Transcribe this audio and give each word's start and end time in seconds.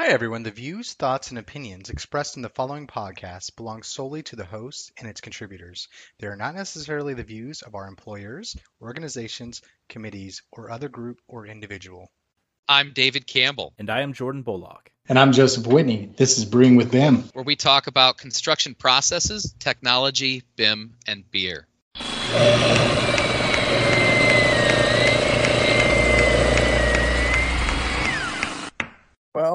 Hi, 0.00 0.10
everyone. 0.10 0.44
The 0.44 0.52
views, 0.52 0.92
thoughts, 0.92 1.30
and 1.30 1.40
opinions 1.40 1.90
expressed 1.90 2.36
in 2.36 2.42
the 2.42 2.48
following 2.48 2.86
podcast 2.86 3.56
belong 3.56 3.82
solely 3.82 4.22
to 4.22 4.36
the 4.36 4.44
host 4.44 4.92
and 4.96 5.08
its 5.08 5.20
contributors. 5.20 5.88
They 6.20 6.28
are 6.28 6.36
not 6.36 6.54
necessarily 6.54 7.14
the 7.14 7.24
views 7.24 7.62
of 7.62 7.74
our 7.74 7.88
employers, 7.88 8.56
organizations, 8.80 9.60
committees, 9.88 10.42
or 10.52 10.70
other 10.70 10.88
group 10.88 11.18
or 11.26 11.48
individual. 11.48 12.12
I'm 12.68 12.92
David 12.92 13.26
Campbell, 13.26 13.74
And 13.76 13.90
I 13.90 14.02
am 14.02 14.12
Jordan 14.12 14.42
Bullock. 14.42 14.92
And 15.08 15.18
I'm 15.18 15.32
Joseph 15.32 15.66
Whitney. 15.66 16.12
This 16.16 16.38
is 16.38 16.44
Brewing 16.44 16.76
with 16.76 16.92
BIM. 16.92 17.24
where 17.32 17.44
we 17.44 17.56
talk 17.56 17.88
about 17.88 18.18
construction 18.18 18.76
processes, 18.76 19.52
technology, 19.58 20.44
BIM, 20.54 20.94
and 21.08 21.28
beer. 21.28 21.66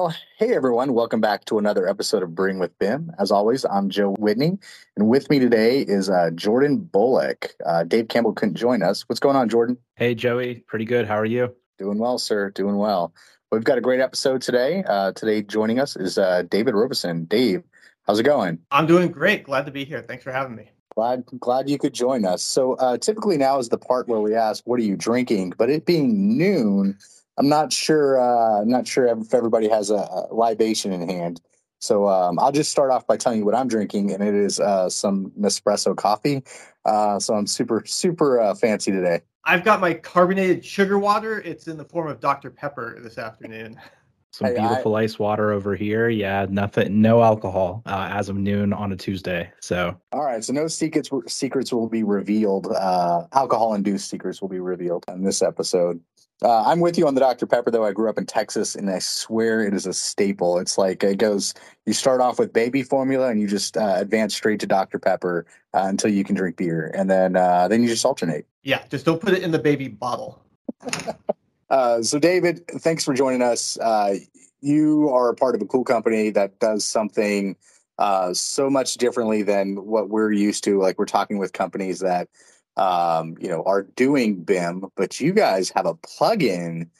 Well, 0.04 0.14
hey 0.36 0.54
everyone, 0.54 0.92
welcome 0.92 1.22
back 1.22 1.46
to 1.46 1.56
another 1.56 1.88
episode 1.88 2.22
of 2.22 2.34
Brewing 2.34 2.58
with 2.58 2.78
BIM. 2.78 3.10
As 3.18 3.30
always, 3.30 3.64
I'm 3.64 3.88
Joe 3.88 4.10
Whitney, 4.18 4.58
and 4.98 5.08
with 5.08 5.30
me 5.30 5.38
today 5.38 5.80
is 5.80 6.10
uh, 6.10 6.28
Jordan 6.34 6.76
Bullock. 6.76 7.54
Uh, 7.64 7.84
Dave 7.84 8.08
Campbell 8.08 8.34
couldn't 8.34 8.56
join 8.56 8.82
us. 8.82 9.08
What's 9.08 9.18
going 9.18 9.34
on, 9.34 9.48
Jordan? 9.48 9.78
Hey, 9.94 10.14
Joey. 10.14 10.56
Pretty 10.66 10.84
good. 10.84 11.06
How 11.06 11.18
are 11.18 11.24
you? 11.24 11.56
Doing 11.78 11.96
well, 11.96 12.18
sir. 12.18 12.50
Doing 12.50 12.76
well. 12.76 13.14
We've 13.50 13.64
got 13.64 13.78
a 13.78 13.80
great 13.80 14.00
episode 14.00 14.42
today. 14.42 14.84
Uh, 14.86 15.12
today, 15.12 15.40
joining 15.40 15.80
us 15.80 15.96
is 15.96 16.18
uh, 16.18 16.42
David 16.50 16.74
Robison. 16.74 17.24
Dave, 17.24 17.62
how's 18.06 18.20
it 18.20 18.24
going? 18.24 18.58
I'm 18.70 18.86
doing 18.86 19.10
great. 19.10 19.44
Glad 19.44 19.64
to 19.64 19.72
be 19.72 19.86
here. 19.86 20.02
Thanks 20.02 20.22
for 20.22 20.32
having 20.32 20.54
me. 20.54 20.70
Glad, 20.94 21.24
glad 21.40 21.70
you 21.70 21.78
could 21.78 21.94
join 21.94 22.26
us. 22.26 22.42
So, 22.42 22.74
uh, 22.74 22.98
typically 22.98 23.38
now 23.38 23.58
is 23.58 23.70
the 23.70 23.78
part 23.78 24.06
where 24.06 24.20
we 24.20 24.34
ask, 24.34 24.64
"What 24.66 24.78
are 24.78 24.84
you 24.84 24.96
drinking?" 24.96 25.54
But 25.56 25.70
it 25.70 25.86
being 25.86 26.36
noon, 26.36 26.98
I'm 27.36 27.48
not 27.48 27.72
sure. 27.72 28.20
Uh, 28.20 28.62
I'm 28.62 28.68
not 28.68 28.86
sure 28.86 29.06
if 29.06 29.34
everybody 29.34 29.68
has 29.68 29.90
a, 29.90 30.26
libation 30.30 30.92
in 30.92 31.08
hand. 31.08 31.40
So 31.80 32.08
um, 32.08 32.38
I'll 32.38 32.52
just 32.52 32.70
start 32.70 32.90
off 32.90 33.06
by 33.06 33.16
telling 33.16 33.40
you 33.40 33.44
what 33.44 33.54
I'm 33.54 33.68
drinking, 33.68 34.12
and 34.12 34.22
it 34.22 34.34
is 34.34 34.58
uh, 34.58 34.88
some 34.88 35.32
Nespresso 35.38 35.94
coffee. 35.94 36.42
Uh, 36.84 37.18
so 37.18 37.34
I'm 37.34 37.46
super, 37.46 37.82
super 37.86 38.40
uh, 38.40 38.54
fancy 38.54 38.90
today. 38.90 39.20
I've 39.44 39.64
got 39.64 39.80
my 39.80 39.92
carbonated 39.92 40.64
sugar 40.64 40.98
water. 40.98 41.40
It's 41.42 41.68
in 41.68 41.76
the 41.76 41.84
form 41.84 42.08
of 42.08 42.20
Dr. 42.20 42.50
Pepper 42.50 42.98
this 43.02 43.18
afternoon. 43.18 43.78
Some 44.34 44.48
Hey, 44.48 44.56
I- 44.56 44.66
beautiful 44.66 44.96
ice 44.96 45.16
water 45.16 45.52
over 45.52 45.76
here. 45.76 46.08
Yeah, 46.08 46.46
nothing, 46.50 47.00
no 47.00 47.22
alcohol 47.22 47.82
uh, 47.86 48.08
as 48.10 48.28
of 48.28 48.34
noon 48.34 48.72
on 48.72 48.90
a 48.90 48.96
Tuesday. 48.96 49.48
So 49.60 49.96
All 50.10 50.24
right, 50.24 50.42
so 50.42 50.52
no 50.52 50.66
secrets 50.66 51.08
secrets 51.28 51.72
will 51.72 51.88
be 51.88 52.02
revealed. 52.02 52.66
Uh, 52.66 53.28
alcohol-induced 53.32 54.10
secrets 54.10 54.42
will 54.42 54.48
be 54.48 54.58
revealed 54.58 55.04
in 55.06 55.22
this 55.22 55.40
episode. 55.40 56.00
Uh, 56.42 56.64
I'm 56.64 56.80
with 56.80 56.98
you 56.98 57.06
on 57.06 57.14
the 57.14 57.20
Dr. 57.20 57.46
Pepper, 57.46 57.70
though. 57.70 57.84
I 57.84 57.92
grew 57.92 58.10
up 58.10 58.18
in 58.18 58.26
Texas, 58.26 58.74
and 58.74 58.90
I 58.90 58.98
swear 58.98 59.64
it 59.64 59.72
is 59.72 59.86
a 59.86 59.92
staple. 59.92 60.58
It's 60.58 60.76
like 60.76 61.04
it 61.04 61.18
goes. 61.18 61.54
You 61.86 61.92
start 61.92 62.20
off 62.20 62.40
with 62.40 62.52
baby 62.52 62.82
formula, 62.82 63.28
and 63.28 63.40
you 63.40 63.46
just 63.46 63.76
uh, 63.76 63.94
advance 63.98 64.34
straight 64.34 64.58
to 64.60 64.66
Dr. 64.66 64.98
Pepper 64.98 65.46
uh, 65.74 65.84
until 65.84 66.10
you 66.10 66.24
can 66.24 66.34
drink 66.34 66.56
beer, 66.56 66.90
and 66.92 67.08
then 67.08 67.36
uh, 67.36 67.68
then 67.68 67.82
you 67.84 67.88
just 67.88 68.04
alternate. 68.04 68.48
Yeah, 68.64 68.82
just 68.90 69.06
don't 69.06 69.20
put 69.20 69.32
it 69.32 69.44
in 69.44 69.52
the 69.52 69.60
baby 69.60 69.86
bottle. 69.86 70.42
Uh, 71.74 72.00
so, 72.00 72.20
David, 72.20 72.64
thanks 72.68 73.02
for 73.02 73.14
joining 73.14 73.42
us. 73.42 73.76
Uh, 73.78 74.14
you 74.60 75.08
are 75.08 75.28
a 75.28 75.34
part 75.34 75.56
of 75.56 75.60
a 75.60 75.66
cool 75.66 75.82
company 75.82 76.30
that 76.30 76.60
does 76.60 76.84
something 76.84 77.56
uh, 77.98 78.32
so 78.32 78.70
much 78.70 78.94
differently 78.94 79.42
than 79.42 79.84
what 79.84 80.08
we're 80.08 80.30
used 80.30 80.62
to. 80.62 80.78
Like 80.78 81.00
we're 81.00 81.04
talking 81.04 81.36
with 81.38 81.52
companies 81.52 81.98
that 81.98 82.28
um, 82.76 83.34
you 83.40 83.48
know 83.48 83.64
are 83.64 83.82
doing 83.82 84.44
BIM, 84.44 84.84
but 84.94 85.18
you 85.18 85.32
guys 85.32 85.72
have 85.74 85.84
a 85.84 85.94
plugin 85.94 86.90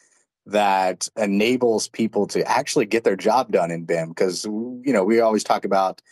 that 0.47 1.09
enables 1.17 1.87
people 1.87 2.27
to 2.27 2.45
actually 2.45 2.87
get 2.87 3.05
their 3.05 3.15
job 3.15 3.53
done 3.53 3.71
in 3.71 3.85
BIM. 3.85 4.09
Because 4.09 4.45
you 4.45 4.83
know 4.87 5.05
we 5.05 5.21
always 5.21 5.45
talk 5.45 5.65
about 5.65 6.03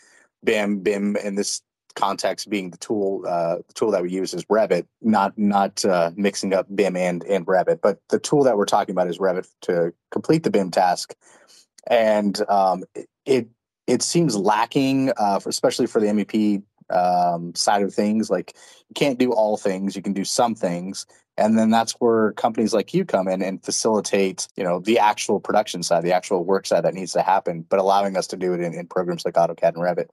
BIM, 0.45 0.79
BIM 0.79 1.17
and 1.21 1.37
this 1.37 1.61
context 1.95 2.49
being 2.49 2.71
the 2.71 2.77
tool 2.77 3.23
uh, 3.27 3.57
the 3.67 3.73
tool 3.73 3.91
that 3.91 4.01
we 4.01 4.11
use 4.11 4.33
is 4.33 4.45
Revit, 4.45 4.85
not 5.01 5.37
not 5.37 5.83
uh, 5.85 6.11
mixing 6.15 6.53
up 6.53 6.67
BIM 6.75 6.95
and 6.95 7.23
and 7.23 7.45
Revit, 7.45 7.81
but 7.81 7.99
the 8.09 8.19
tool 8.19 8.43
that 8.43 8.57
we're 8.57 8.65
talking 8.65 8.93
about 8.93 9.07
is 9.07 9.17
Revit 9.19 9.47
to 9.61 9.93
complete 10.11 10.43
the 10.43 10.51
BIM 10.51 10.71
task, 10.71 11.13
and 11.87 12.39
um, 12.49 12.83
it- 12.95 13.09
it 13.25 13.47
it 13.85 14.01
seems 14.01 14.35
lacking, 14.35 15.11
uh, 15.17 15.39
for, 15.39 15.49
especially 15.49 15.87
for 15.87 15.99
the 15.99 16.07
MEP 16.07 16.63
um, 16.89 17.53
side 17.55 17.83
of 17.83 17.93
things. 17.93 18.29
Like 18.29 18.53
you 18.89 18.93
can't 18.95 19.19
do 19.19 19.31
all 19.33 19.57
things, 19.57 19.95
you 19.95 20.01
can 20.01 20.13
do 20.13 20.23
some 20.25 20.55
things, 20.55 21.05
and 21.37 21.57
then 21.57 21.69
that's 21.69 21.93
where 21.93 22.31
companies 22.33 22.73
like 22.73 22.93
you 22.93 23.05
come 23.05 23.27
in 23.27 23.41
and 23.41 23.63
facilitate, 23.63 24.47
you 24.55 24.63
know, 24.63 24.79
the 24.79 24.99
actual 24.99 25.39
production 25.39 25.83
side, 25.83 26.03
the 26.03 26.13
actual 26.13 26.43
work 26.43 26.65
side 26.67 26.85
that 26.85 26.93
needs 26.93 27.13
to 27.13 27.21
happen, 27.21 27.65
but 27.69 27.79
allowing 27.79 28.17
us 28.17 28.27
to 28.27 28.37
do 28.37 28.53
it 28.53 28.59
in, 28.61 28.73
in 28.73 28.87
programs 28.87 29.25
like 29.25 29.33
AutoCAD 29.35 29.73
and 29.75 29.77
Revit. 29.77 30.09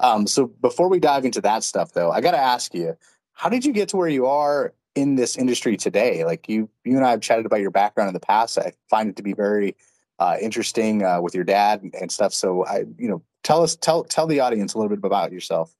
Um, 0.00 0.26
so 0.26 0.46
before 0.46 0.88
we 0.88 0.98
dive 0.98 1.24
into 1.24 1.40
that 1.42 1.62
stuff, 1.62 1.92
though, 1.92 2.10
I 2.10 2.20
got 2.20 2.32
to 2.32 2.38
ask 2.38 2.74
you, 2.74 2.96
how 3.32 3.48
did 3.48 3.64
you 3.64 3.72
get 3.72 3.88
to 3.90 3.96
where 3.96 4.08
you 4.08 4.26
are 4.26 4.74
in 4.94 5.14
this 5.14 5.36
industry 5.36 5.76
today? 5.76 6.24
Like 6.24 6.48
you, 6.48 6.68
you 6.84 6.96
and 6.96 7.06
I 7.06 7.10
have 7.10 7.20
chatted 7.20 7.46
about 7.46 7.60
your 7.60 7.70
background 7.70 8.08
in 8.08 8.14
the 8.14 8.20
past. 8.20 8.58
I 8.58 8.72
find 8.88 9.08
it 9.08 9.16
to 9.16 9.22
be 9.22 9.34
very 9.34 9.76
uh, 10.18 10.36
interesting 10.40 11.04
uh, 11.04 11.20
with 11.20 11.34
your 11.34 11.44
dad 11.44 11.82
and, 11.98 12.10
stuff. 12.10 12.34
So 12.34 12.64
I, 12.66 12.84
you 12.98 13.08
know, 13.08 13.22
tell 13.42 13.62
us, 13.62 13.76
tell 13.76 14.04
tell 14.04 14.26
the 14.26 14.40
audience 14.40 14.74
a 14.74 14.78
little 14.78 14.94
bit 14.94 15.04
about 15.04 15.32
yourself. 15.32 15.74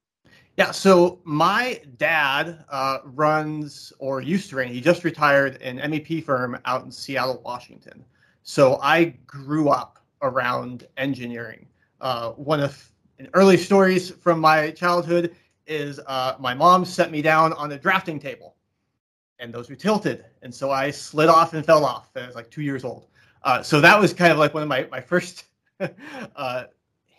Yeah, 0.57 0.71
so 0.71 1.19
my 1.23 1.81
dad 1.97 2.65
uh, 2.69 2.99
runs 3.05 3.93
or 3.99 4.21
used 4.21 4.49
to 4.49 4.57
run, 4.57 4.67
he 4.67 4.81
just 4.81 5.03
retired 5.03 5.61
an 5.61 5.77
MEP 5.77 6.23
firm 6.23 6.59
out 6.65 6.83
in 6.83 6.91
Seattle, 6.91 7.41
Washington. 7.45 8.03
So 8.43 8.77
I 8.81 9.05
grew 9.25 9.69
up 9.69 10.03
around 10.21 10.87
engineering. 10.97 11.67
Uh, 12.01 12.31
one 12.31 12.59
of 12.59 12.90
the 13.25 13.35
early 13.35 13.57
stories 13.57 14.09
from 14.09 14.39
my 14.39 14.71
childhood 14.71 15.35
is 15.67 15.99
uh, 16.07 16.35
my 16.39 16.53
mom 16.53 16.85
set 16.85 17.11
me 17.11 17.21
down 17.21 17.53
on 17.53 17.71
a 17.71 17.77
drafting 17.77 18.19
table, 18.19 18.55
and 19.39 19.53
those 19.53 19.69
were 19.69 19.75
tilted. 19.75 20.25
And 20.41 20.53
so 20.53 20.71
I 20.71 20.91
slid 20.91 21.29
off 21.29 21.53
and 21.53 21.65
fell 21.65 21.85
off. 21.85 22.09
I 22.15 22.25
was 22.25 22.35
like 22.35 22.49
two 22.49 22.61
years 22.61 22.83
old. 22.83 23.07
Uh, 23.43 23.61
so 23.61 23.81
that 23.81 23.99
was 23.99 24.13
kind 24.13 24.31
of 24.31 24.37
like 24.37 24.53
one 24.53 24.63
of 24.63 24.69
my, 24.69 24.87
my 24.91 25.01
first 25.01 25.45
uh, 26.35 26.63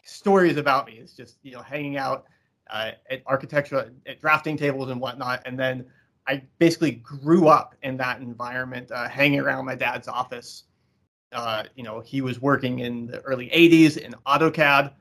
stories 0.05 0.57
about 0.57 0.87
me. 0.87 0.95
It's 0.95 1.15
just, 1.15 1.39
you 1.43 1.53
know, 1.53 1.63
hanging 1.63 1.97
out 1.97 2.27
uh, 2.71 2.93
at 3.11 3.23
architectural 3.27 3.87
at 4.07 4.21
drafting 4.21 4.57
tables 4.57 4.91
and 4.91 5.01
whatnot. 5.01 5.43
And 5.47 5.59
then 5.59 5.87
I 6.27 6.43
basically 6.59 6.93
grew 6.93 7.49
up 7.49 7.75
in 7.83 7.97
that 7.99 8.21
environment, 8.21 8.91
uh, 8.93 9.09
hanging 9.09 9.41
around 9.41 9.65
my 9.67 9.75
dad's 9.75 10.09
office. 10.09 10.65
Uh, 11.33 11.65
you 11.75 11.83
know, 11.83 12.01
he 12.01 12.21
was 12.21 12.41
working 12.41 12.81
in 12.81 13.07
the 13.07 13.21
early 13.23 13.49
80s 13.49 13.97
in 13.97 14.15
AutoCAD. 14.27 14.93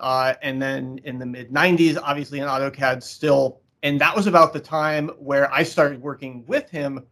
Uh, 0.00 0.34
and 0.42 0.60
then 0.60 1.00
in 1.04 1.18
the 1.18 1.26
mid 1.26 1.50
90s, 1.50 1.98
obviously 2.02 2.40
in 2.40 2.46
AutoCAD 2.46 3.02
still. 3.02 3.60
And 3.82 4.00
that 4.00 4.14
was 4.14 4.26
about 4.26 4.52
the 4.52 4.60
time 4.60 5.08
where 5.18 5.52
I 5.52 5.62
started 5.62 6.00
working 6.00 6.44
with 6.46 6.68
him, 6.70 7.04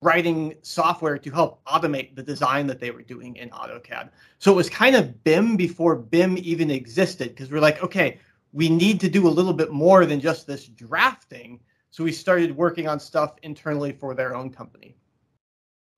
writing 0.00 0.54
software 0.62 1.18
to 1.18 1.30
help 1.30 1.64
automate 1.64 2.14
the 2.14 2.22
design 2.22 2.66
that 2.66 2.80
they 2.80 2.90
were 2.90 3.02
doing 3.02 3.36
in 3.36 3.50
AutoCAD. 3.50 4.10
So 4.38 4.52
it 4.52 4.56
was 4.56 4.68
kind 4.68 4.96
of 4.96 5.22
BIM 5.24 5.56
before 5.56 5.96
BIM 5.96 6.38
even 6.38 6.70
existed 6.70 7.30
because 7.30 7.50
we're 7.50 7.60
like, 7.60 7.82
okay, 7.82 8.18
we 8.52 8.68
need 8.68 9.00
to 9.00 9.08
do 9.08 9.26
a 9.26 9.30
little 9.30 9.52
bit 9.52 9.72
more 9.72 10.04
than 10.04 10.20
just 10.20 10.46
this 10.46 10.66
drafting. 10.66 11.60
So 11.90 12.04
we 12.04 12.12
started 12.12 12.56
working 12.56 12.88
on 12.88 12.98
stuff 13.00 13.34
internally 13.42 13.92
for 13.92 14.14
their 14.14 14.34
own 14.34 14.50
company. 14.50 14.96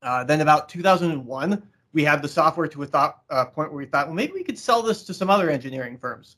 Uh, 0.02 0.24
then 0.24 0.40
about 0.42 0.68
2001, 0.68 1.62
we 1.94 2.02
had 2.04 2.20
the 2.20 2.28
software 2.28 2.66
to 2.66 2.82
a 2.82 2.86
thought, 2.86 3.22
uh, 3.30 3.46
point 3.46 3.70
where 3.70 3.78
we 3.78 3.86
thought, 3.86 4.08
well, 4.08 4.16
maybe 4.16 4.32
we 4.32 4.42
could 4.42 4.58
sell 4.58 4.82
this 4.82 5.04
to 5.04 5.14
some 5.14 5.30
other 5.30 5.48
engineering 5.48 5.96
firms, 5.96 6.36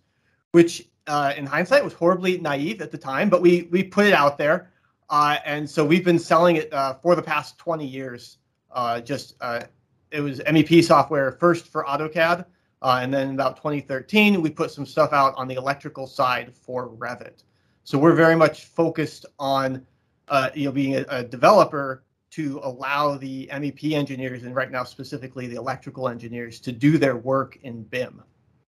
which 0.52 0.88
uh, 1.06 1.32
in 1.36 1.46
hindsight 1.46 1.82
was 1.82 1.94
horribly 1.94 2.38
naive 2.38 2.82
at 2.82 2.90
the 2.90 2.98
time, 2.98 3.30
but 3.30 3.40
we 3.40 3.62
we 3.72 3.82
put 3.82 4.06
it 4.06 4.12
out 4.12 4.38
there, 4.38 4.70
uh, 5.10 5.38
and 5.44 5.68
so 5.68 5.84
we've 5.84 6.04
been 6.04 6.18
selling 6.18 6.56
it 6.56 6.72
uh, 6.72 6.94
for 6.94 7.16
the 7.16 7.22
past 7.22 7.58
20 7.58 7.86
years. 7.86 8.38
Uh, 8.70 9.00
just 9.00 9.34
uh, 9.40 9.62
it 10.10 10.20
was 10.20 10.40
MEP 10.40 10.84
software 10.84 11.32
first 11.32 11.66
for 11.68 11.84
AutoCAD, 11.84 12.44
and 12.82 13.12
then 13.12 13.30
about 13.30 13.56
2013 13.56 14.42
we 14.42 14.50
put 14.50 14.70
some 14.70 14.84
stuff 14.84 15.12
out 15.12 15.34
on 15.36 15.48
the 15.48 15.54
electrical 15.54 16.06
side 16.06 16.54
for 16.54 16.90
Revit. 16.90 17.44
So 17.84 17.98
we're 17.98 18.14
very 18.14 18.36
much 18.36 18.66
focused 18.66 19.24
on 19.38 19.86
you 20.54 20.66
know 20.66 20.72
being 20.72 20.96
a, 20.96 21.04
a 21.08 21.24
developer 21.24 22.02
to 22.30 22.60
allow 22.62 23.16
the 23.16 23.48
MEP 23.52 23.92
engineers 23.92 24.42
and 24.44 24.54
right 24.54 24.70
now 24.70 24.84
specifically 24.84 25.46
the 25.46 25.56
electrical 25.56 26.08
engineers 26.08 26.60
to 26.60 26.72
do 26.72 26.98
their 26.98 27.16
work 27.16 27.58
in 27.62 27.82
BIM. 27.84 28.22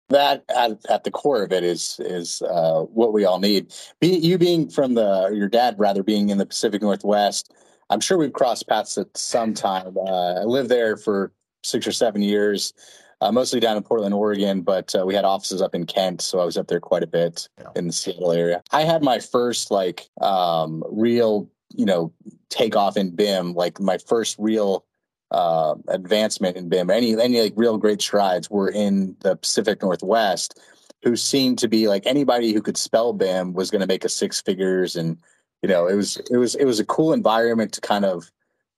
That 0.09 0.43
at, 0.55 0.83
at 0.89 1.03
the 1.03 1.11
core 1.11 1.43
of 1.43 1.51
it 1.51 1.63
is 1.63 1.99
is 2.03 2.41
uh, 2.41 2.81
what 2.81 3.13
we 3.13 3.25
all 3.25 3.39
need. 3.39 3.73
Be, 3.99 4.07
you 4.17 4.39
being 4.39 4.67
from 4.69 4.95
the 4.95 5.29
your 5.33 5.47
dad 5.47 5.75
rather 5.77 6.01
being 6.01 6.29
in 6.29 6.39
the 6.39 6.47
Pacific 6.47 6.81
Northwest, 6.81 7.53
I'm 7.91 7.99
sure 7.99 8.17
we've 8.17 8.33
crossed 8.33 8.67
paths 8.67 8.97
at 8.97 9.15
some 9.15 9.53
time. 9.53 9.95
Uh, 9.97 10.41
I 10.41 10.43
lived 10.45 10.69
there 10.69 10.97
for 10.97 11.31
six 11.63 11.85
or 11.85 11.91
seven 11.91 12.23
years, 12.23 12.73
uh, 13.21 13.31
mostly 13.31 13.59
down 13.59 13.77
in 13.77 13.83
Portland, 13.83 14.15
Oregon, 14.15 14.61
but 14.61 14.95
uh, 14.95 15.05
we 15.05 15.13
had 15.13 15.25
offices 15.25 15.61
up 15.61 15.75
in 15.75 15.85
Kent, 15.85 16.21
so 16.21 16.39
I 16.39 16.45
was 16.45 16.57
up 16.57 16.67
there 16.67 16.79
quite 16.79 17.03
a 17.03 17.07
bit 17.07 17.47
Yeah. 17.59 17.67
in 17.75 17.85
the 17.87 17.93
Seattle 17.93 18.31
area. 18.31 18.63
I 18.71 18.83
had 18.85 19.03
my 19.03 19.19
first 19.19 19.69
like 19.69 20.09
um, 20.21 20.83
real, 20.89 21.49
you 21.75 21.85
know, 21.85 22.11
takeoff 22.49 22.97
in 22.97 23.11
BIM, 23.11 23.53
like 23.53 23.79
my 23.79 23.97
first 23.97 24.35
real 24.39 24.85
uh, 25.31 25.75
advancement 25.87 26.57
in 26.57 26.69
BIM, 26.69 26.89
any 26.89 27.19
any 27.19 27.41
like 27.41 27.53
real 27.55 27.77
great 27.77 28.01
strides 28.01 28.49
were 28.49 28.69
in 28.69 29.15
the 29.21 29.35
Pacific 29.35 29.81
Northwest, 29.81 30.59
who 31.03 31.15
seemed 31.15 31.59
to 31.59 31.67
be 31.67 31.87
like 31.87 32.05
anybody 32.05 32.53
who 32.53 32.61
could 32.61 32.77
spell 32.77 33.13
BIM 33.13 33.53
was 33.53 33.69
going 33.69 33.81
to 33.81 33.87
make 33.87 34.03
a 34.03 34.09
six 34.09 34.41
figures, 34.41 34.95
and 34.95 35.17
you 35.61 35.69
know 35.69 35.87
it 35.87 35.95
was 35.95 36.17
it 36.31 36.37
was 36.37 36.55
it 36.55 36.65
was 36.65 36.79
a 36.79 36.85
cool 36.85 37.13
environment 37.13 37.71
to 37.73 37.81
kind 37.81 38.05
of 38.05 38.31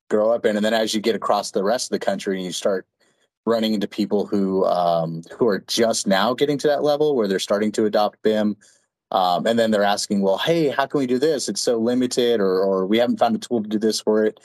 grow 0.09 0.31
up 0.31 0.45
in. 0.45 0.55
And 0.57 0.65
then 0.65 0.73
as 0.73 0.93
you 0.93 1.01
get 1.01 1.15
across 1.15 1.51
the 1.51 1.63
rest 1.63 1.87
of 1.87 1.99
the 1.99 2.05
country 2.05 2.35
and 2.35 2.45
you 2.45 2.51
start 2.51 2.85
running 3.45 3.73
into 3.73 3.87
people 3.87 4.25
who 4.27 4.65
um, 4.65 5.23
who 5.37 5.47
are 5.47 5.63
just 5.67 6.05
now 6.05 6.33
getting 6.33 6.57
to 6.59 6.67
that 6.67 6.83
level 6.83 7.15
where 7.15 7.27
they're 7.27 7.39
starting 7.39 7.71
to 7.71 7.85
adopt 7.85 8.21
BIM. 8.21 8.55
Um, 9.11 9.45
and 9.45 9.59
then 9.59 9.71
they're 9.71 9.83
asking, 9.83 10.21
well, 10.21 10.37
hey, 10.37 10.69
how 10.69 10.85
can 10.85 10.99
we 10.99 11.07
do 11.07 11.19
this? 11.19 11.49
It's 11.49 11.61
so 11.61 11.77
limited, 11.77 12.39
or, 12.39 12.61
or 12.61 12.85
we 12.85 12.97
haven't 12.97 13.17
found 13.17 13.35
a 13.35 13.39
tool 13.39 13.61
to 13.61 13.69
do 13.69 13.77
this 13.77 13.99
for 13.99 14.23
it. 14.23 14.39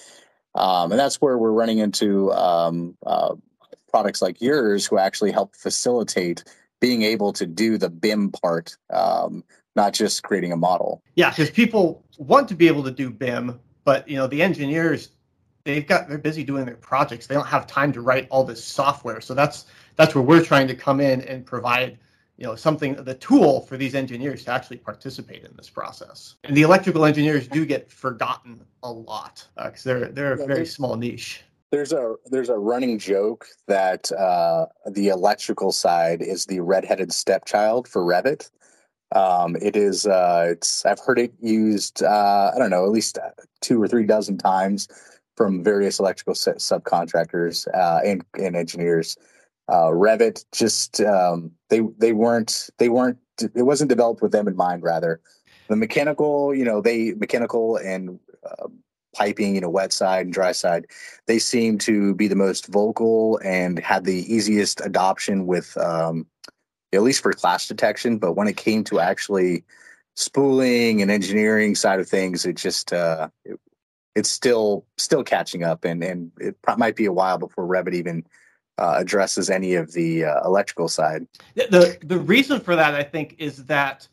Um, 0.55 0.91
and 0.91 0.99
that's 0.99 1.17
where 1.17 1.39
we're 1.39 1.53
running 1.53 1.79
into 1.79 2.33
um, 2.33 2.97
uh, 3.05 3.35
products 3.89 4.21
like 4.21 4.41
yours 4.41 4.87
who 4.87 4.99
actually 4.99 5.31
help 5.31 5.55
facilitate 5.55 6.45
being 6.81 7.03
able 7.03 7.33
to 7.35 7.47
do 7.47 7.79
the 7.79 7.89
BIM 7.89 8.31
part, 8.31 8.77
um, 8.91 9.45
not 9.77 9.93
just 9.93 10.23
creating 10.23 10.53
a 10.53 10.57
model. 10.57 11.03
Yeah, 11.15 11.31
because 11.31 11.51
people 11.51 12.05
want 12.19 12.49
to 12.49 12.55
be 12.55 12.67
able 12.67 12.83
to 12.85 12.91
do 12.91 13.11
BIM, 13.11 13.61
but 13.85 14.09
you 14.09 14.17
know 14.17 14.27
the 14.27 14.43
engineers 14.43 15.11
they've 15.65 15.87
got 15.87 16.09
they're 16.09 16.19
busy 16.19 16.45
doing 16.45 16.65
their 16.65 16.77
projects. 16.77 17.27
They 17.27 17.35
don't 17.35 17.47
have 17.47 17.67
time 17.67 17.93
to 17.93 18.01
write 18.01 18.27
all 18.31 18.45
this 18.45 18.63
software. 18.63 19.21
So 19.21 19.35
that's 19.35 19.67
that's 19.97 20.15
where 20.15 20.23
we're 20.23 20.45
trying 20.45 20.69
to 20.69 20.75
come 20.75 21.01
in 21.01 21.23
and 21.23 21.45
provide 21.45 21.99
you 22.37 22.47
know 22.47 22.55
something 22.55 22.95
the 22.95 23.15
tool 23.15 23.63
for 23.63 23.77
these 23.77 23.95
engineers 23.95 24.45
to 24.45 24.53
actually 24.53 24.77
participate 24.77 25.45
in 25.45 25.53
this 25.57 25.71
process. 25.71 26.37
And 26.45 26.57
the 26.57 26.63
electrical 26.63 27.05
engineers 27.05 27.49
do 27.49 27.65
get 27.65 27.91
forgotten 27.91 28.65
a 28.83 28.91
lot 28.91 29.47
because 29.57 29.87
uh, 29.87 29.91
they're 29.91 30.09
they're 30.09 30.35
a 30.35 30.41
yeah, 30.41 30.47
very 30.47 30.67
small 30.67 30.97
niche. 30.97 31.43
There's 31.73 31.93
a 31.93 32.15
there's 32.27 32.49
a 32.49 32.59
running 32.59 32.99
joke 32.99 33.47
that 33.67 34.13
uh, 34.13 34.67
the 34.91 35.09
electrical 35.09 35.73
side 35.73 36.23
is 36.23 36.47
the 36.47 36.61
redheaded 36.61 37.13
stepchild 37.13 37.89
for 37.89 38.03
Revit. 38.03 38.51
Um, 39.15 39.57
it 39.63 39.77
is 39.77 40.07
uh, 40.07 40.49
it's 40.51 40.85
I've 40.85 41.01
heard 41.01 41.19
it 41.19 41.33
used 41.41 42.03
uh, 42.03 42.53
I 42.55 42.59
don't 42.59 42.71
know 42.71 42.85
at 42.85 42.93
least 42.93 43.19
two 43.61 43.83
or 43.83 43.89
three 43.89 44.05
dozen 44.05 44.37
times 44.37 44.89
from 45.37 45.63
various 45.63 46.01
electrical 46.01 46.35
subcontractors 46.35 47.69
uh, 47.75 48.01
and, 48.05 48.25
and 48.35 48.57
engineers. 48.57 49.17
Uh, 49.69 49.91
Revit 49.91 50.45
just 50.53 51.01
um, 51.01 51.51
they 51.71 51.81
they 51.99 52.13
weren't 52.13 52.71
they 52.79 52.89
weren't 52.89 53.19
it 53.41 53.63
wasn't 53.63 53.89
developed 53.89 54.23
with 54.23 54.33
them 54.33 54.49
in 54.49 54.57
mind. 54.57 54.83
Rather, 54.83 55.21
the 55.69 55.77
mechanical 55.77 56.55
you 56.55 56.65
know 56.65 56.81
they 56.81 57.13
mechanical 57.15 57.77
and 57.77 58.19
uh, 58.45 58.69
piping 59.15 59.55
you 59.55 59.61
know 59.61 59.71
wet 59.71 59.93
side 59.93 60.27
and 60.27 60.35
dry 60.35 60.53
side 60.53 60.87
they 61.27 61.39
seem 61.39 61.79
to 61.79 62.15
be 62.15 62.29
the 62.29 62.37
most 62.37 62.67
vocal 62.69 63.41
and 63.43 63.79
had 63.79 64.05
the 64.05 64.33
easiest 64.33 64.81
adoption 64.85 65.47
with 65.47 65.77
um, 65.79 66.27
at 66.93 67.03
least 67.03 67.23
for 67.23 67.33
clash 67.33 67.69
detection. 67.69 68.19
But 68.19 68.35
when 68.35 68.49
it 68.49 68.57
came 68.57 68.85
to 68.85 69.01
actually 69.01 69.65
spooling 70.15 71.03
and 71.03 71.11
engineering 71.11 71.75
side 71.75 72.01
of 72.01 72.09
things, 72.09 72.47
it 72.47 72.57
just 72.57 72.93
uh, 72.93 73.29
it, 73.45 73.59
it's 74.15 74.31
still 74.31 74.87
still 74.97 75.25
catching 75.25 75.65
up, 75.65 75.85
and 75.85 76.03
and 76.03 76.31
it 76.39 76.57
might 76.79 76.97
be 76.97 77.07
a 77.07 77.13
while 77.13 77.39
before 77.39 77.67
Revit 77.67 77.95
even 77.95 78.25
uh, 78.79 78.95
addresses 78.99 79.51
any 79.51 79.75
of 79.75 79.93
the 79.93 80.25
uh, 80.25 80.41
electrical 80.45 80.89
side. 80.89 81.27
The 81.55 81.99
the 82.03 82.19
reason 82.19 82.61
for 82.61 82.77
that, 82.77 82.95
I 82.95 83.03
think, 83.03 83.37
is 83.39 83.65
that 83.67 84.07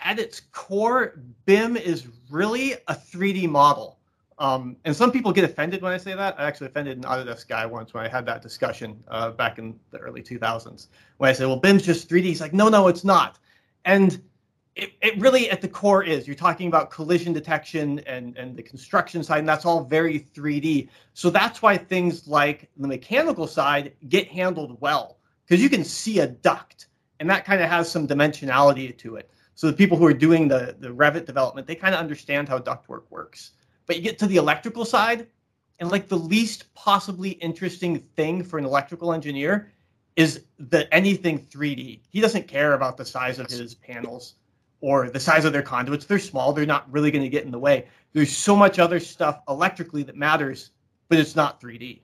at 0.00 0.18
its 0.18 0.40
core, 0.52 1.20
BIM 1.46 1.76
is 1.76 2.06
really 2.30 2.74
a 2.88 2.94
3D 2.94 3.48
model. 3.48 3.98
Um, 4.38 4.76
and 4.84 4.94
some 4.94 5.10
people 5.10 5.32
get 5.32 5.42
offended 5.42 5.82
when 5.82 5.92
I 5.92 5.96
say 5.96 6.14
that. 6.14 6.38
I 6.38 6.46
actually 6.46 6.68
offended 6.68 6.96
an 6.96 7.04
Autodesk 7.04 7.48
guy 7.48 7.66
once 7.66 7.92
when 7.92 8.04
I 8.04 8.08
had 8.08 8.24
that 8.26 8.40
discussion 8.40 9.02
uh, 9.08 9.32
back 9.32 9.58
in 9.58 9.78
the 9.90 9.98
early 9.98 10.22
2000s. 10.22 10.86
When 11.16 11.28
I 11.28 11.32
said, 11.32 11.46
"Well, 11.46 11.56
BIM's 11.56 11.84
just 11.84 12.08
3D," 12.08 12.22
he's 12.24 12.40
like, 12.40 12.52
"No, 12.52 12.68
no, 12.68 12.86
it's 12.86 13.04
not." 13.04 13.38
And 13.84 14.22
it, 14.78 14.92
it 15.02 15.18
really 15.18 15.50
at 15.50 15.60
the 15.60 15.68
core 15.68 16.04
is 16.04 16.26
you're 16.26 16.36
talking 16.36 16.68
about 16.68 16.90
collision 16.90 17.32
detection 17.32 17.98
and, 18.06 18.36
and 18.36 18.56
the 18.56 18.62
construction 18.62 19.24
side, 19.24 19.40
and 19.40 19.48
that's 19.48 19.64
all 19.64 19.82
very 19.84 20.20
3D. 20.20 20.88
So 21.14 21.30
that's 21.30 21.60
why 21.60 21.76
things 21.76 22.28
like 22.28 22.70
the 22.76 22.86
mechanical 22.86 23.48
side 23.48 23.92
get 24.08 24.28
handled 24.28 24.80
well 24.80 25.18
because 25.44 25.60
you 25.60 25.68
can 25.68 25.84
see 25.84 26.20
a 26.20 26.28
duct 26.28 26.86
and 27.18 27.28
that 27.28 27.44
kind 27.44 27.60
of 27.60 27.68
has 27.68 27.90
some 27.90 28.06
dimensionality 28.06 28.96
to 28.98 29.16
it. 29.16 29.30
So 29.56 29.66
the 29.66 29.72
people 29.72 29.96
who 29.96 30.06
are 30.06 30.14
doing 30.14 30.46
the, 30.46 30.76
the 30.78 30.88
Revit 30.88 31.26
development, 31.26 31.66
they 31.66 31.74
kind 31.74 31.92
of 31.92 32.00
understand 32.00 32.48
how 32.48 32.60
ductwork 32.60 33.02
works. 33.10 33.52
But 33.86 33.96
you 33.96 34.02
get 34.02 34.18
to 34.20 34.26
the 34.26 34.36
electrical 34.36 34.84
side, 34.84 35.26
and 35.80 35.90
like 35.90 36.06
the 36.06 36.18
least 36.18 36.72
possibly 36.74 37.30
interesting 37.30 37.98
thing 38.14 38.44
for 38.44 38.58
an 38.58 38.64
electrical 38.64 39.12
engineer 39.12 39.72
is 40.14 40.44
that 40.58 40.86
anything 40.92 41.40
3D. 41.40 42.00
He 42.08 42.20
doesn't 42.20 42.46
care 42.46 42.74
about 42.74 42.96
the 42.96 43.04
size 43.04 43.40
of 43.40 43.48
his 43.48 43.74
panels 43.74 44.34
or 44.80 45.10
the 45.10 45.20
size 45.20 45.44
of 45.44 45.52
their 45.52 45.62
conduits. 45.62 46.04
They're 46.04 46.18
small. 46.18 46.52
They're 46.52 46.66
not 46.66 46.90
really 46.90 47.10
going 47.10 47.24
to 47.24 47.28
get 47.28 47.44
in 47.44 47.50
the 47.50 47.58
way. 47.58 47.86
There's 48.12 48.34
so 48.34 48.54
much 48.54 48.78
other 48.78 49.00
stuff 49.00 49.40
electrically 49.48 50.02
that 50.04 50.16
matters, 50.16 50.70
but 51.08 51.18
it's 51.18 51.36
not 51.36 51.60
3D. 51.60 52.00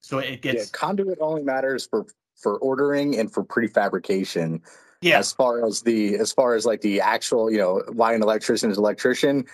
So 0.00 0.18
it 0.18 0.42
gets 0.42 0.66
yeah, 0.66 0.78
conduit 0.78 1.18
only 1.20 1.42
matters 1.42 1.86
for 1.86 2.06
for 2.36 2.58
ordering 2.58 3.18
and 3.18 3.32
for 3.32 3.44
prefabrication. 3.44 4.60
Yeah. 5.00 5.18
As 5.18 5.32
far 5.32 5.64
as 5.66 5.82
the 5.82 6.16
as 6.16 6.32
far 6.32 6.54
as 6.54 6.66
like 6.66 6.82
the 6.82 7.00
actual, 7.00 7.50
you 7.50 7.58
know, 7.58 7.82
why 7.92 8.14
an 8.14 8.22
electrician 8.22 8.70
is 8.70 8.78
electrician, 8.78 9.46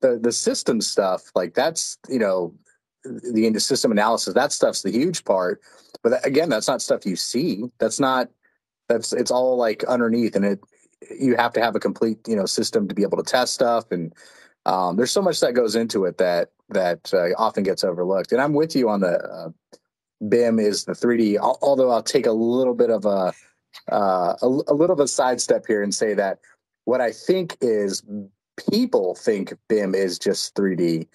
the 0.00 0.18
the 0.18 0.32
system 0.32 0.80
stuff, 0.80 1.30
like 1.34 1.54
that's, 1.54 1.98
you 2.08 2.18
know, 2.18 2.54
the 3.04 3.58
system 3.58 3.92
analysis, 3.92 4.34
that 4.34 4.52
stuff's 4.52 4.82
the 4.82 4.90
huge 4.90 5.24
part. 5.24 5.60
But 6.02 6.24
again, 6.26 6.48
that's 6.48 6.68
not 6.68 6.82
stuff 6.82 7.06
you 7.06 7.16
see. 7.16 7.64
That's 7.78 7.98
not 7.98 8.28
that's 8.88 9.12
it's 9.12 9.30
all 9.30 9.56
like 9.56 9.84
underneath 9.84 10.36
and 10.36 10.44
it 10.44 10.60
you 11.10 11.36
have 11.36 11.52
to 11.52 11.60
have 11.60 11.76
a 11.76 11.80
complete 11.80 12.18
you 12.26 12.36
know 12.36 12.46
system 12.46 12.88
to 12.88 12.94
be 12.94 13.02
able 13.02 13.16
to 13.16 13.22
test 13.22 13.54
stuff 13.54 13.90
and 13.90 14.14
um, 14.66 14.96
there's 14.96 15.12
so 15.12 15.22
much 15.22 15.40
that 15.40 15.54
goes 15.54 15.76
into 15.76 16.04
it 16.04 16.18
that 16.18 16.50
that 16.68 17.12
uh, 17.14 17.28
often 17.38 17.62
gets 17.62 17.84
overlooked. 17.84 18.32
And 18.32 18.40
i'm 18.40 18.54
with 18.54 18.74
you 18.74 18.88
on 18.88 19.00
the 19.00 19.18
uh, 19.18 19.48
bim 20.28 20.58
is 20.58 20.84
the 20.84 20.92
3d 20.92 21.38
although 21.38 21.90
i'll 21.90 22.02
take 22.02 22.26
a 22.26 22.32
little 22.32 22.74
bit 22.74 22.90
of 22.90 23.04
a, 23.04 23.32
uh, 23.92 24.34
a, 24.42 24.46
a 24.46 24.74
little 24.74 24.92
of 24.92 25.00
a 25.00 25.08
sidestep 25.08 25.64
here 25.66 25.82
and 25.82 25.94
say 25.94 26.14
that 26.14 26.40
what 26.84 27.00
i 27.00 27.12
think 27.12 27.56
is 27.60 28.02
people 28.70 29.14
think 29.14 29.54
bim 29.68 29.94
is 29.94 30.18
just 30.18 30.56
3d 30.56 31.06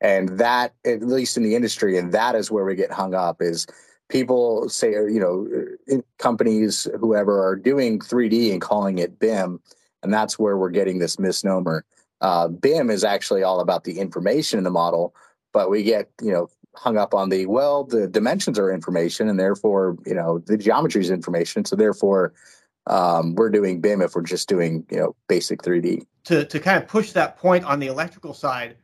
and 0.00 0.30
that 0.30 0.74
at 0.86 1.02
least 1.02 1.36
in 1.36 1.42
the 1.42 1.54
industry 1.54 1.98
and 1.98 2.12
that 2.12 2.34
is 2.34 2.50
where 2.50 2.64
we 2.64 2.74
get 2.74 2.90
hung 2.90 3.14
up 3.14 3.42
is 3.42 3.66
people 4.08 4.68
say, 4.68 4.92
you 4.92 5.20
know, 5.20 6.02
companies, 6.18 6.86
whoever 6.98 7.44
are 7.44 7.56
doing 7.56 7.98
3D 7.98 8.52
and 8.52 8.60
calling 8.60 8.98
it 8.98 9.18
BIM, 9.18 9.60
and 10.02 10.12
that's 10.12 10.38
where 10.38 10.56
we're 10.56 10.70
getting 10.70 10.98
this 10.98 11.18
misnomer. 11.18 11.84
Uh, 12.20 12.48
BIM 12.48 12.90
is 12.90 13.04
actually 13.04 13.42
all 13.42 13.60
about 13.60 13.84
the 13.84 13.98
information 13.98 14.58
in 14.58 14.64
the 14.64 14.70
model, 14.70 15.14
but 15.52 15.70
we 15.70 15.82
get, 15.82 16.10
you 16.22 16.32
know, 16.32 16.48
hung 16.74 16.98
up 16.98 17.14
on 17.14 17.30
the 17.30 17.46
well, 17.46 17.84
the 17.84 18.06
dimensions 18.06 18.58
are 18.58 18.70
information, 18.70 19.28
and 19.28 19.40
therefore, 19.40 19.96
you 20.06 20.14
know, 20.14 20.38
the 20.38 20.56
geometry 20.56 21.00
is 21.00 21.10
information. 21.10 21.64
So 21.64 21.74
therefore, 21.74 22.32
um, 22.86 23.34
we're 23.34 23.50
doing 23.50 23.80
BIM 23.80 24.02
if 24.02 24.14
we're 24.14 24.22
just 24.22 24.48
doing, 24.48 24.86
you 24.90 24.98
know, 24.98 25.16
basic 25.28 25.62
3D. 25.62 26.06
To 26.24 26.44
to 26.44 26.60
kind 26.60 26.82
of 26.82 26.88
push 26.88 27.12
that 27.12 27.38
point 27.38 27.64
on 27.64 27.80
the 27.80 27.86
electrical 27.86 28.34
side, 28.34 28.76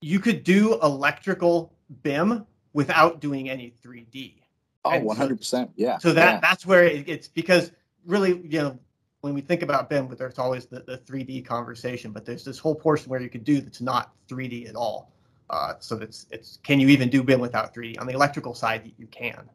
you 0.00 0.18
could 0.18 0.44
do 0.44 0.78
electrical 0.82 1.72
BIM 2.02 2.46
without 2.72 3.20
doing 3.20 3.48
any 3.48 3.72
3D 3.84 4.43
Oh, 4.84 4.98
one 5.00 5.16
hundred 5.16 5.38
percent. 5.38 5.70
Yeah. 5.76 5.98
So 5.98 6.12
that 6.12 6.34
yeah. 6.34 6.40
that's 6.40 6.66
where 6.66 6.84
it, 6.84 7.08
it's 7.08 7.28
because 7.28 7.72
really, 8.06 8.40
you 8.44 8.60
know, 8.60 8.78
when 9.22 9.32
we 9.32 9.40
think 9.40 9.62
about 9.62 9.88
BIM, 9.88 10.14
there's 10.18 10.38
always 10.38 10.66
the, 10.66 10.80
the 10.80 10.98
3D 10.98 11.46
conversation, 11.46 12.12
but 12.12 12.26
there's 12.26 12.44
this 12.44 12.58
whole 12.58 12.74
portion 12.74 13.08
where 13.08 13.22
you 13.22 13.30
could 13.30 13.44
do 13.44 13.60
that's 13.62 13.80
not 13.80 14.12
3D 14.28 14.68
at 14.68 14.76
all. 14.76 15.12
Uh, 15.48 15.74
so 15.78 15.96
it's 15.96 16.26
it's 16.30 16.58
can 16.62 16.80
you 16.80 16.88
even 16.88 17.08
do 17.08 17.22
BIM 17.22 17.40
without 17.40 17.74
3D? 17.74 18.00
On 18.00 18.06
the 18.06 18.12
electrical 18.12 18.54
side, 18.54 18.92
you 18.98 19.06
can. 19.06 19.48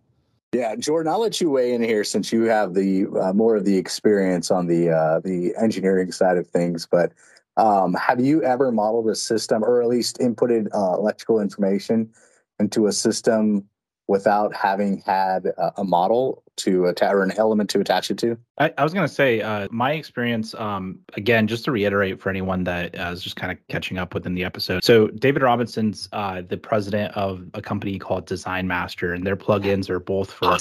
Yeah, 0.52 0.76
Jordan, 0.76 1.12
I'll 1.12 1.22
let 1.22 1.40
you 1.40 1.52
weigh 1.52 1.74
in 1.74 1.84
here 1.84 2.04
since 2.04 2.34
you 2.34 2.44
have 2.44 2.74
the 2.74 3.06
uh, 3.22 3.34
more 3.34 3.56
of 3.56 3.66
the 3.66 3.78
experience 3.78 4.50
on 4.50 4.66
the 4.66 4.90
uh, 4.90 5.20
the 5.20 5.54
engineering 5.62 6.12
side 6.12 6.38
of 6.38 6.48
things. 6.48 6.88
But 6.90 7.14
um, 7.56 7.94
have 7.94 8.20
you 8.20 8.42
ever 8.44 8.72
modeled 8.72 9.10
a 9.10 9.16
system, 9.16 9.64
or 9.64 9.84
at 9.84 9.88
least 9.88 10.18
inputted 10.18 10.68
uh, 10.74 10.98
electrical 10.98 11.40
information 11.40 12.12
into 12.60 12.88
a 12.88 12.92
system 12.92 13.66
without 14.10 14.56
having 14.56 15.04
had 15.06 15.46
a, 15.46 15.82
a 15.82 15.86
model 15.86 16.44
to 16.60 16.86
attach 16.86 17.14
or 17.14 17.24
an 17.24 17.32
element 17.38 17.70
to 17.72 17.80
attach 17.80 18.12
it 18.12 18.18
to? 18.20 18.38
I, 18.58 18.74
I 18.78 18.84
was 18.84 18.94
going 18.94 19.08
to 19.08 19.14
say, 19.14 19.42
uh, 19.42 19.68
my 19.72 19.94
experience, 19.94 20.54
um, 20.56 21.00
again, 21.14 21.48
just 21.48 21.66
to 21.66 21.72
reiterate 21.72 22.20
for 22.20 22.30
anyone 22.30 22.64
that 22.66 22.98
uh, 23.00 23.12
is 23.12 23.24
just 23.24 23.36
kind 23.36 23.52
of 23.52 23.58
catching 23.68 23.98
up 23.98 24.14
within 24.14 24.36
the 24.36 24.44
episode. 24.44 24.84
So, 24.84 25.08
David 25.08 25.42
Robison's 25.42 26.10
uh, 26.14 26.42
the 26.48 26.58
president 26.58 27.16
of 27.16 27.46
a 27.54 27.62
company 27.62 28.00
called 28.00 28.26
Design 28.26 28.68
Master, 28.68 29.14
and 29.14 29.26
their 29.26 29.38
plugins 29.38 29.90
are 29.90 30.00
both 30.00 30.32
for 30.32 30.58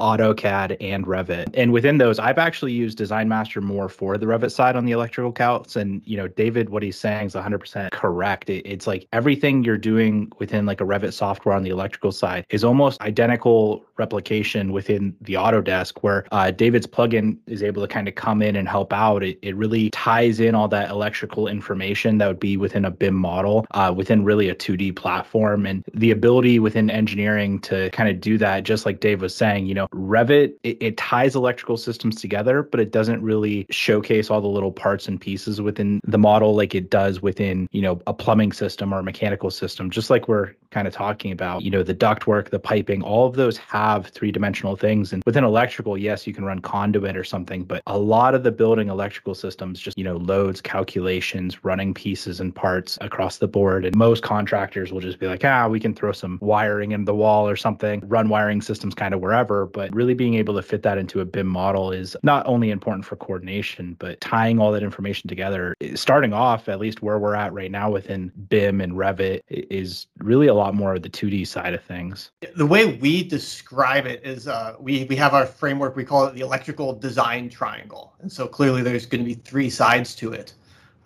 AutoCAD 0.00 0.78
and 0.80 1.06
Revit. 1.06 1.50
And 1.54 1.72
within 1.72 1.98
those, 1.98 2.18
I've 2.18 2.38
actually 2.38 2.72
used 2.72 2.96
Design 2.96 3.28
Master 3.28 3.60
more 3.60 3.88
for 3.88 4.16
the 4.16 4.24
Revit 4.24 4.50
side 4.50 4.74
on 4.74 4.86
the 4.86 4.92
electrical 4.92 5.32
calcs. 5.32 5.76
And, 5.76 6.00
you 6.06 6.16
know, 6.16 6.26
David, 6.26 6.70
what 6.70 6.82
he's 6.82 6.98
saying 6.98 7.26
is 7.26 7.34
100% 7.34 7.90
correct. 7.92 8.48
It, 8.48 8.66
it's 8.66 8.86
like 8.86 9.06
everything 9.12 9.62
you're 9.62 9.76
doing 9.76 10.32
within 10.38 10.64
like 10.64 10.80
a 10.80 10.84
Revit 10.84 11.12
software 11.12 11.54
on 11.54 11.62
the 11.62 11.70
electrical 11.70 12.12
side 12.12 12.46
is 12.48 12.64
almost 12.64 13.00
identical 13.02 13.84
replication 14.00 14.72
within 14.72 15.14
the 15.20 15.34
Autodesk, 15.34 15.98
where 16.00 16.26
uh, 16.32 16.50
David's 16.50 16.86
plugin 16.86 17.36
is 17.46 17.62
able 17.62 17.82
to 17.82 17.88
kind 17.88 18.08
of 18.08 18.14
come 18.14 18.42
in 18.42 18.56
and 18.56 18.66
help 18.66 18.92
out. 18.92 19.22
It, 19.22 19.38
it 19.42 19.54
really 19.54 19.90
ties 19.90 20.40
in 20.40 20.54
all 20.54 20.68
that 20.68 20.90
electrical 20.90 21.46
information 21.46 22.18
that 22.18 22.26
would 22.26 22.40
be 22.40 22.56
within 22.56 22.84
a 22.84 22.90
BIM 22.90 23.14
model, 23.14 23.66
uh, 23.72 23.92
within 23.94 24.24
really 24.24 24.48
a 24.48 24.54
2D 24.54 24.96
platform. 24.96 25.66
And 25.66 25.84
the 25.94 26.10
ability 26.10 26.58
within 26.58 26.90
engineering 26.90 27.60
to 27.60 27.90
kind 27.90 28.08
of 28.08 28.20
do 28.20 28.38
that, 28.38 28.64
just 28.64 28.86
like 28.86 29.00
Dave 29.00 29.20
was 29.20 29.34
saying, 29.34 29.66
you 29.66 29.74
know, 29.74 29.86
Revit, 29.88 30.54
it, 30.62 30.78
it, 30.80 30.96
ties 30.96 31.34
electrical 31.36 31.76
systems 31.76 32.20
together, 32.20 32.62
but 32.62 32.80
it 32.80 32.90
doesn't 32.90 33.22
really 33.22 33.66
showcase 33.70 34.30
all 34.30 34.40
the 34.40 34.48
little 34.48 34.72
parts 34.72 35.08
and 35.08 35.20
pieces 35.20 35.60
within 35.60 36.00
the 36.04 36.18
model 36.18 36.54
like 36.54 36.74
it 36.74 36.90
does 36.90 37.20
within, 37.22 37.68
you 37.70 37.82
know, 37.82 38.00
a 38.06 38.14
plumbing 38.14 38.52
system 38.52 38.92
or 38.92 38.98
a 38.98 39.02
mechanical 39.02 39.50
system. 39.50 39.90
Just 39.90 40.10
like 40.10 40.28
we're 40.28 40.54
kind 40.70 40.86
of 40.86 40.94
talking 40.94 41.32
about, 41.32 41.62
you 41.62 41.70
know, 41.70 41.82
the 41.82 41.94
ductwork, 41.94 42.50
the 42.50 42.58
piping, 42.58 43.02
all 43.02 43.26
of 43.26 43.34
those 43.34 43.56
have 43.58 43.89
three 43.98 44.32
dimensional 44.32 44.76
things. 44.76 45.12
And 45.12 45.22
within 45.26 45.44
electrical, 45.44 45.98
yes, 45.98 46.26
you 46.26 46.32
can 46.32 46.44
run 46.44 46.60
conduit 46.60 47.16
or 47.16 47.24
something, 47.24 47.64
but 47.64 47.82
a 47.86 47.98
lot 47.98 48.34
of 48.34 48.42
the 48.42 48.52
building 48.52 48.88
electrical 48.88 49.34
systems 49.34 49.80
just, 49.80 49.98
you 49.98 50.04
know, 50.04 50.16
loads, 50.16 50.60
calculations, 50.60 51.64
running 51.64 51.94
pieces 51.94 52.40
and 52.40 52.54
parts 52.54 52.96
across 53.00 53.38
the 53.38 53.48
board. 53.48 53.84
And 53.84 53.96
most 53.96 54.22
contractors 54.22 54.92
will 54.92 55.00
just 55.00 55.18
be 55.18 55.26
like, 55.26 55.44
ah, 55.44 55.68
we 55.68 55.80
can 55.80 55.94
throw 55.94 56.12
some 56.12 56.38
wiring 56.40 56.92
in 56.92 57.04
the 57.04 57.14
wall 57.14 57.48
or 57.48 57.56
something, 57.56 58.02
run 58.06 58.28
wiring 58.28 58.62
systems 58.62 58.94
kind 58.94 59.14
of 59.14 59.20
wherever. 59.20 59.66
But 59.66 59.80
but 59.80 59.94
really 59.94 60.12
being 60.12 60.34
able 60.34 60.54
to 60.54 60.62
fit 60.62 60.82
that 60.82 60.98
into 60.98 61.20
a 61.20 61.24
BIM 61.24 61.46
model 61.46 61.90
is 61.90 62.14
not 62.22 62.46
only 62.46 62.70
important 62.70 63.06
for 63.06 63.16
coordination, 63.16 63.96
but 63.98 64.20
tying 64.20 64.58
all 64.58 64.72
that 64.72 64.82
information 64.82 65.26
together, 65.26 65.74
starting 65.94 66.34
off, 66.34 66.68
at 66.68 66.78
least 66.78 67.00
where 67.00 67.18
we're 67.18 67.34
at 67.34 67.50
right 67.54 67.70
now 67.70 67.90
within 67.90 68.30
BIM 68.50 68.82
and 68.82 68.92
Revit, 68.92 69.40
is 69.48 70.06
really 70.18 70.48
a 70.48 70.54
lot 70.54 70.74
more 70.74 70.94
of 70.94 71.02
the 71.02 71.08
2D 71.08 71.46
side 71.46 71.72
of 71.72 71.82
things. 71.82 72.30
The 72.56 72.66
way 72.66 72.84
we 72.84 73.24
describe 73.24 73.79
it 73.84 74.24
is 74.24 74.48
uh, 74.48 74.76
we, 74.78 75.04
we 75.04 75.16
have 75.16 75.34
our 75.34 75.46
framework, 75.46 75.96
we 75.96 76.04
call 76.04 76.26
it 76.26 76.34
the 76.34 76.40
electrical 76.40 76.92
design 76.94 77.48
triangle. 77.48 78.14
And 78.20 78.30
so 78.30 78.46
clearly 78.46 78.82
there's 78.82 79.06
going 79.06 79.24
to 79.24 79.28
be 79.28 79.34
three 79.34 79.70
sides 79.70 80.14
to 80.16 80.32
it. 80.32 80.54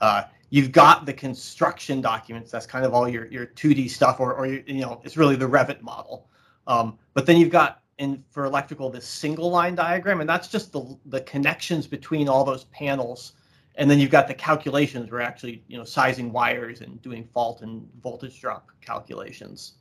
Uh, 0.01 0.25
you've 0.51 0.73
got 0.73 1.07
the 1.07 1.13
construction 1.13 2.01
documents. 2.01 2.51
That's 2.51 2.67
kind 2.67 2.85
of 2.85 2.95
all 2.95 3.09
your, 3.09 3.27
your 3.27 3.47
2D 3.47 3.91
stuff, 3.91 4.21
or, 4.21 4.35
or 4.35 4.47
you 4.47 4.81
know, 4.81 5.01
it's 5.05 5.17
really 5.17 5.37
the 5.37 5.49
Revit 5.49 5.81
model. 5.83 6.29
Um, 6.67 6.99
but 7.13 7.27
then 7.27 7.37
you've 7.37 7.51
got 7.51 7.83
in 7.99 8.25
for 8.31 8.45
electrical 8.45 8.91
this 8.91 9.07
single 9.07 9.51
line 9.51 9.75
diagram, 9.75 10.21
and 10.21 10.29
that's 10.29 10.49
just 10.49 10.73
the 10.73 10.97
the 11.07 11.21
connections 11.23 11.87
between 11.87 12.29
all 12.29 12.45
those 12.45 12.65
panels. 12.65 13.33
And 13.77 13.91
then 13.91 13.99
you've 13.99 14.11
got 14.11 14.29
the 14.29 14.35
calculations 14.35 15.11
where 15.11 15.21
actually 15.21 15.63
you 15.69 15.77
know 15.77 15.85
sizing 15.85 16.33
wires 16.33 16.81
and 16.81 17.01
doing 17.03 17.29
fault 17.33 17.63
and 17.63 17.89
voltage 18.03 18.41
drop 18.41 18.71
calculations. 18.81 19.75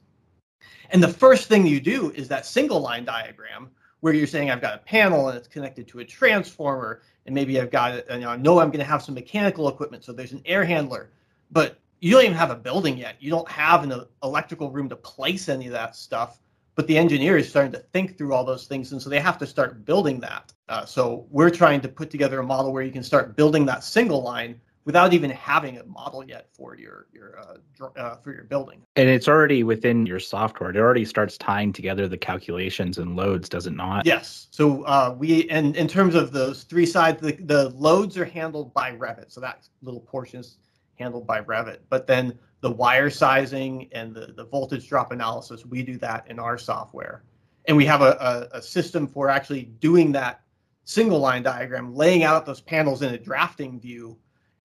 And 0.92 1.02
the 1.02 1.08
first 1.08 1.48
thing 1.48 1.66
you 1.66 1.80
do 1.80 2.12
is 2.12 2.28
that 2.28 2.46
single 2.46 2.82
line 2.82 3.06
diagram 3.06 3.70
where 4.02 4.14
you're 4.14 4.28
saying 4.28 4.52
I've 4.52 4.62
got 4.62 4.76
a 4.76 4.80
panel 4.80 5.30
and 5.30 5.38
it's 5.38 5.48
connected 5.48 5.88
to 5.90 6.00
a 6.00 6.06
transformer, 6.06 7.02
and 7.26 7.34
maybe 7.34 7.60
I've 7.60 7.72
got 7.72 8.10
you 8.12 8.20
know, 8.20 8.30
I 8.30 8.36
know 8.36 8.60
I'm 8.60 8.70
going 8.70 8.80
to 8.80 8.86
have 8.86 9.02
some 9.02 9.16
mechanical 9.16 9.70
equipment, 9.70 10.04
so 10.04 10.12
there's 10.12 10.34
an 10.34 10.42
air 10.46 10.66
handler, 10.66 11.10
but 11.52 11.80
you 12.02 12.12
don't 12.12 12.26
even 12.26 12.36
have 12.36 12.52
a 12.52 12.56
building 12.56 12.98
yet. 12.98 13.16
You 13.20 13.30
don't 13.30 13.50
have 13.50 13.84
an 13.84 14.06
electrical 14.24 14.72
room 14.72 14.90
to 14.90 14.96
place 14.96 15.48
any 15.48 15.68
of 15.68 15.72
that 15.72 15.96
stuff 15.96 16.40
but 16.76 16.88
the 16.88 16.98
engineer 16.98 17.38
is 17.38 17.50
starting 17.50 17.72
to 17.72 17.80
think 17.80 18.18
through 18.18 18.34
all 18.34 18.44
those 18.44 18.66
things 18.66 18.92
and 18.92 19.02
so 19.02 19.10
they 19.10 19.20
have 19.20 19.38
to 19.38 19.48
start 19.48 19.86
building 19.86 20.20
that 20.20 20.52
uh, 20.70 20.86
so 20.86 21.26
we're 21.30 21.50
trying 21.50 21.82
to 21.82 21.88
put 21.88 22.10
together 22.10 22.40
a 22.40 22.44
model 22.44 22.74
where 22.74 22.84
you 22.84 22.92
can 22.92 23.04
start 23.04 23.36
building 23.36 23.66
that 23.66 23.84
single 23.84 24.24
line 24.24 24.60
without 24.86 25.14
even 25.14 25.30
having 25.30 25.78
a 25.78 25.84
model 25.86 26.24
yet 26.24 26.48
for 26.52 26.76
your 26.76 27.08
your 27.14 27.40
uh, 27.40 27.86
uh, 27.98 28.18
for 28.18 28.34
your 28.34 28.44
building. 28.44 28.82
And 28.96 29.10
it's 29.10 29.28
already 29.28 29.64
within 29.64 30.06
your 30.06 30.20
software. 30.20 30.70
It 30.70 30.78
already 30.78 31.06
starts 31.06 31.38
tying 31.38 31.74
together 31.74 32.08
the 32.08 32.18
calculations 32.18 32.98
and 32.98 33.16
loads 33.16 33.50
does 33.50 33.68
it 33.68 33.74
not? 33.74 34.06
Yes. 34.06 34.48
So 34.52 34.84
uh, 34.84 35.16
we 35.18 35.50
and 35.50 35.76
in 35.76 35.88
terms 35.88 36.16
of 36.16 36.32
those 36.32 36.64
three 36.64 36.86
sides 36.86 37.22
the, 37.22 37.34
the 37.34 37.70
loads 37.70 38.18
are 38.18 38.26
handled 38.26 38.74
by 38.74 38.92
revit. 38.92 39.32
So 39.32 39.42
that 39.42 39.68
little 39.82 40.02
portion 40.02 40.42
is 40.42 40.58
handled 41.00 41.26
by 41.26 41.42
revit. 41.42 41.80
But 41.90 42.08
then 42.08 42.38
the 42.62 42.72
wire 42.72 43.10
sizing 43.10 43.90
and 43.92 44.14
the, 44.16 44.34
the 44.36 44.46
voltage 44.46 44.88
drop 44.88 45.12
analysis, 45.12 45.66
we 45.66 45.84
do 45.84 45.98
that 45.98 46.30
in 46.30 46.40
our 46.40 46.58
software. 46.58 47.24
And 47.66 47.76
we 47.76 47.86
have 47.86 48.02
a, 48.02 48.50
a, 48.54 48.58
a 48.58 48.62
system 48.62 49.08
for 49.08 49.30
actually 49.30 49.64
doing 49.80 50.12
that 50.14 50.42
single 50.86 51.20
line 51.20 51.44
diagram, 51.44 51.96
laying 51.96 52.24
out 52.24 52.46
those 52.46 52.62
panels 52.62 53.02
in 53.02 53.14
a 53.14 53.18
drafting 53.18 53.80
view. 53.80 54.18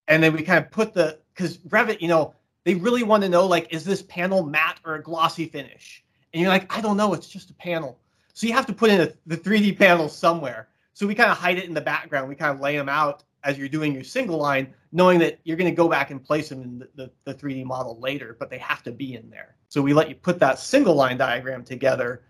And 0.08 0.22
then 0.22 0.32
we 0.32 0.42
kind 0.42 0.64
of 0.64 0.70
put 0.70 0.94
the, 0.94 1.18
because 1.34 1.58
Revit, 1.58 2.00
you 2.00 2.08
know, 2.08 2.34
they 2.64 2.74
really 2.74 3.02
want 3.02 3.22
to 3.22 3.28
know 3.28 3.46
like, 3.46 3.72
is 3.72 3.84
this 3.84 4.02
panel 4.02 4.42
matte 4.42 4.80
or 4.84 4.96
a 4.96 5.02
glossy 5.02 5.46
finish? 5.46 6.04
And 6.32 6.42
you're 6.42 6.50
like, 6.50 6.74
I 6.76 6.80
don't 6.80 6.96
know, 6.96 7.14
it's 7.14 7.28
just 7.28 7.50
a 7.50 7.54
panel. 7.54 7.98
So 8.34 8.46
you 8.46 8.52
have 8.52 8.66
to 8.66 8.72
put 8.72 8.90
in 8.90 9.00
a, 9.00 9.12
the 9.26 9.36
3D 9.36 9.78
panel 9.78 10.08
somewhere. 10.08 10.68
So 10.94 11.06
we 11.06 11.14
kind 11.14 11.30
of 11.30 11.36
hide 11.36 11.58
it 11.58 11.64
in 11.64 11.74
the 11.74 11.80
background. 11.80 12.28
We 12.28 12.34
kind 12.34 12.54
of 12.54 12.60
lay 12.60 12.76
them 12.76 12.88
out 12.88 13.22
as 13.44 13.56
you're 13.56 13.68
doing 13.68 13.94
your 13.94 14.04
single 14.04 14.38
line, 14.38 14.74
knowing 14.92 15.18
that 15.20 15.38
you're 15.44 15.56
going 15.56 15.70
to 15.70 15.76
go 15.76 15.88
back 15.88 16.10
and 16.10 16.22
place 16.22 16.48
them 16.48 16.62
in 16.62 16.78
the, 16.78 16.88
the, 16.96 17.10
the, 17.24 17.34
3D 17.34 17.64
model 17.64 17.98
later, 18.00 18.36
but 18.38 18.50
they 18.50 18.58
have 18.58 18.82
to 18.82 18.90
be 18.92 19.14
in 19.14 19.30
there. 19.30 19.54
So 19.68 19.80
we 19.80 19.92
let 19.92 20.08
you 20.08 20.14
put 20.16 20.40
that 20.40 20.58
single 20.58 20.94
line 20.94 21.16
diagram 21.18 21.62
together 21.64 22.22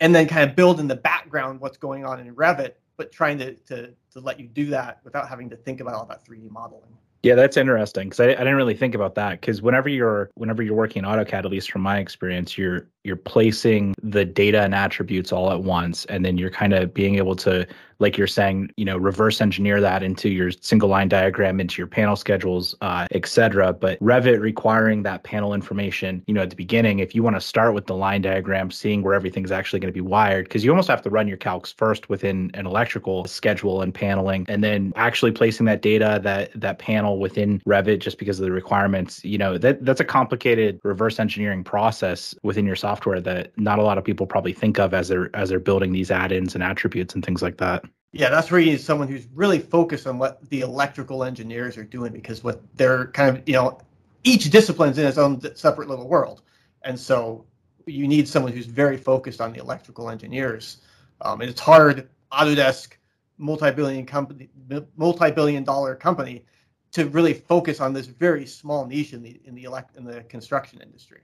and 0.00 0.14
then 0.14 0.26
kind 0.26 0.48
of 0.48 0.56
build 0.56 0.80
in 0.80 0.88
the 0.88 0.96
background 0.96 1.60
what's 1.60 1.76
going 1.76 2.04
on 2.04 2.18
in 2.18 2.34
Revit, 2.34 2.72
but 2.96 3.12
trying 3.12 3.38
to, 3.38 3.54
to, 3.54 3.92
to 4.12 4.20
let 4.20 4.40
you 4.40 4.48
do 4.48 4.66
that 4.66 5.00
without 5.04 5.28
having 5.28 5.50
to 5.50 5.56
think 5.56 5.80
about 5.80 5.94
all 5.94 6.06
that 6.06 6.24
3D 6.24 6.50
modeling. 6.50 6.96
Yeah, 7.24 7.36
that's 7.36 7.56
interesting 7.56 8.10
because 8.10 8.20
I, 8.20 8.26
I 8.26 8.34
didn't 8.34 8.56
really 8.56 8.76
think 8.76 8.94
about 8.94 9.14
that. 9.14 9.40
Because 9.40 9.62
whenever 9.62 9.88
you're 9.88 10.30
whenever 10.34 10.62
you're 10.62 10.74
working 10.74 11.04
in 11.04 11.08
AutoCAD, 11.08 11.46
at 11.46 11.46
least 11.46 11.70
from 11.72 11.80
my 11.80 11.98
experience, 11.98 12.58
you're 12.58 12.86
you're 13.04 13.16
placing 13.16 13.94
the 14.02 14.24
data 14.24 14.62
and 14.62 14.74
attributes 14.74 15.32
all 15.32 15.52
at 15.52 15.62
once, 15.62 16.04
and 16.06 16.24
then 16.24 16.38
you're 16.38 16.50
kind 16.50 16.72
of 16.72 16.92
being 16.92 17.16
able 17.16 17.36
to 17.36 17.66
like 17.98 18.18
you're 18.18 18.26
saying, 18.26 18.70
you 18.76 18.84
know, 18.84 18.96
reverse 18.96 19.40
engineer 19.40 19.80
that 19.80 20.02
into 20.02 20.28
your 20.28 20.50
single 20.50 20.88
line 20.88 21.08
diagram, 21.08 21.60
into 21.60 21.80
your 21.80 21.86
panel 21.86 22.16
schedules, 22.16 22.74
uh, 22.80 23.06
etc. 23.12 23.72
But 23.72 23.98
Revit 24.00 24.40
requiring 24.40 25.02
that 25.04 25.22
panel 25.22 25.54
information, 25.54 26.22
you 26.26 26.34
know, 26.34 26.42
at 26.42 26.50
the 26.50 26.56
beginning, 26.56 26.98
if 26.98 27.14
you 27.14 27.22
want 27.22 27.36
to 27.36 27.40
start 27.40 27.74
with 27.74 27.86
the 27.86 27.94
line 27.94 28.22
diagram, 28.22 28.70
seeing 28.70 29.02
where 29.02 29.14
everything's 29.14 29.52
actually 29.52 29.80
going 29.80 29.92
to 29.92 29.94
be 29.94 30.00
wired, 30.00 30.46
because 30.46 30.64
you 30.64 30.70
almost 30.70 30.88
have 30.88 31.02
to 31.02 31.10
run 31.10 31.28
your 31.28 31.38
calcs 31.38 31.74
first 31.74 32.08
within 32.08 32.50
an 32.54 32.66
electrical 32.66 33.24
schedule 33.26 33.82
and 33.82 33.94
paneling, 33.94 34.44
and 34.48 34.62
then 34.62 34.92
actually 34.96 35.32
placing 35.32 35.66
that 35.66 35.82
data, 35.82 36.20
that 36.22 36.50
that 36.60 36.78
panel 36.78 37.18
within 37.18 37.60
Revit, 37.60 38.00
just 38.00 38.18
because 38.18 38.38
of 38.38 38.44
the 38.44 38.52
requirements, 38.52 39.24
you 39.24 39.38
know, 39.38 39.58
that 39.58 39.84
that's 39.84 40.00
a 40.00 40.04
complicated 40.04 40.80
reverse 40.82 41.18
engineering 41.18 41.64
process 41.64 42.34
within 42.42 42.66
your 42.66 42.76
software 42.76 42.93
that 43.02 43.56
not 43.58 43.78
a 43.78 43.82
lot 43.82 43.98
of 43.98 44.04
people 44.04 44.26
probably 44.26 44.52
think 44.52 44.78
of 44.78 44.94
as 44.94 45.08
they're 45.08 45.34
as 45.34 45.48
they're 45.48 45.60
building 45.60 45.92
these 45.92 46.10
add-ins 46.10 46.54
and 46.54 46.62
attributes 46.62 47.14
and 47.14 47.24
things 47.24 47.42
like 47.42 47.58
that. 47.58 47.84
Yeah, 48.12 48.30
that's 48.30 48.50
where 48.50 48.60
you 48.60 48.70
need 48.70 48.80
someone 48.80 49.08
who's 49.08 49.26
really 49.34 49.58
focused 49.58 50.06
on 50.06 50.18
what 50.18 50.48
the 50.48 50.60
electrical 50.60 51.24
engineers 51.24 51.76
are 51.76 51.84
doing 51.84 52.12
because 52.12 52.44
what 52.44 52.62
they're 52.76 53.08
kind 53.08 53.36
of, 53.36 53.48
you 53.48 53.54
know, 53.54 53.80
each 54.22 54.50
discipline's 54.50 54.98
in 54.98 55.06
its 55.06 55.18
own 55.18 55.40
separate 55.56 55.88
little 55.88 56.06
world. 56.06 56.42
And 56.82 56.98
so 56.98 57.44
you 57.86 58.06
need 58.06 58.28
someone 58.28 58.52
who's 58.52 58.66
very 58.66 58.96
focused 58.96 59.40
on 59.40 59.52
the 59.52 59.58
electrical 59.58 60.10
engineers. 60.10 60.78
Um, 61.22 61.40
and 61.40 61.50
it's 61.50 61.60
hard, 61.60 62.08
Autodesk, 62.32 62.92
multi-billion 63.38 64.06
company, 64.06 64.48
multi-billion 64.96 65.64
dollar 65.64 65.94
company, 65.94 66.44
to 66.92 67.08
really 67.08 67.34
focus 67.34 67.80
on 67.80 67.92
this 67.92 68.06
very 68.06 68.46
small 68.46 68.86
niche 68.86 69.12
in 69.12 69.22
the 69.22 69.40
in 69.44 69.56
the 69.56 69.64
elect 69.64 69.96
in 69.96 70.04
the 70.04 70.22
construction 70.22 70.80
industry. 70.80 71.22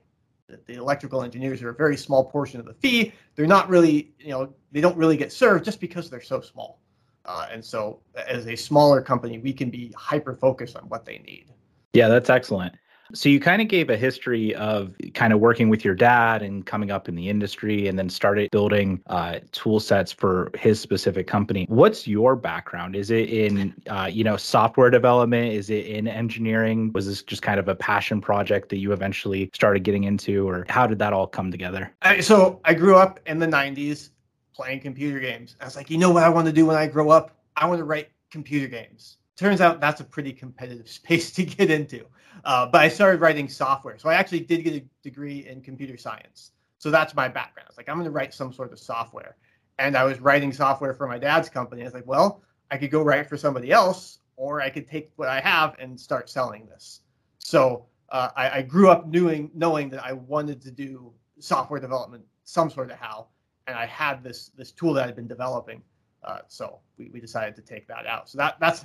The, 0.67 0.75
electrical 0.75 1.23
engineers 1.23 1.63
are 1.63 1.71
a 1.71 1.75
very 1.75 1.97
small 1.97 2.25
portion 2.25 2.61
of 2.61 2.67
the 2.67 2.75
fee. 2.75 3.13
They're 3.35 3.47
not 3.47 3.69
really, 3.69 4.13
you 4.19 4.31
know, 4.31 4.53
they 4.73 4.81
don't 4.81 4.97
really 4.97 5.17
get 5.17 5.33
served 5.33 5.65
just 5.65 5.81
because 5.81 6.11
they're 6.11 6.21
so 6.21 6.41
small. 6.41 6.81
Uh, 7.25 7.47
and 7.51 7.65
so, 7.65 8.01
as 8.27 8.47
a 8.47 8.57
smaller 8.57 9.03
company, 9.03 9.39
we 9.39 9.53
can 9.53 9.71
be 9.71 9.93
hyper 9.97 10.35
focused 10.35 10.77
on 10.77 10.89
what 10.89 11.05
they 11.05 11.19
need. 11.19 11.47
Yeah, 11.93 12.09
that's 12.09 12.31
excellent. 12.31 12.75
So 13.13 13.29
you 13.29 13.41
kind 13.41 13.61
of 13.61 13.69
gave 13.69 13.91
a 13.91 13.97
history 13.97 14.55
of 14.55 14.95
kind 15.15 15.33
of 15.33 15.41
working 15.41 15.69
with 15.69 15.85
your 15.85 15.95
dad 15.95 16.43
and 16.43 16.65
coming 16.65 16.91
up 16.91 17.09
in 17.09 17.15
the 17.15 17.29
industry, 17.29 17.89
and 17.89 17.99
then 17.99 18.09
started 18.09 18.51
building 18.51 19.03
uh, 19.07 19.41
tool 19.53 19.81
sets 19.81 20.13
for 20.13 20.51
his 20.55 20.81
specific 20.81 21.27
company. 21.27 21.67
What's 21.69 22.07
your 22.07 22.37
background? 22.37 22.97
Is 22.97 23.11
it 23.11 23.29
in 23.29 23.75
uh, 23.89 24.09
you 24.11 24.25
know 24.25 24.37
software 24.37 24.91
development? 24.91 25.53
Is 25.53 25.71
it 25.71 25.87
in 25.87 26.09
engineering? 26.09 26.91
Was 26.95 27.07
this 27.07 27.23
just 27.23 27.43
kind 27.43 27.59
of 27.59 27.69
a 27.69 27.75
passion 27.75 28.21
project 28.21 28.69
that 28.71 28.79
you 28.79 28.93
eventually 28.93 29.51
started 29.55 29.85
getting 29.85 30.05
into, 30.05 30.49
or 30.49 30.65
how 30.69 30.87
did 30.87 30.99
that 30.99 31.13
all 31.13 31.27
come 31.27 31.51
together? 31.51 31.93
so 32.21 32.61
I 32.65 32.75
grew 32.75 32.97
up 32.97 33.21
in 33.27 33.39
the 33.39 33.47
'90s 33.47 34.11
playing 34.55 34.81
computer 34.81 35.21
games. 35.21 35.57
I 35.61 35.65
was 35.65 35.77
like, 35.77 35.91
you 35.91 35.99
know 35.99 36.11
what 36.11 36.23
I 36.23 36.29
want 36.29 36.47
to 36.47 36.53
do 36.53 36.67
when 36.67 36.77
I 36.77 36.87
grow 36.87 37.11
up? 37.11 37.37
I 37.57 37.67
want 37.67 37.79
to 37.79 37.85
write 37.85 38.09
computer 38.31 38.67
games. 38.67 39.19
Turns 39.41 39.63
out 39.63 39.81
that's 39.81 40.03
a 40.03 40.05
pretty 40.05 40.35
competitive 40.35 40.87
space 41.01 41.31
to 41.33 41.47
get 41.47 41.71
into. 41.71 42.05
Uh, 42.45 42.67
but 42.67 42.83
I 42.83 42.89
started 42.89 43.23
writing 43.23 43.49
software. 43.49 43.97
So 43.97 44.11
I 44.11 44.15
actually 44.15 44.41
did 44.41 44.63
get 44.63 44.75
a 44.75 44.85
degree 45.03 45.47
in 45.49 45.63
computer 45.63 45.97
science. 45.97 46.51
So 46.77 46.91
that's 46.91 47.15
my 47.15 47.27
background. 47.27 47.67
It's 47.71 47.79
like, 47.79 47.89
I'm 47.89 47.97
going 47.97 48.05
to 48.05 48.11
write 48.11 48.35
some 48.35 48.53
sort 48.53 48.71
of 48.71 48.79
software. 48.79 49.37
And 49.79 49.97
I 49.97 50.05
was 50.05 50.21
writing 50.21 50.53
software 50.53 50.93
for 50.93 51.07
my 51.07 51.17
dad's 51.17 51.49
company. 51.49 51.81
I 51.81 51.87
was 51.87 51.95
like, 51.95 52.07
well, 52.07 52.43
I 52.71 52.77
could 52.77 52.91
go 52.91 53.03
write 53.03 53.31
for 53.31 53.39
somebody 53.39 53.73
else, 53.73 54.19
or 54.37 54.61
I 54.61 54.69
could 54.69 54.87
take 54.87 55.11
what 55.17 55.29
I 55.29 55.41
have 55.41 55.75
and 55.79 55.99
start 55.99 56.29
selling 56.29 56.67
this. 56.67 57.01
So 57.39 57.87
uh, 58.11 58.29
I, 58.37 58.59
I, 58.59 58.63
grew 58.63 58.91
up 58.91 59.07
knowing 59.07 59.51
knowing 59.55 59.89
that 59.91 60.05
I 60.05 60.13
wanted 60.13 60.61
to 60.63 60.71
do 60.71 61.13
software 61.39 61.81
development 61.81 62.25
some 62.45 62.69
sort 62.69 62.91
of 62.91 62.99
how, 62.99 63.29
and 63.67 63.77
I 63.77 63.87
had 63.87 64.23
this 64.23 64.51
this 64.57 64.71
tool 64.71 64.93
that 64.95 65.09
I'd 65.09 65.17
been 65.17 65.29
developing. 65.29 65.83
Uh, 66.23 66.41
so 66.49 66.81
we, 66.99 67.09
we 67.09 67.21
decided 67.21 67.57
to 67.57 67.63
take 67.63 67.89
that 67.89 68.07
out. 68.07 68.29
So 68.29 68.37
that 68.37 68.59
that's 68.61 68.85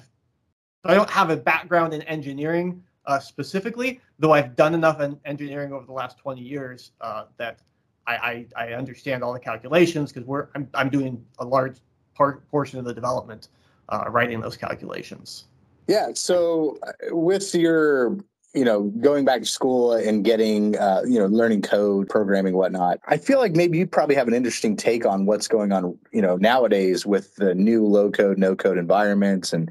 I 0.86 0.94
don't 0.94 1.10
have 1.10 1.30
a 1.30 1.38
background 1.38 1.94
in 1.94 2.02
engineering 2.04 2.84
uh, 3.06 3.20
specifically, 3.20 4.00
though 4.20 4.34
I've 4.34 4.56
done 4.56 4.74
enough 4.74 5.00
in 5.02 5.20
engineering 5.26 5.74
over 5.74 5.86
the 5.86 5.92
last 5.92 6.18
20 6.18 6.42
years 6.42 6.92
uh, 7.02 7.26
that 7.38 7.60
I, 8.08 8.16
I, 8.16 8.68
I, 8.68 8.74
understand 8.74 9.24
all 9.24 9.34
the 9.34 9.40
calculations 9.40 10.12
because 10.12 10.28
we're 10.28 10.48
I'm, 10.56 10.68
I'm 10.74 10.90
doing 10.90 11.24
a 11.40 11.46
large 11.46 11.78
part 12.16 12.48
portion 12.50 12.78
of 12.78 12.86
the 12.86 12.94
development 12.94 13.50
uh, 13.90 14.06
writing 14.10 14.40
those 14.42 14.58
calculations. 14.58 15.46
Yeah. 15.88 16.10
So 16.14 16.78
uh, 16.84 17.16
with 17.16 17.54
your 17.54 18.18
you 18.54 18.64
know, 18.64 18.84
going 18.84 19.26
back 19.26 19.42
to 19.42 19.46
school 19.46 19.92
and 19.92 20.24
getting, 20.24 20.78
uh, 20.78 21.02
you 21.06 21.20
know, 21.20 21.26
learning 21.26 21.62
code, 21.62 22.08
programming, 22.08 22.56
whatnot. 22.56 23.02
I 23.06 23.18
feel 23.18 23.40
like 23.40 23.54
maybe 23.54 23.78
you 23.78 23.86
probably 23.86 24.16
have 24.16 24.30
an 24.30 24.34
interesting 24.34 24.78
take 24.78 25.06
on 25.06 25.26
what's 25.26 25.50
going 25.50 25.74
on, 25.74 26.00
you 26.14 26.22
know, 26.22 26.38
nowadays 26.38 27.06
with 27.06 27.36
the 27.36 27.54
new 27.54 27.86
low 27.86 28.10
code, 28.10 28.38
no 28.38 28.56
code 28.56 28.78
environments. 28.78 29.52
And, 29.52 29.70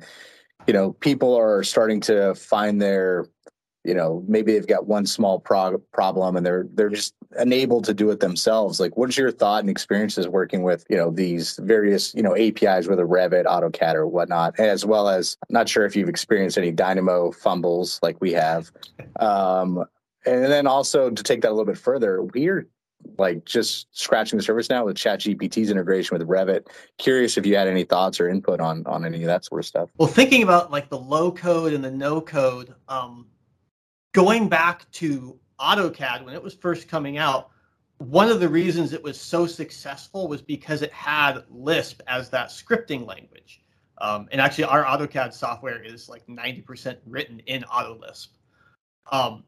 you 0.67 0.73
know, 0.73 0.93
people 0.93 1.37
are 1.37 1.63
starting 1.63 2.01
to 2.03 2.35
find 2.35 2.81
their 2.81 3.27
you 3.85 3.93
know 3.93 4.25
maybe 4.27 4.53
they've 4.53 4.67
got 4.67 4.87
one 4.87 5.05
small 5.05 5.39
prog- 5.39 5.83
problem 5.93 6.37
and 6.37 6.45
they're 6.45 6.67
they're 6.73 6.89
just 6.89 7.15
unable 7.37 7.83
to 7.83 7.93
do 7.93 8.11
it 8.11 8.21
themselves. 8.21 8.81
Like 8.81 8.97
what's 8.97 9.17
your 9.17 9.31
thought 9.31 9.61
and 9.61 9.71
experiences 9.71 10.27
working 10.27 10.63
with 10.63 10.85
you 10.89 10.97
know 10.97 11.11
these 11.11 11.59
various 11.63 12.15
you 12.15 12.23
know 12.23 12.35
apis 12.35 12.89
whether 12.89 13.07
revit 13.07 13.45
autocad 13.45 13.95
or 13.95 14.07
whatnot 14.07 14.59
as 14.59 14.87
well 14.87 15.09
as 15.09 15.37
I'm 15.49 15.53
not 15.53 15.69
sure 15.69 15.85
if 15.85 15.95
you've 15.95 16.09
experienced 16.09 16.57
any 16.57 16.73
dynamo 16.73 17.31
fumbles 17.31 18.01
like 18.03 18.21
we 18.21 18.33
have. 18.33 18.73
Um, 19.21 19.85
and 20.27 20.45
then 20.47 20.67
also 20.67 21.11
to 21.11 21.23
take 21.23 21.43
that 21.43 21.51
a 21.51 21.55
little 21.55 21.67
bit 21.67 21.77
further 21.77 22.23
we're 22.23 22.67
like 23.19 23.45
just 23.45 23.87
scratching 23.97 24.37
the 24.37 24.43
surface 24.43 24.69
now 24.69 24.85
with 24.85 24.97
chat 24.97 25.21
gpt's 25.21 25.71
integration 25.71 26.17
with 26.17 26.27
revit 26.29 26.67
curious 26.99 27.37
if 27.37 27.47
you 27.47 27.57
had 27.57 27.69
any 27.69 27.85
thoughts 27.85 28.21
or 28.21 28.29
input 28.29 28.61
on 28.61 28.85
on 28.87 29.05
any 29.05 29.23
of 29.23 29.27
that 29.27 29.45
sort 29.45 29.61
of 29.61 29.67
stuff 29.67 29.91
well 29.99 30.09
thinking 30.09 30.43
about 30.43 30.71
like 30.71 30.89
the 30.89 30.99
low 30.99 31.31
code 31.31 31.73
and 31.73 31.85
the 31.85 31.91
no 31.91 32.21
code 32.21 32.75
um 32.89 33.27
going 34.13 34.49
back 34.49 34.91
to 34.93 35.39
AutoCAD 35.61 36.25
when 36.25 36.35
it 36.35 36.43
was 36.43 36.55
first 36.55 36.89
coming 36.89 37.19
out, 37.19 37.51
one 37.99 38.29
of 38.29 38.41
the 38.41 38.49
reasons 38.49 38.93
it 38.93 39.03
was 39.03 39.21
so 39.21 39.47
successful 39.47 40.29
was 40.29 40.43
because 40.43 40.83
it 40.83 40.93
had 40.93 41.45
Lisp 41.51 42.01
as 42.07 42.29
that 42.31 42.49
scripting 42.49 43.07
language. 43.07 43.63
Um, 43.99 44.29
and 44.33 44.41
actually, 44.41 44.65
our 44.65 44.85
AutoCAD 44.85 45.33
software 45.33 45.83
is 45.83 46.09
like 46.09 46.27
90% 46.27 46.99
written 47.07 47.41
in 47.41 47.63
AutoLisp. 47.63 48.29
Um, 49.13 49.45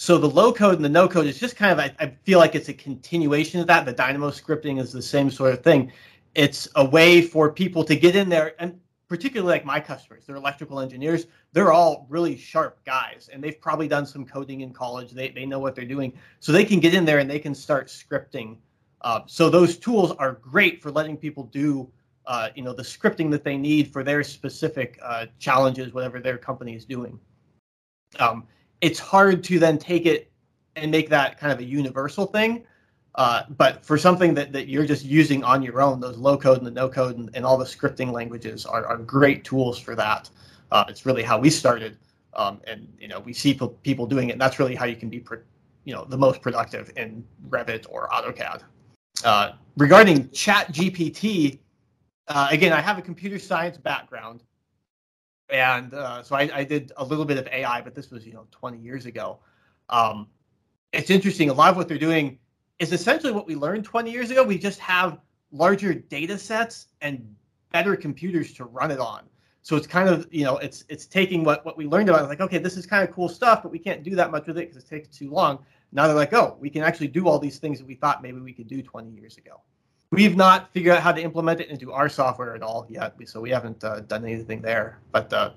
so 0.00 0.16
the 0.16 0.30
low 0.30 0.50
code 0.50 0.76
and 0.76 0.84
the 0.84 0.88
no 0.88 1.06
code 1.06 1.26
is 1.26 1.38
just 1.38 1.56
kind 1.56 1.70
of, 1.70 1.78
I, 1.78 1.94
I, 2.00 2.06
feel 2.24 2.38
like 2.38 2.54
it's 2.54 2.70
a 2.70 2.72
continuation 2.72 3.60
of 3.60 3.66
that. 3.66 3.84
The 3.84 3.92
Dynamo 3.92 4.30
scripting 4.30 4.80
is 4.80 4.92
the 4.92 5.02
same 5.02 5.30
sort 5.30 5.52
of 5.52 5.62
thing. 5.62 5.92
It's 6.34 6.66
a 6.76 6.84
way 6.86 7.20
for 7.20 7.52
people 7.52 7.84
to 7.84 7.94
get 7.94 8.16
in 8.16 8.30
there. 8.30 8.54
And 8.58 8.80
particularly 9.08 9.52
like 9.52 9.66
my 9.66 9.78
customers, 9.78 10.24
they're 10.24 10.36
electrical 10.36 10.80
engineers. 10.80 11.26
They're 11.52 11.70
all 11.70 12.06
really 12.08 12.34
sharp 12.34 12.82
guys, 12.86 13.28
and 13.30 13.44
they've 13.44 13.60
probably 13.60 13.88
done 13.88 14.06
some 14.06 14.24
coding 14.24 14.62
in 14.62 14.72
college. 14.72 15.10
They 15.10 15.28
they 15.28 15.44
know 15.44 15.58
what 15.58 15.74
they're 15.74 15.84
doing, 15.84 16.14
so 16.38 16.50
they 16.50 16.64
can 16.64 16.80
get 16.80 16.94
in 16.94 17.04
there 17.04 17.18
and 17.18 17.28
they 17.28 17.38
can 17.38 17.54
start 17.54 17.88
scripting. 17.88 18.56
Uh, 19.02 19.20
so 19.26 19.50
those 19.50 19.76
tools 19.76 20.12
are 20.12 20.32
great 20.32 20.80
for 20.80 20.90
letting 20.90 21.18
people 21.18 21.44
do, 21.44 21.86
uh, 22.24 22.48
you 22.54 22.62
know, 22.62 22.72
the 22.72 22.82
scripting 22.82 23.30
that 23.32 23.44
they 23.44 23.58
need 23.58 23.92
for 23.92 24.02
their 24.02 24.24
specific 24.24 24.98
uh, 25.02 25.26
challenges, 25.38 25.92
whatever 25.92 26.20
their 26.20 26.38
company 26.38 26.74
is 26.74 26.86
doing. 26.86 27.20
Um, 28.18 28.46
it's 28.80 28.98
hard 28.98 29.44
to 29.44 29.58
then 29.58 29.78
take 29.78 30.06
it 30.06 30.30
and 30.76 30.90
make 30.90 31.08
that 31.10 31.38
kind 31.38 31.52
of 31.52 31.58
a 31.58 31.64
universal 31.64 32.26
thing. 32.26 32.64
Uh, 33.16 33.42
but 33.50 33.84
for 33.84 33.98
something 33.98 34.34
that, 34.34 34.52
that 34.52 34.68
you're 34.68 34.86
just 34.86 35.04
using 35.04 35.42
on 35.42 35.62
your 35.62 35.80
own, 35.80 36.00
those 36.00 36.16
low 36.16 36.36
code 36.36 36.58
and 36.58 36.66
the 36.66 36.70
no 36.70 36.88
code 36.88 37.18
and, 37.18 37.28
and 37.34 37.44
all 37.44 37.58
the 37.58 37.64
scripting 37.64 38.12
languages 38.12 38.64
are, 38.64 38.86
are 38.86 38.98
great 38.98 39.44
tools 39.44 39.78
for 39.78 39.94
that. 39.96 40.30
Uh, 40.70 40.84
it's 40.88 41.04
really 41.04 41.22
how 41.22 41.38
we 41.38 41.50
started. 41.50 41.96
Um, 42.34 42.60
and, 42.66 42.86
you 43.00 43.08
know, 43.08 43.18
we 43.20 43.32
see 43.32 43.58
people 43.82 44.06
doing 44.06 44.28
it. 44.28 44.32
And 44.32 44.40
that's 44.40 44.58
really 44.58 44.76
how 44.76 44.84
you 44.84 44.94
can 44.94 45.08
be, 45.08 45.24
you 45.84 45.92
know, 45.92 46.04
the 46.04 46.16
most 46.16 46.40
productive 46.40 46.92
in 46.96 47.24
Revit 47.48 47.86
or 47.90 48.08
AutoCAD. 48.08 48.62
Uh, 49.24 49.52
regarding 49.76 50.30
Chat 50.30 50.72
GPT, 50.72 51.58
uh, 52.28 52.48
again, 52.50 52.72
I 52.72 52.80
have 52.80 52.96
a 52.96 53.02
computer 53.02 53.40
science 53.40 53.76
background. 53.76 54.44
And 55.52 55.94
uh, 55.94 56.22
so 56.22 56.36
I, 56.36 56.50
I, 56.54 56.64
did 56.64 56.92
a 56.96 57.04
little 57.04 57.24
bit 57.24 57.38
of 57.38 57.46
AI, 57.48 57.80
but 57.80 57.94
this 57.94 58.10
was, 58.10 58.26
you 58.26 58.32
know, 58.32 58.46
20 58.50 58.78
years 58.78 59.06
ago. 59.06 59.40
Um, 59.88 60.28
it's 60.92 61.10
interesting. 61.10 61.50
A 61.50 61.52
lot 61.52 61.70
of 61.70 61.76
what 61.76 61.88
they're 61.88 61.98
doing 61.98 62.38
is 62.78 62.92
essentially 62.92 63.32
what 63.32 63.46
we 63.46 63.54
learned 63.54 63.84
20 63.84 64.10
years 64.10 64.30
ago. 64.30 64.44
We 64.44 64.58
just 64.58 64.78
have 64.80 65.18
larger 65.52 65.94
data 65.94 66.38
sets 66.38 66.88
and 67.00 67.34
better 67.72 67.96
computers 67.96 68.52
to 68.54 68.64
run 68.64 68.90
it 68.90 69.00
on. 69.00 69.24
So 69.62 69.76
it's 69.76 69.86
kind 69.86 70.08
of, 70.08 70.26
you 70.30 70.44
know, 70.44 70.56
it's 70.58 70.84
it's 70.88 71.06
taking 71.06 71.44
what, 71.44 71.64
what 71.66 71.76
we 71.76 71.86
learned 71.86 72.08
about, 72.08 72.28
like, 72.28 72.40
okay, 72.40 72.58
this 72.58 72.76
is 72.76 72.86
kind 72.86 73.06
of 73.06 73.14
cool 73.14 73.28
stuff, 73.28 73.62
but 73.62 73.70
we 73.70 73.78
can't 73.78 74.02
do 74.02 74.16
that 74.16 74.30
much 74.30 74.46
with 74.46 74.56
it 74.56 74.68
because 74.68 74.82
it 74.82 74.88
takes 74.88 75.08
too 75.08 75.30
long. 75.30 75.58
Now 75.92 76.06
they're 76.06 76.16
like, 76.16 76.32
oh, 76.32 76.56
we 76.60 76.70
can 76.70 76.82
actually 76.82 77.08
do 77.08 77.28
all 77.28 77.38
these 77.38 77.58
things 77.58 77.78
that 77.78 77.86
we 77.86 77.94
thought 77.94 78.22
maybe 78.22 78.40
we 78.40 78.52
could 78.52 78.68
do 78.68 78.82
20 78.82 79.10
years 79.10 79.36
ago. 79.36 79.60
We've 80.12 80.36
not 80.36 80.72
figured 80.72 80.96
out 80.96 81.02
how 81.02 81.12
to 81.12 81.22
implement 81.22 81.60
it 81.60 81.68
into 81.68 81.92
our 81.92 82.08
software 82.08 82.54
at 82.54 82.62
all 82.62 82.84
yet, 82.88 83.14
so 83.26 83.40
we 83.40 83.50
haven't 83.50 83.84
uh, 83.84 84.00
done 84.00 84.24
anything 84.24 84.60
there. 84.60 84.98
But 85.12 85.32
uh, 85.32 85.52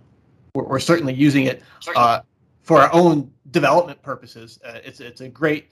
we're, 0.54 0.66
we're, 0.66 0.80
certainly 0.80 1.14
using 1.14 1.46
it 1.46 1.64
uh, 1.96 2.22
for 2.62 2.80
our 2.80 2.94
own 2.94 3.32
development 3.50 4.02
purposes. 4.04 4.60
Uh, 4.64 4.80
it's 4.84 5.00
it's 5.00 5.22
a 5.22 5.30
great, 5.30 5.72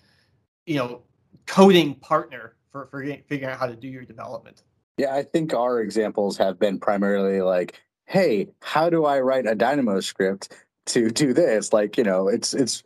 you 0.65 0.78
know, 0.78 1.04
coding 1.46 1.94
partner 1.96 2.56
for, 2.72 2.88
for 2.88 3.04
figuring 3.04 3.54
out 3.54 3.60
how 3.60 3.67
to 3.67 3.76
do 3.76 3.88
your 3.88 4.04
development. 4.04 4.63
Yeah, 4.98 5.13
I 5.13 5.24
think 5.24 5.54
our 5.54 5.82
examples 5.82 6.38
have 6.38 6.60
been 6.60 6.80
primarily 6.80 7.41
like, 7.41 7.80
hey, 8.06 8.50
how 8.62 8.89
do 8.89 9.06
I 9.06 9.20
write 9.20 9.46
a 9.46 9.56
Dynamo 9.56 10.00
script 10.00 10.54
to 10.88 11.10
do 11.12 11.34
this? 11.34 11.72
Like, 11.72 11.98
you 11.98 12.04
know, 12.04 12.28
it's 12.28 12.56
it's 12.56 12.84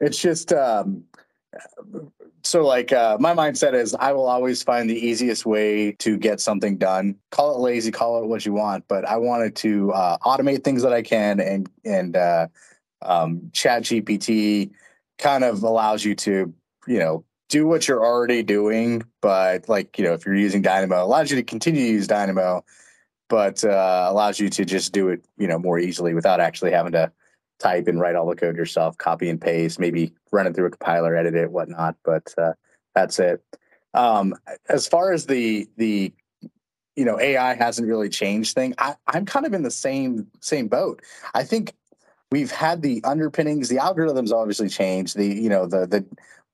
it's 0.00 0.18
just 0.18 0.52
um 0.52 1.02
so 2.42 2.64
like 2.64 2.92
uh, 2.92 3.16
my 3.20 3.34
mindset 3.34 3.74
is 3.74 3.94
I 3.94 4.12
will 4.12 4.26
always 4.26 4.62
find 4.62 4.88
the 4.88 4.98
easiest 4.98 5.46
way 5.46 5.92
to 5.92 6.16
get 6.16 6.40
something 6.40 6.76
done. 6.76 7.16
Call 7.30 7.54
it 7.54 7.60
lazy, 7.60 7.90
call 7.90 8.22
it 8.22 8.26
what 8.26 8.44
you 8.44 8.52
want, 8.52 8.84
but 8.88 9.04
I 9.04 9.16
wanted 9.16 9.56
to 9.56 9.92
uh, 9.92 10.18
automate 10.18 10.64
things 10.64 10.82
that 10.82 10.92
I 10.92 11.02
can, 11.02 11.40
and 11.40 11.68
and 11.84 12.16
uh, 12.16 12.48
um, 13.02 13.50
Chat 13.52 13.84
GPT 13.84 14.70
kind 15.18 15.44
of 15.44 15.62
allows 15.62 16.04
you 16.04 16.14
to 16.16 16.52
you 16.86 16.98
know 16.98 17.24
do 17.52 17.66
what 17.66 17.86
you're 17.86 18.02
already 18.02 18.42
doing, 18.42 19.02
but 19.20 19.68
like, 19.68 19.98
you 19.98 20.04
know, 20.04 20.14
if 20.14 20.24
you're 20.24 20.34
using 20.34 20.62
Dynamo, 20.62 21.04
allows 21.04 21.30
you 21.30 21.36
to 21.36 21.42
continue 21.42 21.82
to 21.82 21.92
use 21.92 22.06
Dynamo, 22.06 22.64
but 23.28 23.62
uh, 23.62 24.06
allows 24.08 24.40
you 24.40 24.48
to 24.48 24.64
just 24.64 24.94
do 24.94 25.10
it, 25.10 25.22
you 25.36 25.46
know, 25.46 25.58
more 25.58 25.78
easily 25.78 26.14
without 26.14 26.40
actually 26.40 26.72
having 26.72 26.92
to 26.92 27.12
type 27.62 27.88
and 27.88 28.00
write 28.00 28.16
all 28.16 28.26
the 28.26 28.36
code 28.36 28.56
yourself, 28.56 28.98
copy 28.98 29.28
and 29.28 29.40
paste, 29.40 29.78
maybe 29.78 30.12
run 30.30 30.46
it 30.46 30.54
through 30.54 30.66
a 30.66 30.70
compiler, 30.70 31.16
edit 31.16 31.34
it, 31.34 31.50
whatnot. 31.50 31.96
But 32.04 32.34
uh, 32.36 32.52
that's 32.94 33.18
it. 33.18 33.42
Um, 33.94 34.34
as 34.68 34.86
far 34.86 35.12
as 35.12 35.26
the 35.26 35.68
the 35.76 36.12
you 36.96 37.04
know 37.04 37.18
AI 37.18 37.54
hasn't 37.54 37.88
really 37.88 38.08
changed 38.08 38.54
thing. 38.54 38.74
I, 38.78 38.96
I'm 39.06 39.24
kind 39.24 39.46
of 39.46 39.54
in 39.54 39.62
the 39.62 39.70
same 39.70 40.26
same 40.40 40.68
boat. 40.68 41.00
I 41.34 41.44
think 41.44 41.74
we've 42.30 42.50
had 42.50 42.82
the 42.82 43.02
underpinnings, 43.04 43.68
the 43.68 43.76
algorithms 43.76 44.32
obviously 44.32 44.68
changed. 44.68 45.16
The 45.16 45.26
you 45.26 45.48
know 45.48 45.66
the 45.66 45.86
the 45.86 46.04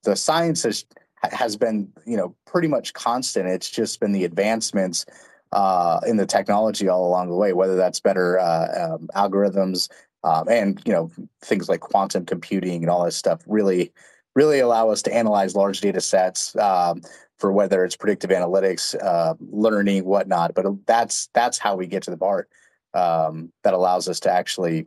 the 0.04 0.16
science 0.16 0.62
has 0.62 0.84
has 1.22 1.56
been 1.56 1.90
you 2.06 2.16
know 2.16 2.34
pretty 2.46 2.68
much 2.68 2.92
constant. 2.92 3.48
It's 3.48 3.70
just 3.70 4.00
been 4.00 4.12
the 4.12 4.24
advancements 4.24 5.06
uh, 5.52 6.00
in 6.06 6.16
the 6.16 6.26
technology 6.26 6.88
all 6.88 7.06
along 7.06 7.28
the 7.28 7.34
way, 7.34 7.52
whether 7.52 7.76
that's 7.76 8.00
better 8.00 8.38
uh, 8.38 8.94
um, 8.94 9.08
algorithms 9.14 9.88
um, 10.24 10.48
and 10.48 10.80
you 10.84 10.92
know 10.92 11.10
things 11.42 11.68
like 11.68 11.80
quantum 11.80 12.24
computing 12.24 12.82
and 12.82 12.90
all 12.90 13.04
this 13.04 13.16
stuff 13.16 13.40
really 13.46 13.92
really 14.34 14.60
allow 14.60 14.88
us 14.90 15.02
to 15.02 15.14
analyze 15.14 15.56
large 15.56 15.80
data 15.80 16.00
sets 16.00 16.54
um, 16.56 17.02
for 17.38 17.50
whether 17.52 17.84
it's 17.84 17.96
predictive 17.96 18.30
analytics, 18.30 18.94
uh, 19.02 19.34
learning, 19.50 20.04
whatnot. 20.04 20.54
But 20.54 20.66
that's 20.86 21.28
that's 21.34 21.58
how 21.58 21.76
we 21.76 21.86
get 21.86 22.02
to 22.04 22.10
the 22.10 22.16
part 22.16 22.48
um, 22.94 23.52
that 23.64 23.74
allows 23.74 24.08
us 24.08 24.20
to 24.20 24.30
actually 24.30 24.86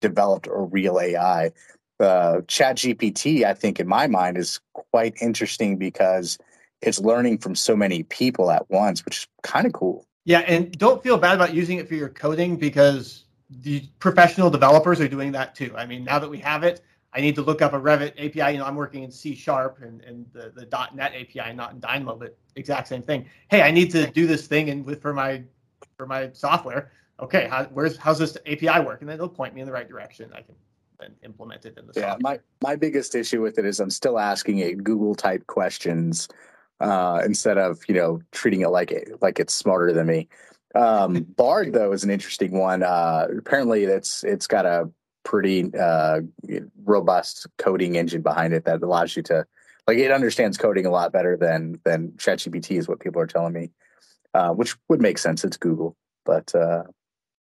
develop 0.00 0.46
a 0.46 0.62
real 0.62 1.00
AI 1.00 1.50
uh, 2.00 2.40
chat 2.46 2.76
gpt 2.76 3.42
i 3.42 3.52
think 3.52 3.80
in 3.80 3.88
my 3.88 4.06
mind 4.06 4.38
is 4.38 4.60
quite 4.92 5.16
interesting 5.20 5.76
because 5.76 6.38
it's 6.82 7.00
learning 7.00 7.38
from 7.38 7.54
so 7.54 7.76
many 7.76 8.02
people 8.04 8.50
at 8.50 8.68
once, 8.70 9.04
which 9.04 9.18
is 9.18 9.26
kind 9.42 9.66
of 9.66 9.72
cool. 9.72 10.06
Yeah, 10.24 10.40
and 10.40 10.70
don't 10.78 11.02
feel 11.02 11.16
bad 11.16 11.34
about 11.34 11.54
using 11.54 11.78
it 11.78 11.88
for 11.88 11.94
your 11.94 12.08
coding 12.08 12.56
because 12.56 13.24
the 13.50 13.88
professional 13.98 14.50
developers 14.50 15.00
are 15.00 15.08
doing 15.08 15.32
that 15.32 15.54
too. 15.54 15.74
I 15.76 15.86
mean, 15.86 16.04
now 16.04 16.18
that 16.18 16.28
we 16.28 16.38
have 16.38 16.64
it, 16.64 16.82
I 17.14 17.20
need 17.20 17.34
to 17.36 17.42
look 17.42 17.62
up 17.62 17.72
a 17.72 17.80
Revit 17.80 18.12
API. 18.12 18.52
You 18.52 18.58
know, 18.58 18.66
I'm 18.66 18.76
working 18.76 19.02
in 19.02 19.10
C 19.10 19.34
sharp 19.34 19.78
and, 19.80 20.02
and 20.02 20.26
the, 20.32 20.52
the 20.54 20.88
.NET 20.94 21.12
API, 21.14 21.54
not 21.54 21.72
in 21.72 21.80
Dynamo, 21.80 22.16
but 22.16 22.36
exact 22.56 22.88
same 22.88 23.02
thing. 23.02 23.26
Hey, 23.50 23.62
I 23.62 23.70
need 23.70 23.90
to 23.92 24.10
do 24.10 24.26
this 24.26 24.46
thing 24.46 24.70
and 24.70 24.84
with 24.84 25.00
for 25.00 25.14
my 25.14 25.42
for 25.96 26.06
my 26.06 26.30
software. 26.32 26.92
Okay, 27.20 27.48
how, 27.48 27.64
where's 27.72 27.96
how's 27.96 28.18
this 28.18 28.36
API 28.46 28.84
work? 28.84 29.00
And 29.00 29.08
then 29.08 29.14
it'll 29.14 29.28
point 29.28 29.54
me 29.54 29.62
in 29.62 29.66
the 29.66 29.72
right 29.72 29.88
direction. 29.88 30.30
I 30.34 30.42
can 30.42 30.54
then 31.00 31.14
implement 31.24 31.64
it 31.64 31.78
in 31.78 31.86
the 31.86 31.92
Yeah, 31.96 32.10
software. 32.10 32.18
my 32.20 32.40
my 32.62 32.76
biggest 32.76 33.14
issue 33.14 33.40
with 33.40 33.58
it 33.58 33.64
is 33.64 33.80
I'm 33.80 33.90
still 33.90 34.18
asking 34.18 34.58
it 34.58 34.84
Google 34.84 35.14
type 35.14 35.46
questions 35.46 36.28
uh, 36.80 37.22
instead 37.24 37.56
of 37.56 37.80
you 37.88 37.94
know 37.94 38.20
treating 38.32 38.60
it 38.60 38.68
like 38.68 38.92
it 38.92 39.20
like 39.22 39.40
it's 39.40 39.54
smarter 39.54 39.92
than 39.92 40.06
me. 40.06 40.28
Um, 40.74 41.22
Bard 41.22 41.72
though 41.72 41.92
is 41.92 42.04
an 42.04 42.10
interesting 42.10 42.58
one. 42.58 42.82
Uh, 42.82 43.26
apparently, 43.38 43.84
it's 43.84 44.24
it's 44.24 44.46
got 44.46 44.66
a 44.66 44.90
pretty 45.24 45.70
uh, 45.78 46.20
robust 46.84 47.46
coding 47.58 47.96
engine 47.96 48.22
behind 48.22 48.54
it 48.54 48.64
that 48.64 48.82
allows 48.82 49.16
you 49.16 49.22
to 49.22 49.44
like 49.86 49.98
it 49.98 50.10
understands 50.10 50.58
coding 50.58 50.86
a 50.86 50.90
lot 50.90 51.12
better 51.12 51.36
than 51.36 51.80
than 51.84 52.12
ChatGPT 52.12 52.78
is 52.78 52.88
what 52.88 53.00
people 53.00 53.20
are 53.20 53.26
telling 53.26 53.52
me, 53.52 53.70
uh, 54.34 54.50
which 54.50 54.76
would 54.88 55.00
make 55.00 55.18
sense. 55.18 55.44
It's 55.44 55.56
Google, 55.56 55.96
but 56.24 56.54
uh, 56.54 56.84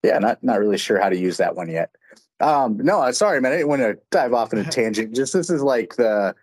yeah, 0.03 0.19
not 0.19 0.43
not 0.43 0.59
really 0.59 0.79
sure 0.79 1.01
how 1.01 1.09
to 1.09 1.17
use 1.17 1.37
that 1.37 1.57
one 1.57 1.71
yet. 1.71 1.91
Um, 2.41 2.79
no, 2.79 3.11
sorry, 3.13 3.41
man. 3.41 3.53
I 3.53 3.57
didn't 3.57 3.69
want 3.69 3.83
to 3.83 3.99
dive 4.11 4.35
off 4.35 4.53
in 4.53 4.59
a 4.59 4.65
tangent. 4.71 5.15
Just 5.15 5.33
this 5.33 5.51
is 5.51 5.63
like 5.63 5.97
the 5.97 6.35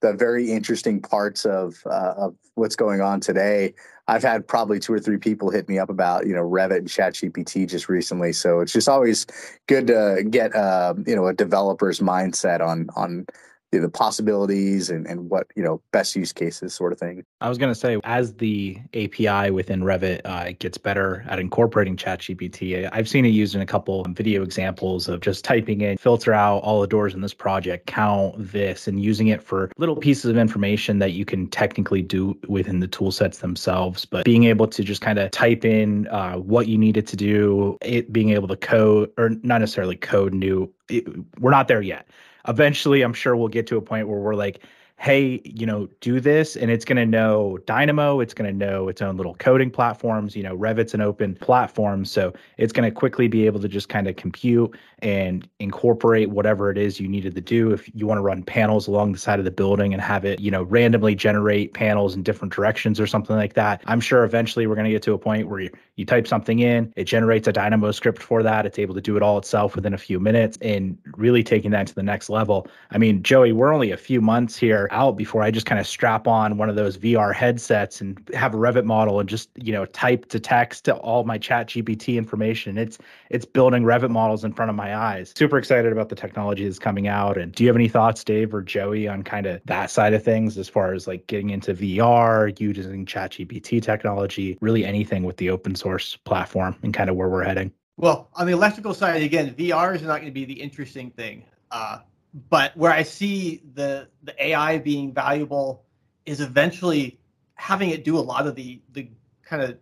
the 0.00 0.12
very 0.12 0.50
interesting 0.50 1.00
parts 1.00 1.44
of 1.44 1.82
uh, 1.86 2.14
of 2.16 2.34
what's 2.54 2.76
going 2.76 3.00
on 3.00 3.20
today. 3.20 3.74
I've 4.06 4.22
had 4.22 4.46
probably 4.46 4.78
two 4.78 4.92
or 4.94 5.00
three 5.00 5.18
people 5.18 5.50
hit 5.50 5.68
me 5.68 5.78
up 5.78 5.90
about 5.90 6.26
you 6.26 6.34
know 6.34 6.42
Revit 6.42 6.78
and 6.78 6.88
ChatGPT 6.88 7.68
just 7.68 7.88
recently. 7.88 8.32
So 8.32 8.60
it's 8.60 8.72
just 8.72 8.88
always 8.88 9.26
good 9.66 9.86
to 9.88 10.24
get 10.28 10.54
uh, 10.54 10.94
you 11.06 11.14
know 11.14 11.26
a 11.26 11.34
developer's 11.34 12.00
mindset 12.00 12.60
on 12.60 12.88
on 12.96 13.26
know, 13.72 13.82
the 13.82 13.90
possibilities 13.90 14.90
and, 14.90 15.06
and 15.06 15.28
what 15.28 15.46
you 15.54 15.62
know 15.62 15.80
best 15.92 16.16
use 16.16 16.32
cases 16.32 16.74
sort 16.74 16.92
of 16.92 16.98
thing. 16.98 17.24
I 17.40 17.48
was 17.48 17.58
going 17.58 17.70
to 17.70 17.78
say, 17.78 17.98
as 18.04 18.34
the 18.34 18.78
API 18.94 19.50
within 19.50 19.82
Revit 19.82 20.22
uh, 20.24 20.52
gets 20.58 20.78
better 20.78 21.24
at 21.28 21.38
incorporating 21.38 21.96
ChatGPT, 21.96 22.88
I've 22.92 23.08
seen 23.08 23.24
it 23.24 23.30
used 23.30 23.54
in 23.54 23.60
a 23.60 23.66
couple 23.66 24.04
video 24.08 24.42
examples 24.42 25.08
of 25.08 25.20
just 25.20 25.44
typing 25.44 25.82
in, 25.82 25.98
filter 25.98 26.32
out 26.32 26.58
all 26.58 26.80
the 26.80 26.86
doors 26.86 27.14
in 27.14 27.20
this 27.20 27.34
project, 27.34 27.86
count 27.86 28.34
this, 28.38 28.88
and 28.88 29.02
using 29.02 29.28
it 29.28 29.42
for 29.42 29.70
little 29.76 29.96
pieces 29.96 30.26
of 30.26 30.36
information 30.36 30.98
that 31.00 31.12
you 31.12 31.24
can 31.24 31.46
technically 31.48 32.02
do 32.02 32.38
within 32.48 32.80
the 32.80 32.88
tool 32.88 33.12
sets 33.12 33.38
themselves. 33.38 34.04
But 34.04 34.24
being 34.24 34.44
able 34.44 34.66
to 34.68 34.82
just 34.82 35.00
kind 35.02 35.18
of 35.18 35.30
type 35.30 35.64
in 35.64 36.06
uh, 36.08 36.36
what 36.36 36.68
you 36.68 36.78
needed 36.78 37.06
to 37.08 37.16
do, 37.16 37.76
it 37.82 38.12
being 38.12 38.30
able 38.30 38.48
to 38.48 38.56
code, 38.56 39.12
or 39.18 39.30
not 39.42 39.60
necessarily 39.60 39.96
code 39.96 40.32
new, 40.32 40.72
it, 40.88 41.06
we're 41.38 41.50
not 41.50 41.68
there 41.68 41.82
yet 41.82 42.08
eventually 42.48 43.02
i'm 43.02 43.12
sure 43.12 43.36
we'll 43.36 43.48
get 43.48 43.66
to 43.66 43.76
a 43.76 43.82
point 43.82 44.08
where 44.08 44.18
we're 44.18 44.34
like 44.34 44.62
hey 44.98 45.40
you 45.44 45.64
know 45.64 45.88
do 46.00 46.20
this 46.20 46.56
and 46.56 46.70
it's 46.70 46.84
going 46.84 46.96
to 46.96 47.06
know 47.06 47.56
dynamo 47.66 48.20
it's 48.20 48.34
going 48.34 48.50
to 48.50 48.56
know 48.56 48.88
its 48.88 49.00
own 49.00 49.16
little 49.16 49.34
coding 49.36 49.70
platforms 49.70 50.34
you 50.34 50.42
know 50.42 50.54
revit's 50.54 50.92
an 50.92 51.00
open 51.00 51.34
platform 51.36 52.04
so 52.04 52.32
it's 52.56 52.72
going 52.72 52.88
to 52.88 52.94
quickly 52.94 53.28
be 53.28 53.46
able 53.46 53.60
to 53.60 53.68
just 53.68 53.88
kind 53.88 54.08
of 54.08 54.16
compute 54.16 54.76
and 55.00 55.48
incorporate 55.60 56.30
whatever 56.30 56.70
it 56.70 56.78
is 56.78 56.98
you 56.98 57.06
needed 57.08 57.34
to 57.34 57.40
do. 57.40 57.70
If 57.70 57.88
you 57.94 58.06
want 58.06 58.18
to 58.18 58.22
run 58.22 58.42
panels 58.42 58.88
along 58.88 59.12
the 59.12 59.18
side 59.18 59.38
of 59.38 59.44
the 59.44 59.50
building 59.50 59.92
and 59.92 60.02
have 60.02 60.24
it 60.24 60.40
you 60.40 60.50
know 60.50 60.62
randomly 60.64 61.14
generate 61.14 61.74
panels 61.74 62.14
in 62.14 62.22
different 62.22 62.52
directions 62.52 62.98
or 62.98 63.06
something 63.06 63.36
like 63.36 63.54
that 63.54 63.82
i'm 63.86 64.00
sure 64.00 64.24
eventually 64.24 64.66
we're 64.66 64.74
going 64.74 64.84
to 64.84 64.90
get 64.90 65.02
to 65.02 65.12
a 65.12 65.18
point 65.18 65.48
where 65.48 65.60
you, 65.60 65.70
you 65.96 66.04
type 66.04 66.26
something 66.26 66.60
in 66.60 66.92
it 66.96 67.04
generates 67.04 67.46
a 67.46 67.52
dynamo 67.52 67.90
script 67.90 68.22
for 68.22 68.42
that 68.42 68.66
it's 68.66 68.78
able 68.78 68.94
to 68.94 69.00
do 69.00 69.16
it 69.16 69.22
all 69.22 69.38
itself 69.38 69.76
within 69.76 69.94
a 69.94 69.98
few 69.98 70.18
minutes 70.18 70.58
and 70.62 70.96
really 71.16 71.42
taking 71.42 71.70
that 71.70 71.86
to 71.86 71.94
the 71.94 72.02
next 72.02 72.28
level. 72.28 72.66
I 72.90 72.98
mean 72.98 73.22
joey 73.22 73.52
we're 73.52 73.72
only 73.72 73.90
a 73.90 73.96
few 73.96 74.20
months 74.20 74.56
here 74.56 74.87
out 74.90 75.16
before 75.16 75.42
i 75.42 75.50
just 75.50 75.66
kind 75.66 75.80
of 75.80 75.86
strap 75.86 76.26
on 76.26 76.56
one 76.56 76.68
of 76.68 76.76
those 76.76 76.98
vr 76.98 77.34
headsets 77.34 78.00
and 78.00 78.18
have 78.34 78.54
a 78.54 78.56
revit 78.56 78.84
model 78.84 79.20
and 79.20 79.28
just 79.28 79.50
you 79.56 79.72
know 79.72 79.84
type 79.86 80.26
to 80.28 80.40
text 80.40 80.84
to 80.84 80.94
all 80.96 81.24
my 81.24 81.38
chat 81.38 81.68
gpt 81.68 82.16
information. 82.16 82.78
It's 82.78 82.98
it's 83.30 83.44
building 83.44 83.84
revit 83.84 84.10
models 84.10 84.44
in 84.44 84.52
front 84.52 84.70
of 84.70 84.76
my 84.76 84.96
eyes. 84.96 85.32
Super 85.36 85.58
excited 85.58 85.92
about 85.92 86.08
the 86.08 86.14
technology 86.14 86.64
that's 86.64 86.78
coming 86.78 87.08
out. 87.08 87.38
And 87.38 87.52
do 87.52 87.64
you 87.64 87.68
have 87.68 87.76
any 87.76 87.88
thoughts 87.88 88.24
dave 88.24 88.54
or 88.54 88.62
joey 88.62 89.08
on 89.08 89.22
kind 89.22 89.46
of 89.46 89.60
that 89.64 89.90
side 89.90 90.14
of 90.14 90.22
things 90.22 90.58
as 90.58 90.68
far 90.68 90.92
as 90.92 91.06
like 91.06 91.26
getting 91.26 91.50
into 91.50 91.74
vr 91.74 92.58
using 92.60 93.06
chat 93.06 93.32
gpt 93.32 93.82
technology 93.82 94.58
really 94.60 94.84
anything 94.84 95.22
with 95.22 95.36
the 95.36 95.50
open 95.50 95.74
source 95.74 96.16
platform 96.16 96.76
and 96.82 96.94
kind 96.94 97.10
of 97.10 97.16
where 97.16 97.28
we're 97.28 97.44
heading? 97.44 97.72
Well, 97.96 98.28
on 98.34 98.46
the 98.46 98.52
electrical 98.52 98.94
side, 98.94 99.22
again, 99.22 99.52
VR 99.54 99.96
is 99.96 100.02
not 100.02 100.20
going 100.20 100.26
to 100.26 100.30
be 100.30 100.44
the 100.44 100.60
interesting 100.60 101.10
thing. 101.10 101.44
Uh, 101.72 101.98
but 102.34 102.76
where 102.76 102.92
I 102.92 103.02
see 103.02 103.62
the 103.74 104.08
the 104.22 104.46
AI 104.46 104.78
being 104.78 105.12
valuable 105.12 105.84
is 106.26 106.40
eventually 106.40 107.18
having 107.54 107.90
it 107.90 108.04
do 108.04 108.18
a 108.18 108.20
lot 108.20 108.46
of 108.46 108.54
the 108.54 108.80
the 108.92 109.10
kind 109.42 109.62
of 109.62 109.78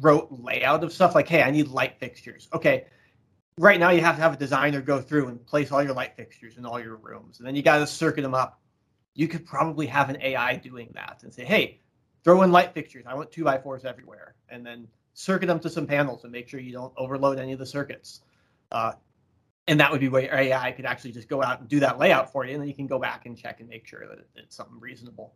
rote 0.00 0.28
layout 0.30 0.84
of 0.84 0.92
stuff. 0.92 1.14
Like, 1.14 1.28
hey, 1.28 1.42
I 1.42 1.50
need 1.50 1.68
light 1.68 1.98
fixtures. 1.98 2.48
Okay, 2.52 2.84
right 3.58 3.80
now 3.80 3.90
you 3.90 4.00
have 4.00 4.16
to 4.16 4.22
have 4.22 4.34
a 4.34 4.36
designer 4.36 4.80
go 4.80 5.00
through 5.00 5.28
and 5.28 5.44
place 5.44 5.72
all 5.72 5.82
your 5.82 5.94
light 5.94 6.16
fixtures 6.16 6.56
in 6.56 6.64
all 6.64 6.80
your 6.80 6.96
rooms, 6.96 7.38
and 7.38 7.46
then 7.46 7.56
you 7.56 7.62
got 7.62 7.78
to 7.78 7.86
circuit 7.86 8.22
them 8.22 8.34
up. 8.34 8.60
You 9.14 9.26
could 9.26 9.44
probably 9.44 9.86
have 9.86 10.10
an 10.10 10.18
AI 10.22 10.56
doing 10.56 10.90
that 10.94 11.20
and 11.24 11.34
say, 11.34 11.44
hey, 11.44 11.80
throw 12.22 12.42
in 12.42 12.52
light 12.52 12.72
fixtures. 12.72 13.04
I 13.06 13.14
want 13.14 13.32
two 13.32 13.44
by 13.44 13.58
fours 13.58 13.84
everywhere, 13.84 14.34
and 14.48 14.64
then 14.64 14.86
circuit 15.14 15.46
them 15.46 15.58
to 15.58 15.68
some 15.68 15.86
panels 15.86 16.22
and 16.22 16.30
make 16.30 16.48
sure 16.48 16.60
you 16.60 16.72
don't 16.72 16.92
overload 16.96 17.40
any 17.40 17.52
of 17.52 17.58
the 17.58 17.66
circuits. 17.66 18.20
Uh, 18.70 18.92
and 19.68 19.78
that 19.80 19.92
would 19.92 20.00
be 20.00 20.08
where 20.08 20.34
AI 20.34 20.72
could 20.72 20.86
actually 20.86 21.12
just 21.12 21.28
go 21.28 21.42
out 21.42 21.60
and 21.60 21.68
do 21.68 21.80
that 21.80 21.98
layout 21.98 22.32
for 22.32 22.44
you, 22.44 22.52
and 22.52 22.60
then 22.60 22.68
you 22.68 22.74
can 22.74 22.86
go 22.86 22.98
back 22.98 23.26
and 23.26 23.36
check 23.36 23.60
and 23.60 23.68
make 23.68 23.86
sure 23.86 24.06
that 24.08 24.18
it's 24.34 24.56
something 24.56 24.80
reasonable. 24.80 25.34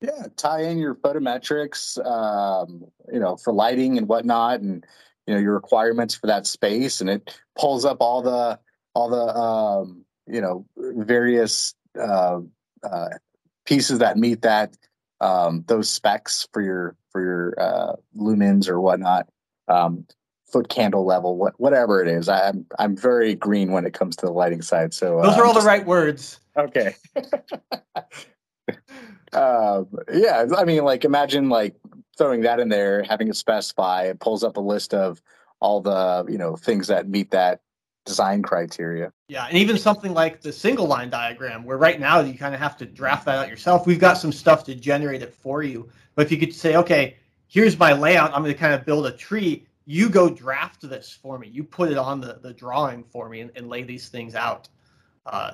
Yeah, 0.00 0.26
tie 0.36 0.62
in 0.62 0.78
your 0.78 0.94
photometrics, 0.94 2.04
um, 2.06 2.84
you 3.12 3.18
know, 3.18 3.36
for 3.36 3.52
lighting 3.52 3.98
and 3.98 4.06
whatnot, 4.06 4.60
and 4.60 4.86
you 5.26 5.34
know 5.34 5.40
your 5.40 5.54
requirements 5.54 6.14
for 6.14 6.28
that 6.28 6.46
space, 6.46 7.00
and 7.00 7.10
it 7.10 7.40
pulls 7.58 7.84
up 7.84 7.96
all 8.00 8.22
the 8.22 8.60
all 8.94 9.08
the 9.08 9.36
um, 9.36 10.04
you 10.26 10.40
know 10.40 10.66
various 10.76 11.74
uh, 11.98 12.40
uh, 12.82 13.08
pieces 13.64 13.98
that 13.98 14.18
meet 14.18 14.42
that 14.42 14.76
um, 15.20 15.64
those 15.66 15.88
specs 15.88 16.46
for 16.52 16.62
your 16.62 16.94
for 17.10 17.22
your 17.22 17.54
uh, 17.58 17.96
lumens 18.16 18.68
or 18.68 18.80
whatnot, 18.80 19.28
um, 19.66 20.06
foot 20.50 20.68
candle 20.68 21.04
level, 21.04 21.36
what 21.36 21.58
whatever 21.58 22.02
it 22.02 22.08
is. 22.08 22.28
I'm 22.28 22.66
I'm 22.78 22.96
very 22.96 23.34
green 23.34 23.72
when 23.72 23.84
it 23.86 23.94
comes 23.94 24.16
to 24.16 24.26
the 24.26 24.32
lighting 24.32 24.62
side. 24.62 24.94
So 24.94 25.20
Those 25.22 25.36
uh, 25.36 25.40
are 25.40 25.44
all 25.46 25.54
the 25.54 25.66
right 25.66 25.84
words. 25.86 26.40
Okay. 26.56 26.96
um, 29.32 29.88
yeah, 30.12 30.46
I 30.56 30.64
mean, 30.64 30.84
like, 30.84 31.04
imagine 31.04 31.48
like 31.48 31.76
throwing 32.16 32.40
that 32.42 32.60
in 32.60 32.68
there, 32.68 33.02
having 33.04 33.28
it 33.28 33.36
specify, 33.36 34.04
it 34.04 34.20
pulls 34.20 34.42
up 34.42 34.56
a 34.56 34.60
list 34.60 34.94
of 34.94 35.22
all 35.60 35.80
the 35.80 36.24
you 36.28 36.38
know 36.38 36.56
things 36.56 36.88
that 36.88 37.08
meet 37.08 37.30
that 37.30 37.60
design 38.04 38.42
criteria. 38.42 39.12
Yeah, 39.28 39.46
and 39.46 39.56
even 39.56 39.78
something 39.78 40.14
like 40.14 40.40
the 40.40 40.52
single 40.52 40.86
line 40.86 41.10
diagram, 41.10 41.64
where 41.64 41.76
right 41.76 42.00
now 42.00 42.20
you 42.20 42.36
kind 42.36 42.54
of 42.54 42.60
have 42.60 42.76
to 42.78 42.86
draft 42.86 43.26
that 43.26 43.36
out 43.36 43.48
yourself. 43.48 43.86
We've 43.86 44.00
got 44.00 44.14
some 44.14 44.32
stuff 44.32 44.64
to 44.64 44.74
generate 44.74 45.22
it 45.22 45.32
for 45.32 45.62
you. 45.62 45.88
But 46.14 46.26
if 46.26 46.32
you 46.32 46.38
could 46.38 46.54
say, 46.54 46.74
okay, 46.76 47.16
here's 47.46 47.78
my 47.78 47.92
layout, 47.92 48.32
I'm 48.34 48.42
going 48.42 48.52
to 48.52 48.58
kind 48.58 48.74
of 48.74 48.84
build 48.84 49.06
a 49.06 49.12
tree. 49.12 49.66
You 49.90 50.10
go 50.10 50.28
draft 50.28 50.86
this 50.86 51.10
for 51.10 51.38
me. 51.38 51.48
You 51.48 51.64
put 51.64 51.90
it 51.90 51.96
on 51.96 52.20
the, 52.20 52.38
the 52.42 52.52
drawing 52.52 53.04
for 53.04 53.30
me 53.30 53.40
and, 53.40 53.50
and 53.56 53.70
lay 53.70 53.84
these 53.84 54.08
things 54.10 54.34
out. 54.34 54.68
Uh, 55.24 55.52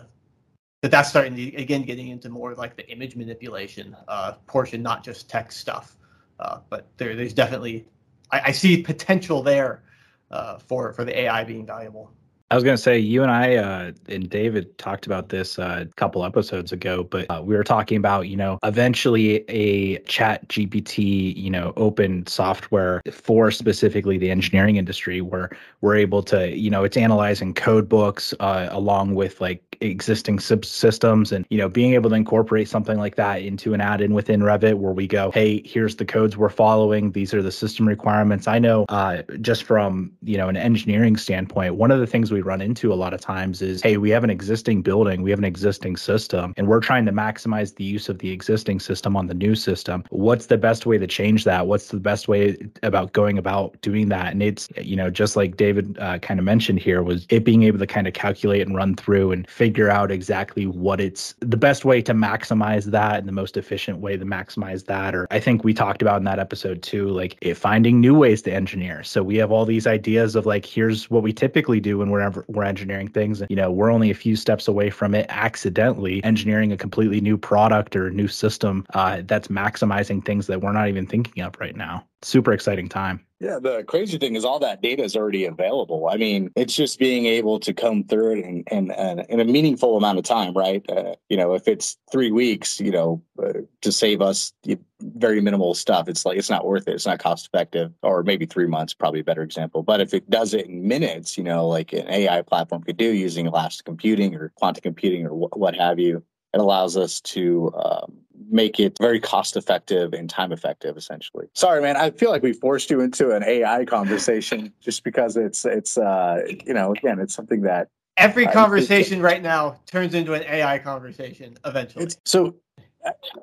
but 0.83 0.91
that's 0.91 1.09
starting 1.09 1.37
to, 1.37 1.55
again, 1.55 1.83
getting 1.83 2.09
into 2.09 2.29
more 2.29 2.53
like 2.57 2.77
the 2.77 2.85
image 2.91 3.15
manipulation 3.15 3.97
uh, 4.09 4.33
portion, 4.49 4.83
not 4.83 5.05
just 5.05 5.31
text 5.31 5.61
stuff. 5.61 5.97
Uh, 6.41 6.59
but 6.69 6.89
there, 6.97 7.15
there's 7.15 7.33
definitely, 7.33 7.87
I, 8.33 8.41
I 8.47 8.51
see 8.51 8.83
potential 8.83 9.41
there 9.41 9.85
uh, 10.33 10.59
for, 10.59 10.93
for 10.95 11.05
the 11.05 11.17
AI 11.17 11.45
being 11.45 11.65
valuable. 11.65 12.11
I 12.55 12.57
was 12.57 12.63
going 12.63 12.77
to 12.77 12.83
say, 12.83 13.01
you 13.01 13.25
and 13.25 13.33
I 13.33 13.57
uh, 13.57 13.91
and 14.07 14.31
David 14.31 14.79
talked 14.79 15.07
about 15.07 15.29
this 15.29 15.59
uh, 15.59 15.87
a 15.91 15.95
couple 15.97 16.25
episodes 16.25 16.71
ago, 16.71 17.03
but 17.03 17.29
uh, 17.29 17.43
we 17.45 17.57
were 17.57 17.65
talking 17.65 17.97
about, 17.97 18.29
you 18.29 18.37
know, 18.37 18.61
eventually 18.63 19.45
a 19.49 19.99
chat 20.03 20.47
GPT, 20.47 21.37
you 21.37 21.51
know, 21.51 21.73
open 21.77 22.25
software 22.29 23.03
for 23.11 23.51
specifically 23.51 24.19
the 24.19 24.31
engineering 24.31 24.77
industry 24.77 25.21
where 25.21 25.51
we're 25.81 25.97
able 25.97 26.23
to, 26.23 26.57
you 26.57 26.71
know, 26.71 26.85
it's 26.85 26.97
analyzing 26.97 27.55
code 27.55 27.89
books 27.89 28.33
uh, 28.39 28.69
along 28.71 29.17
with 29.17 29.41
like 29.41 29.77
existing 29.81 30.39
subsystems 30.39 31.33
and, 31.33 31.45
you 31.51 31.59
know, 31.59 31.69
being 31.69 31.95
able 31.95 32.11
to 32.11 32.17
incorporate 32.17 32.69
something 32.69 32.99
like 32.99 33.17
that 33.17 33.43
into 33.43 33.75
an 33.75 33.81
add-in 33.81 34.15
within 34.15 34.43
Revit 34.43 34.75
where 34.75 34.93
we 34.93 35.09
go, 35.09 35.33
hey, 35.33 35.61
here's 35.65 35.97
the 35.97 36.05
codes 36.05 36.37
we're 36.37 36.49
following. 36.49 37.11
These 37.11 37.35
are 37.35 37.43
the 37.43 37.51
system 37.51 37.89
requirements. 37.89 38.47
I 38.47 38.61
know 38.61 38.87
uh, 38.91 39.23
just 39.41 39.65
from, 39.65 40.13
you 40.23 40.37
know, 40.37 40.49
an 40.49 40.57
engineering 40.57 41.17
standpoint, 41.17 41.75
one 41.75 41.91
of 41.91 41.99
the 41.99 42.07
things 42.07 42.31
we 42.31 42.44
run 42.45 42.61
into 42.61 42.93
a 42.93 42.95
lot 42.95 43.15
of 43.15 43.21
times 43.21 43.63
is 43.63 43.83
hey, 43.83 43.97
we 43.97 44.11
have 44.11 44.25
an 44.25 44.31
existing 44.31 44.83
building, 44.83 45.23
we 45.23 45.31
have 45.31 45.39
an 45.39 45.45
existing 45.45 45.97
system, 45.97 46.55
and 46.57 46.69
we're 46.69 46.81
trying 46.81 47.07
to 47.07 47.13
maximize 47.13 47.75
the 47.77 47.85
use 47.85 48.09
of 48.09 48.19
the 48.19 48.31
existing 48.31 48.81
system 48.81 49.17
on 49.17 49.27
the 49.27 49.35
new 49.35 49.55
system. 49.55 50.05
What's 50.11 50.47
the 50.47 50.59
best 50.59 50.87
way 50.87 50.99
to 50.99 51.07
change 51.07 51.45
that? 51.45 51.67
What's 51.67 51.89
the 51.89 52.01
best 52.01 52.29
way 52.29 52.57
about 52.83 53.13
going 53.13 53.39
about 53.39 53.81
doing 53.81 54.09
that? 54.09 54.33
And 54.33 54.43
it's, 54.43 54.69
you 54.81 54.97
know, 54.97 55.11
just 55.11 55.37
like 55.37 55.57
David 55.57 55.99
uh, 55.99 56.19
kind 56.19 56.41
of 56.41 56.45
mentioned 56.45 56.81
here, 56.81 57.03
was 57.03 57.27
it 57.31 57.45
being 57.45 57.63
able 57.65 57.79
to 57.79 57.87
kind 57.87 58.07
of 58.07 58.15
calculate 58.15 58.67
and 58.67 58.77
run 58.77 58.95
through 58.97 59.33
and 59.33 59.49
figure 59.49 59.91
out 59.91 60.11
exactly 60.11 60.67
what 60.67 61.01
it's 61.01 61.35
the 61.41 61.57
best 61.57 61.85
way 61.85 62.03
to 62.03 62.13
maximize 62.13 62.85
that 62.87 63.19
and 63.19 63.29
the 63.29 63.33
most 63.33 63.57
efficient 63.57 63.99
way 63.99 64.17
to 64.17 64.25
maximize 64.25 64.87
that. 64.87 65.15
Or 65.15 65.27
I 65.31 65.41
think 65.41 65.65
we 65.65 65.75
talked 65.75 66.03
about 66.03 66.19
in 66.19 66.25
that 66.25 66.39
episode 66.39 66.83
too, 66.83 67.09
like 67.09 67.37
finding 67.57 68.01
new 68.01 68.15
ways 68.15 68.43
to 68.43 68.53
engineer. 68.53 69.03
So 69.03 69.23
we 69.23 69.37
have 69.37 69.51
all 69.51 69.65
these 69.65 69.87
ideas 69.87 70.35
of 70.35 70.47
like, 70.47 70.67
here's 70.67 71.11
what 71.11 71.23
we 71.23 71.33
typically 71.33 71.81
do 71.81 71.99
when 71.99 72.11
we're 72.11 72.21
we're 72.49 72.65
engineering 72.65 73.09
things. 73.09 73.43
You 73.49 73.57
know, 73.57 73.71
we're 73.71 73.91
only 73.91 74.11
a 74.11 74.15
few 74.15 74.37
steps 74.37 74.69
away 74.69 74.91
from 74.91 75.15
it 75.15 75.27
accidentally 75.29 76.23
engineering 76.25 76.73
a 76.73 76.77
completely 76.77 77.21
new 77.21 77.37
product 77.37 77.97
or 77.97 78.11
new 78.11 78.29
system 78.29 78.87
uh, 78.95 79.23
that's 79.25 79.49
maximizing 79.49 80.25
things 80.25 80.47
that 80.47 80.61
we're 80.61 80.73
not 80.73 80.89
even 80.89 81.07
thinking 81.07 81.43
of 81.43 81.55
right 81.61 81.77
now. 81.77 82.07
Super 82.25 82.53
exciting 82.53 82.89
time. 82.89 83.21
Yeah, 83.39 83.59
the 83.61 83.85
crazy 83.85 84.17
thing 84.17 84.35
is 84.35 84.47
all 84.47 84.59
that 84.61 84.81
data 84.81 85.03
is 85.03 85.15
already 85.15 85.45
available. 85.45 86.09
I 86.11 86.17
mean, 86.17 86.51
it's 86.57 86.75
just 86.75 86.99
being 86.99 87.27
able 87.27 87.61
to 87.61 87.75
come 87.75 88.05
through 88.05 88.39
it 88.39 88.45
in, 88.47 88.65
in, 88.71 88.91
in 89.29 89.41
a 89.41 89.45
meaningful 89.45 89.99
amount 89.99 90.17
of 90.17 90.25
time, 90.25 90.55
right? 90.55 90.83
Uh, 90.89 91.17
you 91.29 91.37
know, 91.37 91.53
if 91.53 91.69
it's 91.69 91.99
three 92.11 92.33
weeks, 92.33 92.81
you 92.81 92.91
know, 92.91 93.23
uh, 93.43 93.53
to 93.83 93.93
save 93.93 94.23
us 94.23 94.55
very 95.03 95.43
minimal 95.43 95.75
stuff, 95.75 96.09
it's 96.09 96.25
like 96.25 96.39
it's 96.39 96.49
not 96.49 96.65
worth 96.65 96.89
it. 96.89 96.95
It's 96.95 97.05
not 97.05 97.19
cost 97.19 97.47
effective, 97.47 97.93
or 98.03 98.23
maybe 98.23 98.47
three 98.47 98.69
months, 98.69 98.95
probably 98.95 99.21
a 99.21 99.25
better 99.25 99.43
example. 99.43 99.83
But 99.83 100.01
if 100.01 100.15
it 100.15 100.31
does 100.31 100.55
it 100.55 100.65
in 100.65 100.89
minutes, 100.89 101.37
you 101.37 101.45
know, 101.45 101.69
like 101.69 101.93
an 101.93 102.09
AI 102.09 102.41
platform 102.41 102.83
could 102.85 102.97
do 102.97 103.13
using 103.13 103.47
elastic 103.47 103.85
computing 103.85 104.35
or 104.35 104.49
quantum 104.57 104.81
computing 104.81 105.27
or 105.27 105.31
wh- 105.31 105.59
what 105.59 105.77
have 105.77 105.99
you, 105.99 106.25
it 106.55 106.61
allows 106.61 106.97
us 106.97 107.21
to 107.21 107.73
um, 107.75 108.15
make 108.49 108.79
it 108.79 108.97
very 109.01 109.19
cost 109.19 109.57
effective 109.57 110.13
and 110.13 110.31
time 110.31 110.53
effective 110.53 110.97
essentially. 110.97 111.47
Sorry 111.55 111.83
man 111.83 111.97
i 111.97 112.11
feel 112.11 112.31
like 112.31 112.43
we 112.43 112.53
forced 112.53 112.91
you 112.91 113.01
into 113.01 113.33
an 113.33 113.43
ai 113.43 113.85
conversation 113.85 114.73
just 114.81 115.03
because 115.03 115.37
it's 115.37 115.65
it's 115.65 115.99
uh 115.99 116.43
you 116.65 116.73
know 116.73 116.93
again 116.93 117.19
it's 117.19 117.35
something 117.35 117.63
that 117.63 117.89
every 118.17 118.47
conversation 118.47 119.21
right 119.21 119.43
now 119.43 119.81
turns 119.87 120.15
into 120.15 120.35
an 120.35 120.45
ai 120.45 120.79
conversation 120.79 121.59
eventually. 121.65 122.09
So 122.25 122.55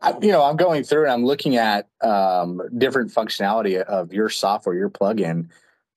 I, 0.01 0.15
you 0.21 0.31
know 0.31 0.43
i'm 0.43 0.55
going 0.55 0.83
through 0.83 1.03
and 1.03 1.11
i'm 1.11 1.25
looking 1.25 1.57
at 1.57 1.89
um, 2.01 2.61
different 2.77 3.13
functionality 3.13 3.81
of 3.81 4.13
your 4.13 4.29
software 4.29 4.75
your 4.75 4.89
plugin. 4.89 5.49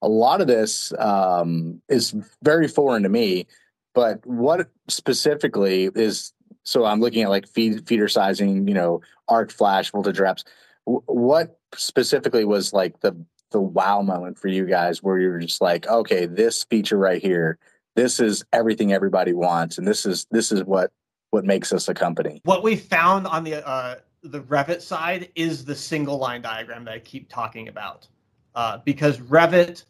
A 0.03 0.09
lot 0.09 0.43
of 0.43 0.47
this 0.47 0.93
um, 0.99 1.81
is 1.89 2.15
very 2.43 2.69
foreign 2.69 3.05
to 3.05 3.09
me 3.09 3.47
but 3.95 4.27
what 4.27 4.69
specifically 4.89 5.89
is 5.95 6.33
so 6.65 6.85
I'm 6.85 7.01
looking 7.01 7.23
at 7.23 7.29
like 7.29 7.47
feed, 7.47 7.87
feeder 7.87 8.09
sizing, 8.09 8.67
you 8.67 8.75
know, 8.75 9.03
arc 9.29 9.53
flash, 9.53 9.91
voltage 9.91 10.17
drops. 10.17 10.45
W- 10.87 11.03
what 11.07 11.59
specifically 11.75 12.45
was 12.45 12.73
like 12.73 13.01
the 13.01 13.15
the 13.51 13.61
wow 13.61 14.03
moment 14.03 14.37
for 14.37 14.49
you 14.49 14.67
guys 14.67 15.03
where 15.03 15.19
you're 15.19 15.39
just 15.39 15.61
like, 15.61 15.87
okay, 15.87 16.27
this 16.27 16.65
feature 16.65 16.99
right 16.99 17.23
here, 17.23 17.59
this 17.95 18.19
is 18.19 18.45
everything 18.53 18.93
everybody 18.93 19.33
wants, 19.33 19.79
and 19.79 19.87
this 19.87 20.05
is 20.05 20.27
this 20.31 20.51
is 20.51 20.65
what 20.65 20.91
what 21.31 21.45
makes 21.45 21.73
us 21.73 21.89
a 21.89 21.95
company. 21.95 22.41
What 22.45 22.63
we 22.63 22.77
found 22.77 23.27
on 23.27 23.45
the 23.45 23.67
uh, 23.67 23.97
the 24.23 24.41
Revit 24.41 24.81
side 24.81 25.29
is 25.35 25.65
the 25.65 25.75
single 25.75 26.19
line 26.19 26.43
diagram 26.43 26.85
that 26.87 26.95
I 26.95 26.99
keep 26.99 27.29
talking 27.29 27.69
about, 27.69 28.09
uh, 28.55 28.79
because 28.79 29.19
Revit 29.19 29.85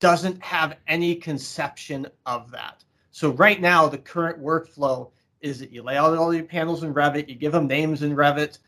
doesn't 0.00 0.42
have 0.42 0.76
any 0.86 1.14
conception 1.14 2.06
of 2.26 2.50
that. 2.50 2.84
So 3.10 3.30
right 3.30 3.60
now, 3.60 3.88
the 3.88 3.98
current 3.98 4.40
workflow 4.40 5.10
is 5.40 5.58
that 5.60 5.70
you 5.70 5.82
lay 5.82 5.96
out 5.96 6.16
all 6.16 6.34
your 6.34 6.44
panels 6.44 6.82
in 6.82 6.92
Revit, 6.92 7.28
you 7.28 7.34
give 7.34 7.52
them 7.52 7.66
names 7.66 8.02
in 8.02 8.14
Revit, 8.14 8.58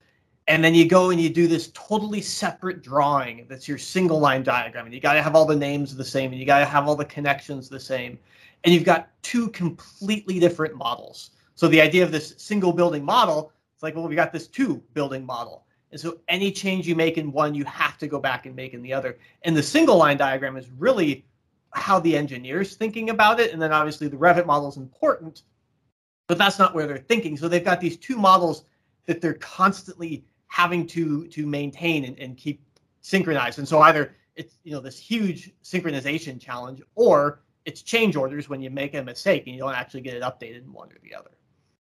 and 0.46 0.64
then 0.64 0.74
you 0.74 0.88
go 0.88 1.10
and 1.10 1.20
you 1.20 1.28
do 1.28 1.46
this 1.46 1.70
totally 1.74 2.20
separate 2.20 2.82
drawing 2.82 3.46
that's 3.48 3.68
your 3.68 3.78
single 3.78 4.18
line 4.18 4.42
diagram. 4.42 4.86
And 4.86 4.94
you 4.94 5.00
got 5.00 5.14
to 5.14 5.22
have 5.22 5.36
all 5.36 5.46
the 5.46 5.56
names 5.56 5.94
the 5.94 6.04
same, 6.04 6.32
and 6.32 6.40
you 6.40 6.46
got 6.46 6.58
to 6.58 6.64
have 6.64 6.88
all 6.88 6.96
the 6.96 7.04
connections 7.04 7.68
the 7.68 7.80
same. 7.80 8.18
And 8.64 8.74
you've 8.74 8.84
got 8.84 9.10
two 9.22 9.48
completely 9.50 10.38
different 10.38 10.74
models. 10.74 11.30
So 11.54 11.68
the 11.68 11.80
idea 11.80 12.02
of 12.02 12.12
this 12.12 12.34
single 12.38 12.72
building 12.72 13.04
model, 13.04 13.52
it's 13.74 13.82
like, 13.82 13.94
well, 13.94 14.08
we 14.08 14.14
got 14.14 14.32
this 14.32 14.46
two 14.46 14.82
building 14.92 15.24
model. 15.24 15.64
And 15.92 16.00
so 16.00 16.18
any 16.28 16.52
change 16.52 16.86
you 16.86 16.94
make 16.94 17.18
in 17.18 17.32
one, 17.32 17.54
you 17.54 17.64
have 17.64 17.98
to 17.98 18.06
go 18.06 18.18
back 18.18 18.46
and 18.46 18.54
make 18.54 18.74
in 18.74 18.82
the 18.82 18.92
other. 18.92 19.18
And 19.42 19.56
the 19.56 19.62
single 19.62 19.96
line 19.96 20.16
diagram 20.16 20.56
is 20.56 20.70
really 20.78 21.26
how 21.72 22.00
the 22.00 22.16
engineer's 22.16 22.76
thinking 22.76 23.10
about 23.10 23.40
it. 23.40 23.52
And 23.52 23.60
then 23.60 23.72
obviously 23.72 24.08
the 24.08 24.16
Revit 24.16 24.46
model 24.46 24.68
is 24.68 24.76
important 24.76 25.42
but 26.30 26.38
that's 26.38 26.60
not 26.60 26.76
where 26.76 26.86
they're 26.86 26.96
thinking. 26.96 27.36
So 27.36 27.48
they've 27.48 27.64
got 27.64 27.80
these 27.80 27.96
two 27.96 28.16
models 28.16 28.62
that 29.06 29.20
they're 29.20 29.34
constantly 29.34 30.24
having 30.46 30.86
to 30.86 31.26
to 31.26 31.44
maintain 31.44 32.04
and, 32.04 32.16
and 32.20 32.36
keep 32.36 32.62
synchronized. 33.00 33.58
And 33.58 33.66
so 33.66 33.80
either 33.80 34.14
it's 34.36 34.54
you 34.62 34.70
know 34.70 34.78
this 34.78 34.96
huge 34.96 35.50
synchronization 35.64 36.40
challenge, 36.40 36.82
or 36.94 37.42
it's 37.64 37.82
change 37.82 38.14
orders 38.14 38.48
when 38.48 38.62
you 38.62 38.70
make 38.70 38.94
a 38.94 39.02
mistake 39.02 39.42
and 39.48 39.56
you 39.56 39.60
don't 39.60 39.74
actually 39.74 40.02
get 40.02 40.14
it 40.14 40.22
updated 40.22 40.62
in 40.62 40.72
one 40.72 40.88
or 40.92 40.98
the 41.02 41.12
other. 41.12 41.32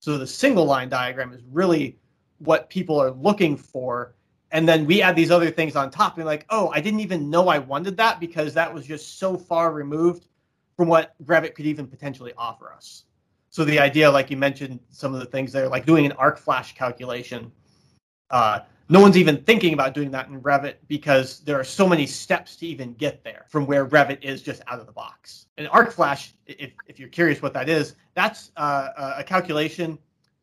So 0.02 0.18
the 0.18 0.28
single 0.28 0.66
line 0.66 0.90
diagram 0.90 1.32
is 1.32 1.40
really 1.50 1.98
what 2.40 2.70
people 2.70 3.02
are 3.02 3.12
looking 3.12 3.56
for. 3.56 4.16
And 4.52 4.68
then 4.68 4.86
we 4.86 5.02
add 5.02 5.16
these 5.16 5.32
other 5.32 5.50
things 5.50 5.78
on 5.78 5.90
top. 5.90 6.18
And 6.18 6.26
like, 6.26 6.46
oh, 6.50 6.70
I 6.74 6.82
didn't 6.82 7.00
even 7.00 7.30
know 7.30 7.48
I 7.48 7.60
wanted 7.60 7.96
that 7.96 8.20
because 8.20 8.54
that 8.56 8.74
was 8.74 8.86
just 8.86 9.18
so 9.18 9.38
far 9.38 9.72
removed 9.72 10.28
from 10.76 10.90
what 10.90 11.16
Revit 11.24 11.56
could 11.56 11.66
even 11.66 11.88
potentially 11.88 12.34
offer 12.38 12.74
us. 12.74 13.06
So 13.56 13.64
the 13.64 13.80
idea, 13.80 14.12
like 14.12 14.30
you 14.30 14.36
mentioned, 14.36 14.82
some 14.90 15.14
of 15.14 15.22
the 15.22 15.26
things 15.26 15.54
there, 15.54 15.70
like 15.70 15.86
doing 15.86 16.06
an 16.06 16.12
arc 16.12 16.38
flash 16.38 16.76
calculation, 16.76 17.54
uh, 18.30 18.60
no 18.90 19.00
one's 19.00 19.16
even 19.16 19.42
thinking 19.44 19.74
about 19.74 19.94
doing 19.94 20.12
that 20.12 20.28
in 20.28 20.42
Revit 20.42 20.74
because 20.90 21.40
there 21.40 21.58
are 21.58 21.64
so 21.64 21.88
many 21.88 22.06
steps 22.06 22.58
to 22.58 22.68
even 22.68 22.96
get 22.96 23.24
there 23.24 23.46
from 23.48 23.66
where 23.66 23.86
Revit 23.86 24.22
is 24.22 24.42
just 24.42 24.62
out 24.68 24.82
of 24.82 24.88
the 24.88 24.92
box. 24.92 25.46
And 25.58 25.70
arc 25.70 25.94
flash, 25.94 26.34
if, 26.46 26.74
if 26.88 27.00
you're 27.00 27.08
curious 27.08 27.42
what 27.42 27.54
that 27.54 27.70
is, 27.70 27.96
that's 28.14 28.52
uh, 28.58 29.14
a 29.16 29.24
calculation 29.24 30.00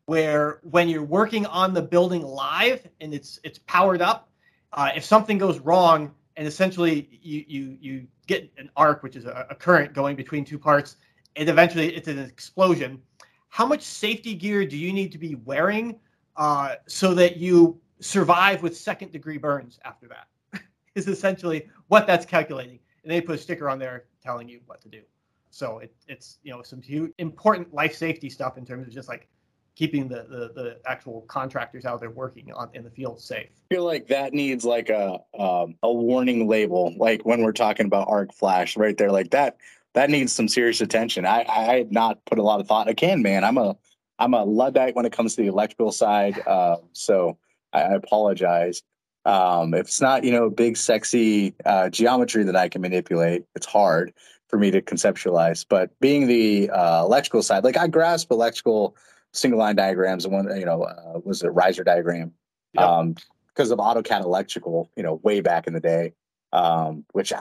where 0.07 0.61
when 0.63 0.89
you're 0.89 1.05
working 1.05 1.45
on 1.45 1.75
the 1.75 1.83
building 1.83 2.23
live 2.23 2.89
and 3.03 3.13
it's 3.13 3.39
it's 3.45 3.59
powered 3.67 4.01
up, 4.01 4.31
uh, 4.73 4.89
if 4.97 5.05
something 5.05 5.37
goes 5.37 5.59
wrong 5.59 6.15
and 6.39 6.49
essentially 6.49 7.11
you 7.21 7.45
you 7.47 7.77
you 7.79 8.07
get 8.27 8.51
an 8.57 8.71
arc, 8.75 9.03
which 9.03 9.17
is 9.17 9.27
a, 9.27 9.47
a 9.51 9.55
current 9.55 9.93
going 9.93 10.17
between 10.17 10.47
two 10.47 10.59
parts, 10.59 10.97
it 11.35 11.49
eventually 11.49 11.95
it's 11.95 12.09
an 12.09 12.19
explosion. 12.19 13.01
How 13.49 13.67
much 13.67 13.83
safety 13.83 14.35
gear 14.35 14.65
do 14.65 14.77
you 14.77 14.93
need 14.93 15.13
to 15.13 15.19
be 15.19 15.35
wearing 15.35 15.99
uh, 16.37 16.77
so 16.87 17.15
that 17.15 17.37
you 17.37 17.79
survive 18.01 18.63
with 18.63 18.77
second 18.77 19.13
degree 19.13 19.39
burns 19.39 19.79
after 19.85 20.09
that? 20.09 20.63
is 20.95 21.09
essentially 21.09 21.69
what 21.89 22.07
that's 22.07 22.27
calculating, 22.27 22.79
and 23.03 23.13
they 23.13 23.21
put 23.21 23.37
a 23.37 23.39
sticker 23.39 23.69
on 23.69 23.79
there 23.79 24.05
telling 24.23 24.49
you 24.49 24.61
what 24.67 24.81
to 24.83 24.89
do. 24.89 25.03
So 25.51 25.81
it, 25.81 25.95
it's 26.09 26.39
you 26.43 26.53
know 26.53 26.63
some 26.63 26.81
huge, 26.81 27.13
important 27.19 27.73
life 27.75 27.95
safety 27.95 28.31
stuff 28.31 28.57
in 28.57 28.65
terms 28.65 28.87
of 28.87 28.93
just 28.93 29.09
like 29.09 29.29
keeping 29.75 30.07
the, 30.07 30.27
the, 30.29 30.53
the 30.55 30.79
actual 30.87 31.23
contractors 31.23 31.87
out 31.87 32.01
there 32.01 32.11
working 32.11 32.53
on 32.53 32.69
in 32.75 32.85
the 32.85 32.91
field 32.91 33.19
safe. 33.21 33.49
I 33.71 33.75
feel 33.75 33.85
like 33.85 34.07
that 34.09 34.35
needs 34.35 34.65
like 34.65 34.91
a 34.91 35.21
um, 35.39 35.77
a 35.83 35.93
warning 35.93 36.49
label, 36.49 36.95
like 36.97 37.23
when 37.25 37.43
we're 37.43 37.53
talking 37.53 37.87
about 37.87 38.09
arc 38.09 38.33
flash, 38.33 38.77
right 38.77 38.97
there, 38.97 39.11
like 39.11 39.31
that 39.31 39.57
that 39.95 40.11
needs 40.11 40.33
some 40.33 40.49
serious 40.49 40.81
attention. 40.81 41.27
I, 41.27 41.45
I 41.49 41.63
had 41.65 41.93
not 41.93 42.25
put 42.25 42.39
a 42.39 42.43
lot 42.43 42.61
of 42.61 42.67
thought. 42.67 42.89
Again, 42.89 43.23
man, 43.23 43.45
I'm 43.45 43.59
a 43.59 43.77
I'm 44.19 44.35
a 44.35 44.45
luddite 44.45 44.95
when 44.95 45.05
it 45.05 45.13
comes 45.13 45.35
to 45.35 45.43
the 45.43 45.49
electrical 45.49 45.93
side. 45.93 46.41
Uh, 46.47 46.77
so 46.93 47.39
I, 47.73 47.83
I 47.83 47.95
apologize. 47.95 48.83
Um, 49.25 49.73
if 49.75 49.83
it's 49.83 50.01
not 50.01 50.25
you 50.25 50.33
know 50.33 50.51
big 50.51 50.77
sexy 50.77 51.55
uh, 51.65 51.89
geometry 51.89 52.45
that 52.45 52.57
I 52.57 52.69
can 52.69 52.83
manipulate, 52.83 53.45
it's 53.55 53.67
hard 53.67 54.13
for 54.49 54.59
me 54.59 54.71
to 54.71 54.83
conceptualize. 54.83 55.65
But 55.69 55.99
being 56.01 56.27
the 56.27 56.71
uh, 56.71 57.05
electrical 57.05 57.43
side, 57.43 57.65
like 57.65 57.77
I 57.77 57.87
grasp 57.87 58.31
electrical 58.31 58.97
single 59.33 59.59
line 59.59 59.77
diagrams 59.77 60.25
and 60.25 60.35
one 60.35 60.59
you 60.59 60.67
know 60.67 60.83
uh, 60.83 61.21
was 61.25 61.43
a 61.43 61.51
riser 61.51 61.85
diagram 61.85 62.33
yep. 62.75 62.85
um, 62.85 63.15
because 63.49 63.71
of 63.71 63.79
AutoCAD 63.79 64.23
electrical, 64.23 64.91
you 64.97 65.03
know, 65.03 65.15
way 65.23 65.41
back 65.41 65.67
in 65.67 65.73
the 65.73 65.81
day, 65.81 66.15
um, 66.53 67.05
which 67.13 67.33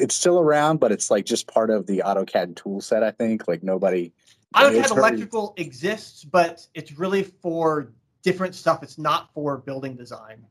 it's 0.00 0.14
still 0.14 0.40
around, 0.40 0.78
but 0.78 0.92
it's 0.92 1.10
like 1.10 1.24
just 1.24 1.46
part 1.46 1.70
of 1.70 1.86
the 1.86 2.02
AutoCAD 2.04 2.56
tool 2.56 2.80
set. 2.80 3.02
I 3.02 3.10
think 3.10 3.46
like 3.46 3.62
nobody. 3.62 4.12
AutoCAD 4.54 4.90
Electrical 4.90 5.54
exists, 5.56 6.24
but 6.24 6.66
it's 6.74 6.98
really 6.98 7.22
for 7.22 7.92
different 8.22 8.54
stuff. 8.54 8.82
It's 8.82 8.98
not 8.98 9.32
for 9.32 9.58
building 9.58 9.96
design. 9.96 10.44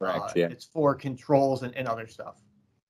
Right. 0.00 0.20
Uh, 0.20 0.32
yeah. 0.36 0.46
It's 0.46 0.64
for 0.64 0.94
controls 0.94 1.62
and, 1.62 1.76
and 1.76 1.88
other 1.88 2.06
stuff. 2.06 2.36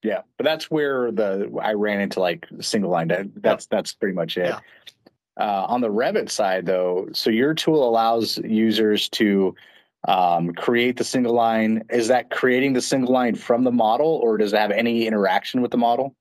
Yeah, 0.03 0.23
but 0.37 0.45
that's 0.45 0.71
where 0.71 1.11
the 1.13 1.51
I 1.63 1.73
ran 1.75 2.01
into 2.01 2.21
like 2.21 2.47
single 2.61 2.91
line. 2.91 3.09
That's 3.09 3.65
yep. 3.65 3.71
that's 3.71 3.93
pretty 3.93 4.15
much 4.15 4.37
it. 4.37 4.47
Yeah. 4.47 4.61
Uh, 5.37 5.65
on 5.69 5.81
the 5.81 5.89
Revit 5.89 6.31
side, 6.31 6.67
though, 6.67 7.09
so 7.13 7.31
your 7.31 7.55
tool 7.55 7.89
allows 7.89 8.39
users 8.39 9.09
to 9.11 9.55
um, 10.09 10.53
create 10.55 10.97
the 10.97 11.05
single 11.05 11.35
line. 11.35 11.85
Is 11.91 12.09
that 12.09 12.31
creating 12.31 12.73
the 12.73 12.83
single 12.83 13.13
line 13.13 13.35
from 13.35 13.65
the 13.65 13.73
model, 13.73 14.21
or 14.23 14.39
does 14.39 14.53
it 14.53 14.59
have 14.59 14.71
any 14.71 15.07
interaction 15.07 15.61
with 15.61 15.71
the 15.71 15.79
model? 15.79 16.15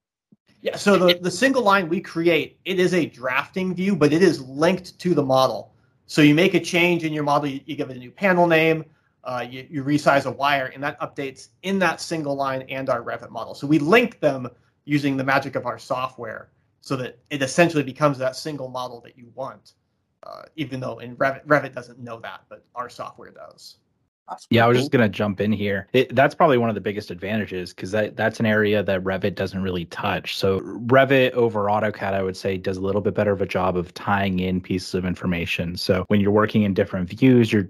Yeah, 0.61 0.75
so 0.75 0.97
the, 0.97 1.17
the 1.19 1.31
single 1.31 1.63
line 1.63 1.87
we 1.87 2.01
create, 2.01 2.59
it 2.65 2.79
is 2.79 2.93
a 2.93 3.05
drafting 3.05 3.73
view, 3.73 3.95
but 3.95 4.11
it 4.11 4.21
is 4.21 4.41
linked 4.41 4.99
to 4.99 5.13
the 5.13 5.23
model. 5.23 5.73
So 6.05 6.21
you 6.21 6.35
make 6.35 6.53
a 6.53 6.59
change 6.59 7.05
in 7.05 7.13
your 7.13 7.23
model, 7.23 7.47
you, 7.47 7.61
you 7.65 7.75
give 7.77 7.89
it 7.89 7.95
a 7.95 7.99
new 7.99 8.11
panel 8.11 8.45
name, 8.45 8.83
uh, 9.23 9.45
you, 9.49 9.65
you 9.69 9.83
resize 9.83 10.25
a 10.25 10.31
wire, 10.31 10.65
and 10.73 10.83
that 10.83 10.99
updates 10.99 11.49
in 11.63 11.79
that 11.79 12.01
single 12.01 12.35
line 12.35 12.63
and 12.63 12.89
our 12.89 13.01
Revit 13.01 13.29
model. 13.29 13.53
So 13.53 13.67
we 13.67 13.79
link 13.79 14.19
them 14.19 14.49
using 14.83 15.15
the 15.15 15.23
magic 15.23 15.55
of 15.55 15.65
our 15.65 15.79
software 15.79 16.49
so 16.81 16.95
that 16.97 17.19
it 17.29 17.41
essentially 17.41 17.83
becomes 17.83 18.17
that 18.17 18.35
single 18.35 18.67
model 18.67 18.99
that 19.01 19.17
you 19.17 19.31
want, 19.35 19.73
uh, 20.23 20.43
even 20.55 20.79
though 20.79 20.99
in 20.99 21.15
Revit, 21.17 21.45
Revit 21.45 21.73
doesn't 21.73 21.99
know 21.99 22.19
that, 22.21 22.41
but 22.49 22.65
our 22.75 22.89
software 22.89 23.31
does. 23.31 23.77
Yeah, 24.49 24.65
I 24.65 24.67
was 24.67 24.77
just 24.77 24.91
gonna 24.91 25.09
jump 25.09 25.41
in 25.41 25.51
here. 25.51 25.87
It, 25.93 26.15
that's 26.15 26.35
probably 26.35 26.57
one 26.57 26.69
of 26.69 26.75
the 26.75 26.81
biggest 26.81 27.11
advantages 27.11 27.73
because 27.73 27.91
that 27.91 28.15
that's 28.15 28.39
an 28.39 28.45
area 28.45 28.83
that 28.83 29.03
Revit 29.03 29.35
doesn't 29.35 29.61
really 29.61 29.85
touch. 29.85 30.37
So 30.37 30.59
Revit 30.61 31.31
over 31.31 31.65
AutoCAD, 31.65 32.13
I 32.13 32.23
would 32.23 32.37
say, 32.37 32.57
does 32.57 32.77
a 32.77 32.81
little 32.81 33.01
bit 33.01 33.13
better 33.13 33.31
of 33.31 33.41
a 33.41 33.45
job 33.45 33.77
of 33.77 33.93
tying 33.93 34.39
in 34.39 34.61
pieces 34.61 34.93
of 34.93 35.05
information. 35.05 35.77
So 35.77 36.05
when 36.07 36.19
you're 36.19 36.31
working 36.31 36.63
in 36.63 36.73
different 36.73 37.09
views, 37.09 37.51
you're 37.51 37.67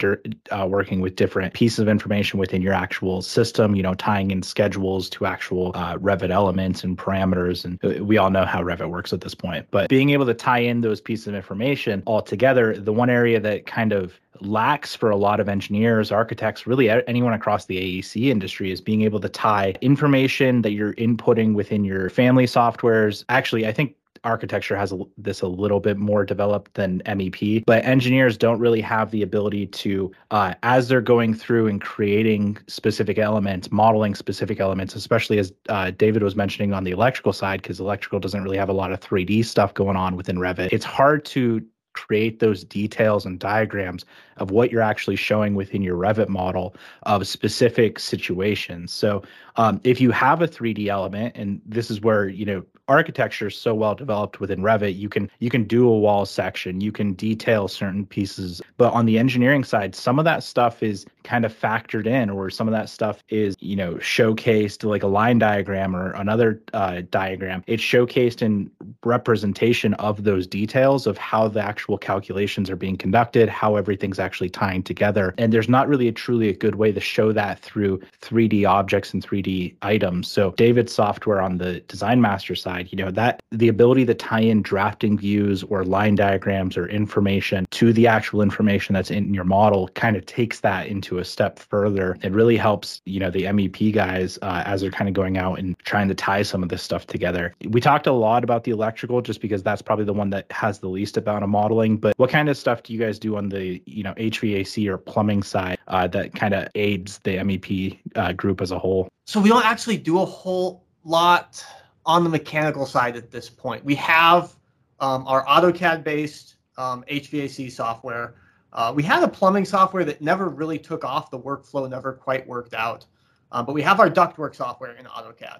uh, 0.51 0.67
working 0.69 1.01
with 1.01 1.15
different 1.15 1.53
pieces 1.53 1.79
of 1.79 1.87
information 1.87 2.39
within 2.39 2.61
your 2.61 2.73
actual 2.73 3.21
system. 3.21 3.75
You 3.75 3.83
know, 3.83 3.93
tying 3.93 4.31
in 4.31 4.43
schedules 4.43 5.09
to 5.11 5.25
actual 5.25 5.71
uh, 5.75 5.97
Revit 5.97 6.29
elements 6.29 6.83
and 6.83 6.97
parameters, 6.97 7.65
and 7.65 7.79
uh, 7.83 8.03
we 8.03 8.17
all 8.17 8.29
know 8.29 8.45
how 8.45 8.61
Revit 8.61 8.89
works 8.89 9.13
at 9.13 9.21
this 9.21 9.35
point. 9.35 9.65
But 9.71 9.89
being 9.89 10.09
able 10.11 10.25
to 10.25 10.33
tie 10.33 10.59
in 10.59 10.81
those 10.81 11.01
pieces 11.01 11.27
of 11.27 11.35
information 11.35 12.03
all 12.05 12.21
together, 12.21 12.77
the 12.77 12.93
one 12.93 13.09
area 13.09 13.39
that 13.39 13.65
kind 13.65 13.93
of 13.93 14.19
lacks 14.41 14.95
for 14.95 15.09
a 15.09 15.15
lot 15.15 15.39
of 15.39 15.49
engineers, 15.49 16.11
architects, 16.11 16.67
really 16.67 16.89
anyone 16.89 17.33
across 17.33 17.65
the 17.65 17.77
AEC 17.77 18.29
industry 18.29 18.71
is 18.71 18.81
being 18.81 19.01
able 19.01 19.19
to 19.19 19.29
tie 19.29 19.75
information 19.81 20.61
that 20.61 20.71
you're 20.71 20.93
inputting 20.93 21.53
within 21.53 21.83
your 21.83 22.09
family 22.09 22.45
softwares. 22.45 23.23
Actually, 23.29 23.67
I 23.67 23.71
think 23.71 23.95
architecture 24.23 24.75
has 24.75 24.93
this 25.17 25.41
a 25.41 25.47
little 25.47 25.79
bit 25.79 25.97
more 25.97 26.25
developed 26.25 26.73
than 26.73 27.01
MEP, 27.05 27.63
but 27.65 27.83
engineers 27.85 28.37
don't 28.37 28.59
really 28.59 28.81
have 28.81 29.11
the 29.11 29.21
ability 29.21 29.67
to, 29.67 30.11
uh, 30.31 30.53
as 30.63 30.87
they're 30.87 31.01
going 31.01 31.33
through 31.33 31.67
and 31.67 31.81
creating 31.81 32.57
specific 32.67 33.17
elements, 33.17 33.71
modeling 33.71 34.15
specific 34.15 34.59
elements, 34.59 34.95
especially 34.95 35.39
as 35.39 35.53
uh, 35.69 35.91
David 35.91 36.23
was 36.23 36.35
mentioning 36.35 36.73
on 36.73 36.83
the 36.83 36.91
electrical 36.91 37.33
side, 37.33 37.61
because 37.61 37.79
electrical 37.79 38.19
doesn't 38.19 38.43
really 38.43 38.57
have 38.57 38.69
a 38.69 38.73
lot 38.73 38.91
of 38.91 38.99
3D 38.99 39.45
stuff 39.45 39.73
going 39.73 39.95
on 39.95 40.15
within 40.15 40.37
Revit. 40.37 40.69
It's 40.71 40.85
hard 40.85 41.25
to 41.25 41.63
create 41.93 42.39
those 42.39 42.63
details 42.63 43.25
and 43.25 43.39
diagrams 43.39 44.05
of 44.37 44.51
what 44.51 44.71
you're 44.71 44.81
actually 44.81 45.15
showing 45.15 45.55
within 45.55 45.81
your 45.81 45.97
Revit 45.97 46.29
model 46.29 46.75
of 47.03 47.27
specific 47.27 47.99
situations. 47.99 48.93
So 48.93 49.23
um, 49.55 49.81
if 49.83 49.99
you 49.99 50.11
have 50.11 50.41
a 50.41 50.47
3D 50.47 50.87
element, 50.87 51.35
and 51.35 51.61
this 51.65 51.91
is 51.91 52.01
where 52.01 52.27
you 52.27 52.45
know 52.45 52.63
architecture 52.89 53.47
is 53.47 53.55
so 53.55 53.73
well 53.73 53.95
developed 53.95 54.39
within 54.39 54.61
Revit, 54.61 54.97
you 54.97 55.07
can 55.07 55.29
you 55.39 55.49
can 55.49 55.63
do 55.63 55.87
a 55.87 55.97
wall 55.97 56.25
section, 56.25 56.81
you 56.81 56.91
can 56.91 57.13
detail 57.13 57.67
certain 57.67 58.05
pieces. 58.05 58.61
But 58.77 58.91
on 58.93 59.05
the 59.05 59.19
engineering 59.19 59.63
side, 59.63 59.95
some 59.95 60.19
of 60.19 60.25
that 60.25 60.43
stuff 60.43 60.81
is 60.81 61.05
kind 61.23 61.45
of 61.45 61.53
factored 61.53 62.07
in, 62.07 62.29
or 62.29 62.49
some 62.49 62.67
of 62.67 62.71
that 62.71 62.89
stuff 62.89 63.23
is 63.29 63.55
you 63.59 63.75
know 63.75 63.93
showcased 63.95 64.83
like 64.83 65.03
a 65.03 65.07
line 65.07 65.37
diagram 65.37 65.95
or 65.95 66.11
another 66.13 66.61
uh, 66.73 67.01
diagram. 67.11 67.63
It's 67.67 67.83
showcased 67.83 68.41
in 68.41 68.71
representation 69.05 69.93
of 69.95 70.23
those 70.23 70.47
details 70.47 71.05
of 71.05 71.17
how 71.17 71.47
the 71.47 71.61
actual 71.61 71.97
calculations 71.97 72.69
are 72.69 72.75
being 72.75 72.97
conducted, 72.97 73.49
how 73.49 73.75
everything's 73.75 74.19
actually 74.19 74.49
tying 74.49 74.81
together. 74.81 75.35
And 75.37 75.53
there's 75.53 75.69
not 75.69 75.87
really 75.87 76.07
a 76.07 76.11
truly 76.11 76.49
a 76.49 76.53
good 76.53 76.75
way 76.75 76.91
to 76.91 76.99
show 76.99 77.31
that 77.33 77.59
through 77.59 78.01
3D 78.21 78.67
objects 78.67 79.13
and 79.13 79.23
3D 79.23 79.75
items. 79.83 80.27
So 80.27 80.51
David's 80.51 80.93
software 80.93 81.41
on 81.41 81.57
the 81.57 81.81
Design 81.81 82.19
Master 82.21 82.55
side 82.55 82.78
side, 82.79 82.91
you 82.91 83.03
know, 83.03 83.11
that 83.11 83.41
the 83.51 83.67
ability 83.67 84.05
to 84.05 84.13
tie 84.13 84.41
in 84.41 84.61
drafting 84.61 85.17
views 85.17 85.63
or 85.63 85.83
line 85.83 86.15
diagrams 86.15 86.77
or 86.77 86.87
information 86.87 87.65
to 87.71 87.93
the 87.93 88.07
actual 88.07 88.41
information 88.41 88.93
that's 88.93 89.11
in 89.11 89.33
your 89.33 89.43
model 89.43 89.87
kind 89.89 90.15
of 90.15 90.25
takes 90.25 90.61
that 90.61 90.87
into 90.87 91.19
a 91.19 91.25
step 91.25 91.59
further. 91.59 92.17
It 92.21 92.31
really 92.31 92.57
helps, 92.57 93.01
you 93.05 93.19
know, 93.19 93.29
the 93.29 93.43
MEP 93.43 93.93
guys 93.93 94.37
uh, 94.41 94.63
as 94.65 94.81
they're 94.81 94.91
kind 94.91 95.07
of 95.07 95.13
going 95.13 95.37
out 95.37 95.59
and 95.59 95.77
trying 95.79 96.07
to 96.07 96.15
tie 96.15 96.43
some 96.43 96.63
of 96.63 96.69
this 96.69 96.83
stuff 96.83 97.07
together. 97.07 97.53
We 97.67 97.81
talked 97.81 98.07
a 98.07 98.13
lot 98.13 98.43
about 98.43 98.63
the 98.63 98.71
electrical 98.71 99.21
just 99.21 99.41
because 99.41 99.63
that's 99.63 99.81
probably 99.81 100.05
the 100.05 100.13
one 100.13 100.29
that 100.31 100.51
has 100.51 100.79
the 100.79 100.89
least 100.89 101.17
amount 101.17 101.43
of 101.43 101.49
modeling. 101.49 101.97
But 101.97 102.17
what 102.17 102.29
kind 102.29 102.49
of 102.49 102.57
stuff 102.57 102.83
do 102.83 102.93
you 102.93 102.99
guys 102.99 103.19
do 103.19 103.35
on 103.35 103.49
the, 103.49 103.81
you 103.85 104.03
know, 104.03 104.13
HVAC 104.13 104.87
or 104.87 104.97
plumbing 104.97 105.43
side 105.43 105.77
uh, 105.87 106.07
that 106.07 106.35
kind 106.35 106.53
of 106.53 106.67
aids 106.75 107.19
the 107.23 107.37
MEP 107.37 107.99
uh, 108.15 108.33
group 108.33 108.61
as 108.61 108.71
a 108.71 108.79
whole? 108.79 109.07
So 109.25 109.39
we 109.39 109.49
don't 109.49 109.65
actually 109.65 109.97
do 109.97 110.19
a 110.19 110.25
whole 110.25 110.83
lot 111.03 111.63
on 112.09 112.23
the 112.23 112.29
mechanical 112.29 112.87
side 112.87 113.15
at 113.15 113.29
this 113.29 113.51
point. 113.51 113.85
We 113.85 113.93
have 113.93 114.55
um, 114.99 115.27
our 115.27 115.45
AutoCAD 115.45 116.03
based 116.03 116.55
um, 116.75 117.05
HVAC 117.07 117.71
software. 117.71 118.33
Uh, 118.73 118.91
we 118.95 119.03
had 119.03 119.21
a 119.21 119.27
plumbing 119.27 119.63
software 119.63 120.03
that 120.03 120.19
never 120.19 120.49
really 120.49 120.79
took 120.79 121.05
off. 121.05 121.29
The 121.29 121.37
workflow 121.37 121.87
never 121.87 122.13
quite 122.13 122.47
worked 122.47 122.73
out. 122.73 123.05
Um, 123.51 123.63
but 123.63 123.73
we 123.73 123.83
have 123.83 123.99
our 123.99 124.09
ductwork 124.09 124.55
software 124.55 124.93
in 124.93 125.05
AutoCAD. 125.05 125.59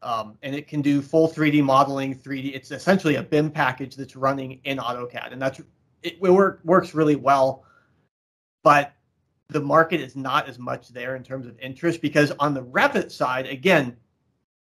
Um, 0.00 0.38
and 0.42 0.54
it 0.54 0.66
can 0.66 0.80
do 0.80 1.02
full 1.02 1.28
3D 1.28 1.62
modeling, 1.62 2.18
3D. 2.18 2.54
It's 2.54 2.70
essentially 2.70 3.16
a 3.16 3.22
BIM 3.22 3.50
package 3.50 3.94
that's 3.94 4.16
running 4.16 4.58
in 4.64 4.78
AutoCAD, 4.78 5.32
and 5.32 5.42
that's 5.42 5.58
it, 5.58 5.66
it 6.02 6.20
work, 6.22 6.60
works 6.64 6.94
really 6.94 7.16
well. 7.16 7.66
But 8.62 8.94
the 9.48 9.60
market 9.60 10.00
is 10.00 10.16
not 10.16 10.48
as 10.48 10.58
much 10.58 10.88
there 10.88 11.14
in 11.16 11.22
terms 11.22 11.46
of 11.46 11.58
interest 11.58 12.00
because 12.00 12.32
on 12.38 12.54
the 12.54 12.62
Revit 12.62 13.10
side, 13.10 13.44
again, 13.44 13.98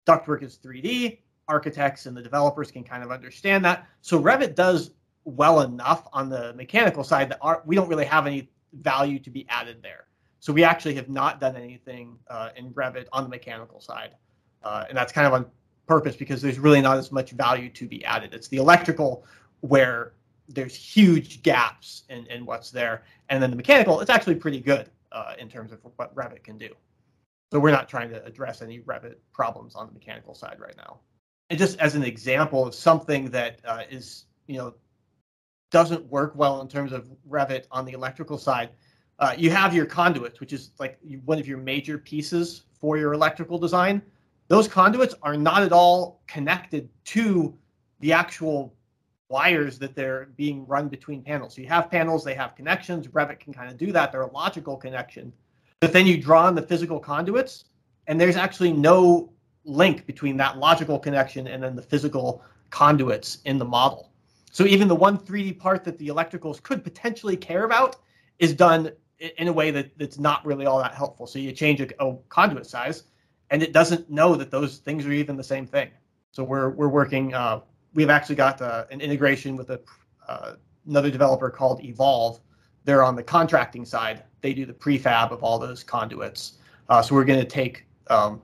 ductwork 0.05 0.43
is 0.43 0.59
3D 0.59 1.19
architects 1.49 2.07
and 2.07 2.17
the 2.17 2.23
developers 2.23 2.71
can 2.71 2.85
kind 2.85 3.03
of 3.03 3.11
understand 3.11 3.65
that. 3.65 3.87
So 4.03 4.21
Revit 4.21 4.55
does 4.55 4.93
well 5.25 5.61
enough 5.61 6.07
on 6.13 6.29
the 6.29 6.55
mechanical 6.55 7.05
side 7.05 7.31
that 7.31 7.39
our, 7.41 7.63
we 7.67 7.77
don't 7.77 7.89
really 7.89 8.05
have 8.05 8.27
any 8.27 8.51
value 8.73 9.19
to 9.19 9.31
be 9.31 9.47
added 9.49 9.83
there. 9.83 10.07
So 10.41 10.53
we 10.53 10.63
actually 10.63 10.95
have 10.95 11.09
not 11.09 11.41
done 11.41 11.57
anything 11.57 12.17
uh, 12.29 12.51
in 12.57 12.71
Revit 12.71 13.07
on 13.13 13.25
the 13.25 13.29
mechanical 13.29 13.81
side, 13.81 14.15
uh, 14.63 14.85
and 14.89 14.97
that's 14.97 15.13
kind 15.13 15.27
of 15.27 15.33
on 15.33 15.47
purpose 15.87 16.15
because 16.15 16.41
there's 16.41 16.59
really 16.59 16.81
not 16.81 16.97
as 16.97 17.11
much 17.11 17.33
value 17.33 17.69
to 17.71 17.89
be 17.89 18.05
added. 18.05 18.35
It's 18.35 18.49
the 18.49 18.59
electrical 18.59 19.25
where 19.61 20.13
there's 20.49 20.75
huge 20.75 21.43
gaps 21.43 22.05
in, 22.09 22.27
in 22.27 22.47
what's 22.47 22.71
there, 22.71 23.03
and 23.31 23.43
then 23.43 23.51
the 23.51 23.57
mechanical 23.57 24.01
it's 24.01 24.11
actually 24.11 24.37
pretty 24.37 24.61
good 24.61 24.91
uh, 25.11 25.35
in 25.39 25.49
terms 25.49 25.73
of 25.73 25.81
what 25.97 26.15
Revit 26.15 26.45
can 26.45 26.57
do. 26.57 26.69
So 27.51 27.59
we're 27.59 27.73
not 27.73 27.89
trying 27.89 28.11
to 28.11 28.25
address 28.25 28.63
any 28.63 28.81
Revit 28.81 29.17
problems 29.33 29.75
on 29.75 29.89
the 29.89 29.93
mechanical 29.93 30.35
side 30.35 30.59
right 30.61 30.77
now 30.77 31.01
and 31.51 31.59
just 31.59 31.79
as 31.79 31.95
an 31.95 32.03
example 32.03 32.67
of 32.67 32.75
something 32.75 33.31
that 33.31 33.61
uh, 33.65 33.83
is 33.91 34.27
you 34.47 34.57
know 34.57 34.75
doesn't 35.71 36.05
work 36.07 36.33
well 36.35 36.61
in 36.61 36.69
terms 36.69 36.93
of 36.93 37.11
Revit 37.29 37.65
on 37.71 37.85
the 37.85 37.93
electrical 37.93 38.39
side, 38.39 38.71
uh, 39.19 39.35
you 39.37 39.51
have 39.51 39.75
your 39.75 39.85
conduits, 39.85 40.41
which 40.41 40.53
is 40.53 40.71
like 40.79 40.99
one 41.25 41.39
of 41.39 41.47
your 41.47 41.59
major 41.59 41.99
pieces 41.99 42.63
for 42.81 42.97
your 42.97 43.13
electrical 43.13 43.59
design. 43.59 44.01
Those 44.49 44.67
conduits 44.67 45.15
are 45.23 45.37
not 45.37 45.63
at 45.63 45.73
all 45.73 46.23
connected 46.27 46.89
to 47.07 47.55
the 48.01 48.13
actual 48.13 48.75
wires 49.29 49.79
that 49.79 49.95
they're 49.95 50.31
being 50.37 50.67
run 50.67 50.89
between 50.89 51.23
panels. 51.23 51.55
So 51.55 51.61
you 51.61 51.69
have 51.69 51.91
panels, 51.91 52.25
they 52.25 52.35
have 52.35 52.55
connections. 52.55 53.09
Revit 53.09 53.41
can 53.41 53.53
kind 53.53 53.71
of 53.71 53.77
do 53.77 53.93
that. 53.93 54.11
They're 54.11 54.23
a 54.23 54.33
logical 54.33 54.77
connection. 54.77 55.33
But 55.81 55.93
then 55.93 56.07
you 56.07 56.17
draw 56.17 56.49
in 56.49 56.55
the 56.55 56.63
physical 56.63 56.99
conduits, 56.99 57.65
and 58.07 58.19
there's 58.19 58.37
actually 58.37 58.73
no 58.73 59.31
link 59.69 60.07
between 60.07 60.37
that 60.39 60.59
logical 60.59 60.99
connection 60.99 61.47
and 61.47 61.63
then 61.63 61.77
the 61.77 61.83
physical 61.83 62.43
conduits 62.71 63.39
in 63.45 63.59
the 63.59 63.65
model. 63.65 64.11
So 64.51 64.65
even 64.65 64.89
the 64.89 64.95
one 64.95 65.19
3D 65.19 65.59
part 65.59 65.85
that 65.85 65.99
the 65.99 66.09
electricals 66.09 66.63
could 66.63 66.83
potentially 66.83 67.37
care 67.37 67.65
about 67.65 67.97
is 68.39 68.53
done 68.55 68.91
in 69.19 69.49
a 69.49 69.53
way 69.53 69.71
that, 69.71 69.97
that's 69.99 70.19
not 70.19 70.45
really 70.47 70.67
all 70.67 70.79
that 70.79 70.95
helpful. 70.95 71.27
So 71.27 71.39
you 71.39 71.53
change 71.53 71.81
a, 71.81 71.89
a 72.05 72.17
conduit 72.29 72.67
size, 72.67 73.05
and 73.51 73.63
it 73.63 73.73
doesn't 73.73 74.11
know 74.11 74.35
that 74.37 74.51
those 74.51 74.79
things 74.79 75.07
are 75.07 75.13
even 75.13 75.37
the 75.37 75.45
same 75.45 75.67
thing. 75.67 75.91
So 76.33 76.45
we're 76.45 76.71
we're 76.71 76.89
working. 76.89 77.35
Uh, 77.35 77.61
we've 77.95 78.11
actually 78.11 78.37
got 78.37 78.61
uh, 78.61 78.85
an 78.91 79.01
integration 79.01 79.57
with 79.57 79.71
a, 79.71 79.81
uh, 80.29 80.55
another 80.87 81.11
developer 81.11 81.51
called 81.51 81.83
Evolve. 81.83 82.41
They're 82.85 83.03
on 83.03 83.17
the 83.17 83.23
contracting 83.23 83.85
side. 83.85 84.23
They 84.41 84.53
do 84.55 84.67
the 84.67 84.73
prefab 84.73 85.33
of 85.33 85.43
all 85.43 85.59
those 85.59 85.83
conduits. 85.83 86.59
Uh, 86.89 87.03
so 87.03 87.15
we're 87.15 87.25
going 87.25 87.41
to 87.41 87.47
take 87.47 87.87
um, 88.09 88.41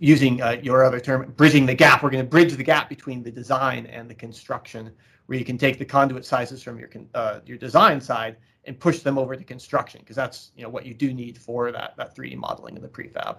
using 0.00 0.40
uh, 0.40 0.56
your 0.62 0.82
other 0.82 0.98
term, 0.98 1.32
bridging 1.36 1.66
the 1.66 1.74
gap. 1.74 2.02
We're 2.02 2.10
going 2.10 2.24
to 2.24 2.28
bridge 2.28 2.56
the 2.56 2.64
gap 2.64 2.88
between 2.88 3.22
the 3.22 3.30
design 3.30 3.86
and 3.86 4.10
the 4.10 4.14
construction, 4.14 4.90
where 5.26 5.38
you 5.38 5.44
can 5.44 5.58
take 5.58 5.78
the 5.78 5.84
conduit 5.84 6.24
sizes 6.24 6.62
from 6.62 6.78
your 6.78 6.88
uh, 7.14 7.40
your 7.46 7.58
design 7.58 8.00
side 8.00 8.36
and 8.64 8.78
push 8.80 9.00
them 9.00 9.18
over 9.18 9.36
to 9.36 9.44
construction, 9.44 10.00
because 10.00 10.16
that's 10.16 10.50
you 10.56 10.64
know 10.64 10.70
what 10.70 10.86
you 10.86 10.94
do 10.94 11.14
need 11.14 11.38
for 11.38 11.70
that 11.70 11.96
that 11.96 12.16
3D 12.16 12.36
modeling 12.36 12.74
and 12.74 12.82
the 12.82 12.88
prefab. 12.88 13.36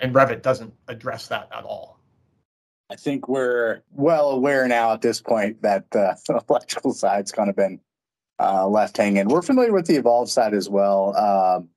And 0.00 0.14
Revit 0.14 0.42
doesn't 0.42 0.72
address 0.86 1.26
that 1.28 1.48
at 1.50 1.64
all. 1.64 1.98
I 2.90 2.96
think 2.96 3.26
we're 3.26 3.82
well 3.90 4.30
aware 4.30 4.68
now 4.68 4.92
at 4.92 5.00
this 5.00 5.20
point 5.20 5.60
that 5.62 5.84
uh, 5.94 6.14
the 6.26 6.42
electrical 6.48 6.92
side's 6.92 7.32
kind 7.32 7.48
of 7.48 7.56
been 7.56 7.80
uh, 8.38 8.68
left 8.68 8.96
hanging. 8.96 9.28
We're 9.28 9.42
familiar 9.42 9.72
with 9.72 9.86
the 9.86 9.96
Evolve 9.96 10.30
side 10.30 10.54
as 10.54 10.68
well. 10.68 11.16
Um, 11.16 11.68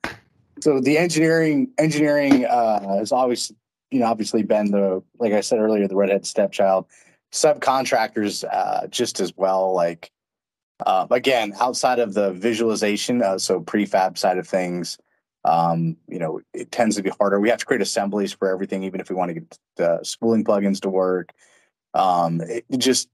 so 0.60 0.80
the 0.80 0.98
engineering 0.98 1.70
engineering 1.78 2.46
uh, 2.46 3.00
is 3.02 3.12
always 3.12 3.52
you 3.92 4.00
know, 4.00 4.08
obviously 4.08 4.44
been 4.44 4.72
the, 4.72 5.04
like 5.20 5.34
I 5.34 5.42
said 5.42 5.60
earlier, 5.60 5.88
the 5.88 5.96
redhead 5.96 6.26
stepchild. 6.26 6.88
Subcontractors, 7.32 8.44
uh, 8.52 8.88
just 8.88 9.20
as 9.20 9.36
well. 9.38 9.74
Like, 9.74 10.12
uh, 10.86 11.08
again, 11.12 11.54
outside 11.60 12.00
of 12.00 12.14
the 12.14 12.34
visualization, 12.34 13.22
uh, 13.22 13.38
so 13.38 13.62
prefab 13.62 14.18
side 14.18 14.38
of 14.38 14.48
things, 14.48 14.98
um, 15.44 15.98
you 16.08 16.20
know, 16.20 16.42
it 16.54 16.72
tends 16.72 16.96
to 16.96 17.04
be 17.04 17.10
harder. 17.10 17.40
We 17.40 17.50
have 17.50 17.60
to 17.60 17.66
create 17.66 17.82
assemblies 17.82 18.34
for 18.34 18.50
everything, 18.50 18.84
even 18.84 19.00
if 19.00 19.10
we 19.10 19.16
want 19.16 19.30
to 19.30 19.34
get 19.36 19.58
the 19.78 20.00
spooling 20.04 20.44
plugins 20.44 20.82
to 20.82 20.90
work. 20.90 21.32
Um, 21.94 22.42
it 22.42 22.66
just 22.78 23.10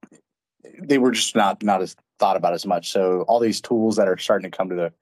they 0.79 0.97
were 0.97 1.11
just 1.11 1.35
not 1.35 1.63
not 1.63 1.81
as 1.81 1.95
thought 2.19 2.37
about 2.37 2.53
as 2.53 2.65
much. 2.65 2.91
So 2.91 3.21
all 3.27 3.39
these 3.39 3.61
tools 3.61 3.95
that 3.95 4.07
are 4.07 4.17
starting 4.17 4.49
to 4.49 4.55
come 4.55 4.69
to 4.69 4.75
the 4.75 4.93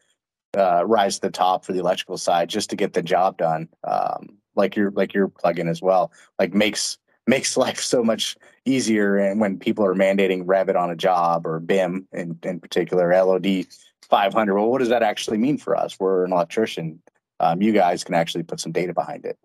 uh, 0.58 0.86
rise 0.86 1.16
to 1.16 1.22
the 1.22 1.32
top 1.32 1.66
for 1.66 1.74
the 1.74 1.80
electrical 1.80 2.18
side 2.18 2.50
just 2.50 2.70
to 2.70 2.76
get 2.76 2.94
the 2.94 3.02
job 3.02 3.38
done. 3.38 3.68
Um, 3.84 4.38
like 4.56 4.76
your 4.76 4.92
like 4.92 5.14
your 5.14 5.28
plugin 5.28 5.70
as 5.70 5.82
well, 5.82 6.12
like 6.40 6.54
makes 6.54 6.98
makes 7.28 7.58
life 7.66 7.80
so 7.80 8.04
much 8.04 8.38
easier. 8.66 9.18
And 9.18 9.40
when 9.40 9.58
people 9.58 9.86
are 9.86 9.96
mandating 9.96 10.46
Revit 10.46 10.76
on 10.76 10.90
a 10.90 10.96
job 10.96 11.46
or 11.46 11.60
BIM 11.60 12.08
in, 12.12 12.38
in 12.44 12.60
particular, 12.60 13.14
LOD 13.14 13.66
500, 14.10 14.56
well, 14.56 14.70
what 14.70 14.80
does 14.80 14.90
that 14.90 15.04
actually 15.04 15.38
mean 15.38 15.58
for 15.58 15.76
us? 15.76 16.00
We're 16.00 16.26
an 16.26 16.32
electrician. 16.32 17.02
Um, 17.40 17.62
you 17.62 17.74
guys 17.74 18.04
can 18.04 18.16
actually 18.16 18.44
put 18.44 18.60
some 18.60 18.72
data 18.72 18.94
behind 18.94 19.26
it. 19.26 19.38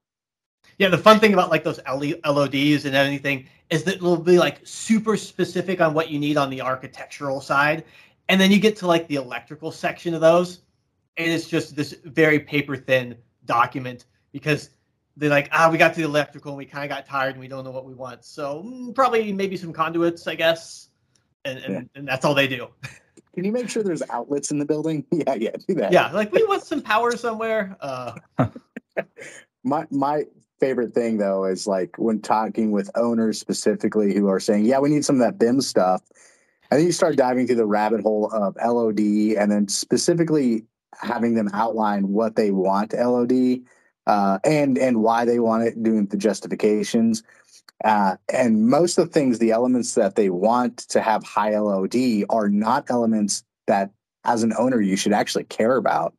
Yeah, 0.79 0.89
the 0.89 0.99
fun 0.99 1.21
thing 1.21 1.35
about 1.35 1.51
like 1.51 1.65
those 1.65 1.81
LODs 1.87 2.85
and 2.87 2.95
anything 2.95 3.47
is 3.69 3.85
that 3.85 3.97
it'll 3.97 4.17
be 4.17 4.39
like 4.39 4.61
super 4.65 5.17
specific 5.17 5.81
on 5.81 5.93
what 5.93 6.11
you 6.11 6.19
need 6.19 6.37
on 6.37 6.49
the 6.51 6.63
architectural 6.63 7.41
side. 7.41 7.85
And 8.29 8.41
then 8.41 8.51
you 8.51 8.59
get 8.59 8.77
to 8.77 8.87
like 8.87 9.09
the 9.09 9.17
electrical 9.17 9.73
section 9.73 10.15
of 10.15 10.21
those, 10.21 10.61
and 11.17 11.31
it's 11.31 11.49
just 11.49 11.77
this 11.77 11.97
very 12.05 12.39
paper 12.39 12.77
thin 12.77 13.17
document 13.45 14.07
because 14.33 14.71
they're 15.17 15.31
like, 15.31 15.49
ah, 15.53 15.69
we 15.71 15.79
got 15.79 15.95
to 15.95 16.01
the 16.01 16.07
electrical 16.07 16.53
and 16.53 16.59
we 16.59 16.65
kind 16.65 16.85
of 16.85 16.91
got 16.91 17.07
tired 17.07 17.33
and 17.33 17.41
we 17.41 17.49
don't 17.49 17.65
know 17.65 17.71
what 17.71 17.85
we 17.85 17.95
want. 17.95 18.25
So 18.25 18.63
mm, 18.65 18.95
probably 18.95 19.33
maybe 19.33 19.57
some 19.57 19.73
conduits, 19.73 20.27
I 20.27 20.35
guess. 20.35 20.89
And, 21.45 21.59
and, 21.59 21.75
yeah. 21.75 21.83
and 21.95 22.09
that's 22.09 22.25
all 22.25 22.35
they 22.35 22.49
do. 22.49 22.69
Can 23.35 23.45
you 23.45 23.53
make 23.53 23.69
sure 23.69 23.83
there's 23.83 24.03
outlets 24.11 24.51
in 24.51 24.59
the 24.59 24.65
building? 24.65 25.05
Yeah, 25.13 25.35
yeah, 25.35 25.51
do 25.67 25.75
that. 25.75 25.93
Yeah, 25.93 26.11
like 26.13 26.33
we 26.33 26.45
want 26.45 26.63
some 26.63 26.83
power 26.83 27.17
somewhere. 27.17 27.77
Uh. 27.81 28.13
my 29.65 29.87
my 29.91 30.25
favorite 30.59 30.95
thing 30.95 31.19
though 31.19 31.45
is 31.45 31.67
like 31.67 31.99
when 31.99 32.21
talking 32.21 32.71
with 32.71 32.91
owners 32.95 33.39
specifically 33.39 34.15
who 34.15 34.29
are 34.29 34.41
saying, 34.41 34.65
"Yeah, 34.65 34.79
we 34.79 34.89
need 34.89 35.05
some 35.05 35.17
of 35.17 35.21
that 35.21 35.39
BIM 35.39 35.61
stuff," 35.61 36.03
and 36.71 36.79
then 36.79 36.87
you 36.87 36.93
start 36.93 37.17
diving 37.17 37.47
through 37.47 37.57
the 37.57 37.67
rabbit 37.67 38.01
hole 38.01 38.31
of 38.33 38.57
LOD, 38.57 39.01
and 39.39 39.51
then 39.51 39.69
specifically 39.69 40.65
having 41.01 41.35
them 41.35 41.49
outline 41.53 42.09
what 42.09 42.37
they 42.37 42.51
want 42.51 42.93
LOD 42.93 43.61
uh, 44.11 44.41
and 44.43 44.77
and 44.77 45.05
why 45.05 45.25
they 45.25 45.39
want 45.39 45.63
it, 45.63 45.81
doing 45.81 46.07
the 46.07 46.17
justifications. 46.17 47.23
Uh, 47.85 48.17
and 48.33 48.67
most 48.67 48.99
of 48.99 49.07
the 49.07 49.13
things, 49.13 49.39
the 49.39 49.53
elements 49.53 49.95
that 49.95 50.17
they 50.17 50.31
want 50.31 50.79
to 50.79 51.01
have 51.01 51.23
high 51.23 51.57
LOD 51.57 52.25
are 52.29 52.49
not 52.49 52.91
elements 52.91 53.45
that, 53.69 53.91
as 54.25 54.43
an 54.43 54.53
owner, 54.59 54.81
you 54.81 54.97
should 54.97 55.13
actually 55.13 55.45
care 55.45 55.77
about. 55.77 56.13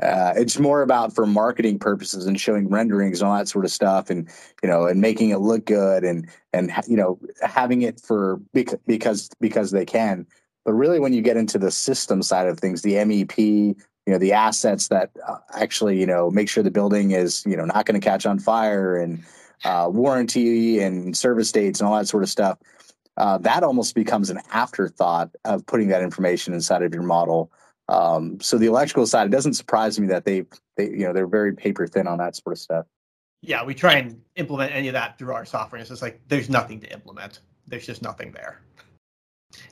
Uh, 0.00 0.34
it's 0.36 0.60
more 0.60 0.82
about 0.82 1.14
for 1.16 1.26
marketing 1.26 1.80
purposes 1.80 2.26
and 2.26 2.40
showing 2.40 2.68
renderings 2.68 3.20
and 3.20 3.28
all 3.28 3.36
that 3.36 3.48
sort 3.48 3.64
of 3.64 3.72
stuff, 3.72 4.08
and 4.08 4.28
you 4.62 4.68
know, 4.68 4.86
and 4.86 5.00
making 5.00 5.30
it 5.30 5.38
look 5.38 5.64
good, 5.64 6.04
and 6.04 6.28
and 6.52 6.70
you 6.86 6.96
know, 6.96 7.18
having 7.42 7.82
it 7.82 8.00
for 8.00 8.40
because 8.54 9.28
because 9.40 9.72
they 9.72 9.84
can. 9.84 10.24
But 10.64 10.74
really, 10.74 11.00
when 11.00 11.12
you 11.12 11.22
get 11.22 11.36
into 11.36 11.58
the 11.58 11.72
system 11.72 12.22
side 12.22 12.46
of 12.46 12.60
things, 12.60 12.82
the 12.82 12.94
MEP, 12.94 13.76
you 14.06 14.12
know 14.12 14.18
the 14.18 14.32
assets 14.32 14.88
that 14.88 15.10
uh, 15.26 15.38
actually 15.54 15.98
you 15.98 16.06
know 16.06 16.30
make 16.30 16.48
sure 16.48 16.62
the 16.62 16.70
building 16.70 17.10
is 17.10 17.44
you 17.46 17.56
know 17.56 17.64
not 17.64 17.84
going 17.86 18.00
to 18.00 18.04
catch 18.04 18.24
on 18.24 18.38
fire 18.38 18.96
and 18.96 19.22
uh, 19.64 19.88
warranty 19.90 20.80
and 20.80 21.16
service 21.16 21.50
dates 21.50 21.80
and 21.80 21.88
all 21.88 21.96
that 21.96 22.06
sort 22.06 22.22
of 22.22 22.28
stuff 22.28 22.58
uh, 23.16 23.38
that 23.38 23.62
almost 23.62 23.94
becomes 23.94 24.30
an 24.30 24.40
afterthought 24.52 25.30
of 25.44 25.64
putting 25.66 25.88
that 25.88 26.02
information 26.02 26.52
inside 26.52 26.82
of 26.82 26.92
your 26.92 27.02
model. 27.02 27.50
Um, 27.88 28.38
so 28.40 28.58
the 28.58 28.66
electrical 28.66 29.06
side 29.06 29.26
it 29.26 29.30
doesn't 29.30 29.54
surprise 29.54 29.98
me 29.98 30.06
that 30.08 30.24
they 30.24 30.44
they 30.76 30.90
you 30.90 31.06
know 31.06 31.12
they're 31.12 31.26
very 31.26 31.54
paper 31.54 31.86
thin 31.86 32.06
on 32.06 32.18
that 32.18 32.36
sort 32.36 32.52
of 32.52 32.58
stuff. 32.58 32.86
Yeah 33.42 33.64
we 33.64 33.74
try 33.74 33.94
and 33.94 34.20
implement 34.36 34.72
any 34.72 34.88
of 34.88 34.94
that 34.94 35.18
through 35.18 35.32
our 35.32 35.44
software. 35.44 35.80
It's 35.80 35.90
just 35.90 36.02
like 36.02 36.20
there's 36.28 36.48
nothing 36.48 36.80
to 36.80 36.92
implement. 36.92 37.40
There's 37.68 37.86
just 37.86 38.02
nothing 38.02 38.32
there 38.32 38.60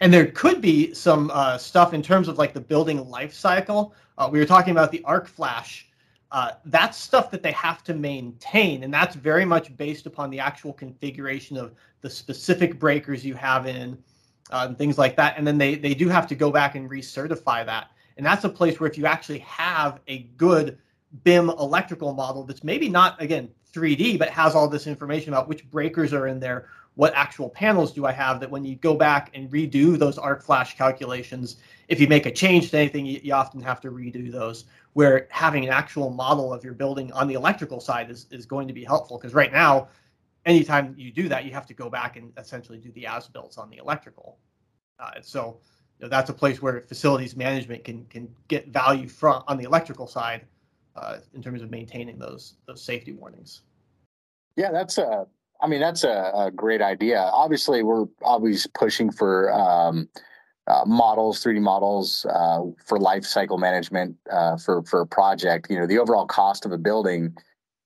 and 0.01 0.13
there 0.13 0.27
could 0.27 0.61
be 0.61 0.93
some 0.95 1.31
uh, 1.33 1.59
stuff 1.59 1.95
in 1.95 2.03
terms 2.03 2.29
of 2.29 2.39
like 2.39 2.53
the 2.53 2.61
building 2.61 3.09
life 3.09 3.33
cycle. 3.33 3.95
Uh, 4.19 4.29
we 4.31 4.39
were 4.39 4.45
talking 4.45 4.73
about 4.73 4.91
the 4.91 5.03
arc 5.05 5.27
flash. 5.27 5.89
Uh, 6.31 6.53
that's 6.65 6.99
stuff 6.99 7.31
that 7.31 7.43
they 7.43 7.53
have 7.53 7.85
to 7.85 7.95
maintain, 7.95 8.83
and 8.83 8.93
that's 8.93 9.15
very 9.15 9.45
much 9.45 9.77
based 9.77 10.07
upon 10.07 10.31
the 10.31 10.41
actual 10.41 10.73
configuration 10.73 11.57
of 11.57 11.75
the 12.01 12.11
specific 12.11 12.79
breakers 12.79 13.25
you 13.25 13.35
have 13.35 13.67
in 13.67 13.97
uh, 14.51 14.67
and 14.69 14.77
things 14.77 14.99
like 14.99 15.17
that. 15.17 15.39
And 15.39 15.47
then 15.47 15.59
they 15.59 15.77
they 15.77 15.95
do 15.95 16.09
have 16.09 16.27
to 16.29 16.35
go 16.35 16.51
back 16.51 16.75
and 16.75 16.91
recertify 16.91 17.65
that. 17.67 17.91
And 18.17 18.27
that's 18.27 18.45
a 18.45 18.49
place 18.49 18.81
where 18.81 18.89
if 18.91 18.99
you 18.99 19.07
actually 19.07 19.41
have 19.41 20.01
a 20.09 20.25
good 20.37 20.79
BIM 21.23 21.51
electrical 21.51 22.13
model 22.13 22.45
that's 22.45 22.65
maybe 22.65 22.89
not 22.89 23.21
again 23.23 23.49
3D, 23.73 24.19
but 24.19 24.29
has 24.31 24.55
all 24.55 24.69
this 24.69 24.87
information 24.87 25.33
about 25.33 25.49
which 25.49 25.69
breakers 25.71 26.13
are 26.13 26.29
in 26.29 26.39
there, 26.39 26.69
what 26.97 27.13
actual 27.15 27.49
panels 27.49 27.93
do 27.93 28.07
I 28.07 28.13
have 28.13 28.39
that 28.41 28.51
when 28.51 28.65
you 28.65 28.77
go 28.77 28.95
back 28.95 29.31
and 29.35 29.51
redo 29.51 29.99
those 29.99 30.17
arc 30.17 30.43
flash 30.43 30.77
calculations, 30.77 31.57
if 31.89 32.01
you 32.01 32.07
make 32.07 32.27
a 32.27 32.31
change 32.31 32.71
to 32.71 32.79
anything, 32.79 33.05
you, 33.05 33.21
you, 33.23 33.35
often 33.35 33.61
have 33.61 33.81
to 33.81 33.91
redo 33.91 34.31
those. 34.31 34.67
Where 34.93 35.27
having 35.31 35.65
an 35.65 35.71
actual 35.71 36.11
model 36.11 36.53
of 36.53 36.63
your 36.63 36.75
building 36.75 37.11
on 37.13 37.27
the 37.27 37.35
electrical 37.35 37.81
side 37.81 38.11
is, 38.11 38.27
is 38.31 38.47
going 38.47 38.69
to 38.69 38.75
be 38.75 38.85
helpful 38.85 39.19
because 39.19 39.35
right 39.35 39.53
now, 39.53 39.89
anytime 40.47 40.95
you 40.97 41.11
do 41.11 41.29
that, 41.29 41.45
you 41.45 41.53
have 41.53 41.67
to 41.67 41.75
go 41.75 41.91
back 41.91 42.17
and 42.17 42.33
essentially 42.37 42.79
do 42.79 42.93
the 42.93 43.07
as 43.07 43.27
builds 43.27 43.59
on 43.59 43.71
the 43.71 43.79
electrical. 43.79 44.39
Uh, 45.01 45.21
so 45.21 45.59
you 45.99 46.05
know, 46.05 46.09
that's 46.09 46.31
a 46.31 46.35
place 46.35 46.63
where 46.63 46.81
facilities 46.81 47.35
management 47.35 47.83
can 47.83 48.05
can 48.07 48.33
get 48.47 48.69
value 48.69 49.09
from 49.09 49.43
on 49.49 49.57
the 49.57 49.65
electrical 49.65 50.07
side 50.07 50.47
uh, 50.95 51.19
in 51.35 51.43
terms 51.43 51.61
of 51.61 51.73
maintaining 51.73 52.21
those 52.21 52.55
those 52.67 52.81
safety 52.81 53.13
warnings. 53.13 53.63
Yeah, 54.57 54.71
that's 54.71 54.99
a 54.99 55.27
I 55.65 55.67
mean, 55.67 55.81
that's 55.81 56.05
a, 56.05 56.31
a 56.35 56.51
great 56.51 56.83
idea. 56.83 57.21
Obviously, 57.33 57.83
we're 57.83 58.05
always 58.21 58.67
pushing 58.67 59.11
for 59.11 59.51
um, 59.51 60.11
uh, 60.67 60.85
models, 60.87 61.43
3D 61.43 61.59
models 61.63 62.27
uh, 62.29 62.61
for 62.85 62.99
life 62.99 63.25
cycle 63.25 63.57
management 63.57 64.15
uh, 64.31 64.59
for 64.59 64.83
for 64.83 65.01
a 65.01 65.07
project. 65.07 65.71
You 65.71 65.79
know, 65.79 65.87
the 65.87 65.99
overall 65.99 66.27
cost 66.27 66.67
of 66.67 66.73
a 66.73 66.77
building 66.77 67.35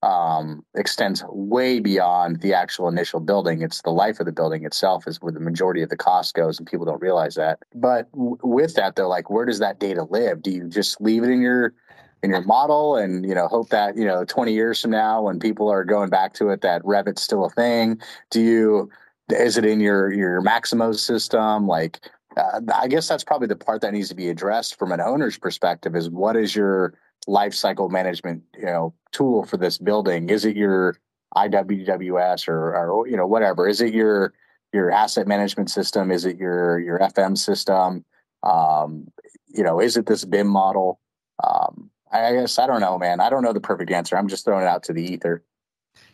um, 0.02 0.64
extends 0.74 1.22
way 1.28 1.78
beyond 1.78 2.40
the 2.40 2.52
actual 2.52 2.88
initial 2.88 3.20
building. 3.20 3.62
It's 3.62 3.82
the 3.82 3.90
life 3.90 4.18
of 4.18 4.26
the 4.26 4.32
building 4.32 4.64
itself 4.64 5.06
is 5.06 5.22
where 5.22 5.32
the 5.32 5.38
majority 5.38 5.82
of 5.82 5.88
the 5.88 5.96
cost 5.96 6.34
goes, 6.34 6.58
and 6.58 6.66
people 6.66 6.84
don't 6.84 7.00
realize 7.00 7.36
that. 7.36 7.60
But 7.76 8.10
w- 8.10 8.38
with 8.42 8.74
that, 8.74 8.96
though, 8.96 9.08
like, 9.08 9.30
where 9.30 9.44
does 9.46 9.60
that 9.60 9.78
data 9.78 10.02
live? 10.02 10.42
Do 10.42 10.50
you 10.50 10.68
just 10.68 11.00
leave 11.00 11.22
it 11.22 11.30
in 11.30 11.40
your 11.40 11.74
in 12.22 12.30
your 12.30 12.42
model 12.42 12.96
and 12.96 13.24
you 13.24 13.34
know 13.34 13.46
hope 13.46 13.68
that 13.70 13.96
you 13.96 14.04
know 14.04 14.24
20 14.24 14.52
years 14.52 14.82
from 14.82 14.90
now 14.90 15.22
when 15.22 15.38
people 15.38 15.68
are 15.68 15.84
going 15.84 16.10
back 16.10 16.34
to 16.34 16.48
it 16.50 16.60
that 16.62 16.84
revit's 16.84 17.22
still 17.22 17.44
a 17.44 17.50
thing. 17.50 18.00
Do 18.30 18.40
you 18.40 18.90
is 19.30 19.56
it 19.56 19.64
in 19.64 19.80
your 19.80 20.12
your 20.12 20.40
maximo 20.40 20.92
system? 20.92 21.66
Like 21.66 22.00
uh, 22.36 22.60
i 22.74 22.86
guess 22.86 23.08
that's 23.08 23.24
probably 23.24 23.48
the 23.48 23.56
part 23.56 23.80
that 23.80 23.92
needs 23.92 24.08
to 24.08 24.14
be 24.14 24.28
addressed 24.28 24.78
from 24.78 24.92
an 24.92 25.00
owner's 25.00 25.38
perspective 25.38 25.96
is 25.96 26.10
what 26.10 26.36
is 26.36 26.54
your 26.54 26.94
life 27.26 27.54
cycle 27.54 27.88
management 27.88 28.42
you 28.56 28.66
know 28.66 28.94
tool 29.12 29.44
for 29.44 29.56
this 29.56 29.78
building? 29.78 30.30
Is 30.30 30.44
it 30.44 30.56
your 30.56 30.96
IWMS 31.36 32.48
or 32.48 32.74
or 32.76 33.06
you 33.06 33.16
know 33.16 33.26
whatever? 33.26 33.68
Is 33.68 33.80
it 33.80 33.94
your 33.94 34.32
your 34.72 34.90
asset 34.90 35.26
management 35.26 35.70
system? 35.70 36.10
Is 36.10 36.24
it 36.24 36.36
your 36.36 36.78
your 36.80 36.98
fm 36.98 37.36
system? 37.36 38.04
Um, 38.42 39.08
you 39.46 39.62
know 39.62 39.80
is 39.80 39.96
it 39.96 40.06
this 40.06 40.24
bim 40.24 40.48
model? 40.48 41.00
Um, 41.44 41.90
I 42.12 42.32
guess 42.32 42.58
I 42.58 42.66
don't 42.66 42.80
know, 42.80 42.98
man. 42.98 43.20
I 43.20 43.30
don't 43.30 43.42
know 43.42 43.52
the 43.52 43.60
perfect 43.60 43.90
answer. 43.90 44.16
I'm 44.16 44.28
just 44.28 44.44
throwing 44.44 44.64
it 44.64 44.68
out 44.68 44.82
to 44.84 44.92
the 44.92 45.02
ether. 45.02 45.44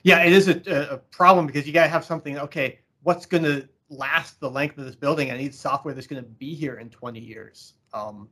Yeah, 0.03 0.23
it 0.23 0.33
is 0.33 0.49
a, 0.49 0.93
a 0.93 0.99
problem 0.99 1.47
because 1.47 1.67
you 1.67 1.73
got 1.73 1.85
to 1.85 1.89
have 1.89 2.05
something. 2.05 2.39
Okay, 2.39 2.79
what's 3.03 3.27
going 3.27 3.45
to 3.45 3.69
last 3.89 4.41
the 4.41 4.51
length 4.51 4.79
of 4.79 4.85
this 4.85 4.95
building? 4.95 5.31
I 5.31 5.37
need 5.37 5.55
software 5.55 5.95
that's 5.95 6.07
going 6.07 6.23
to 6.23 6.29
be 6.29 6.55
here 6.55 6.77
in 6.77 6.91
20 6.91 7.21
years. 7.21 7.75
Um, 7.93 8.29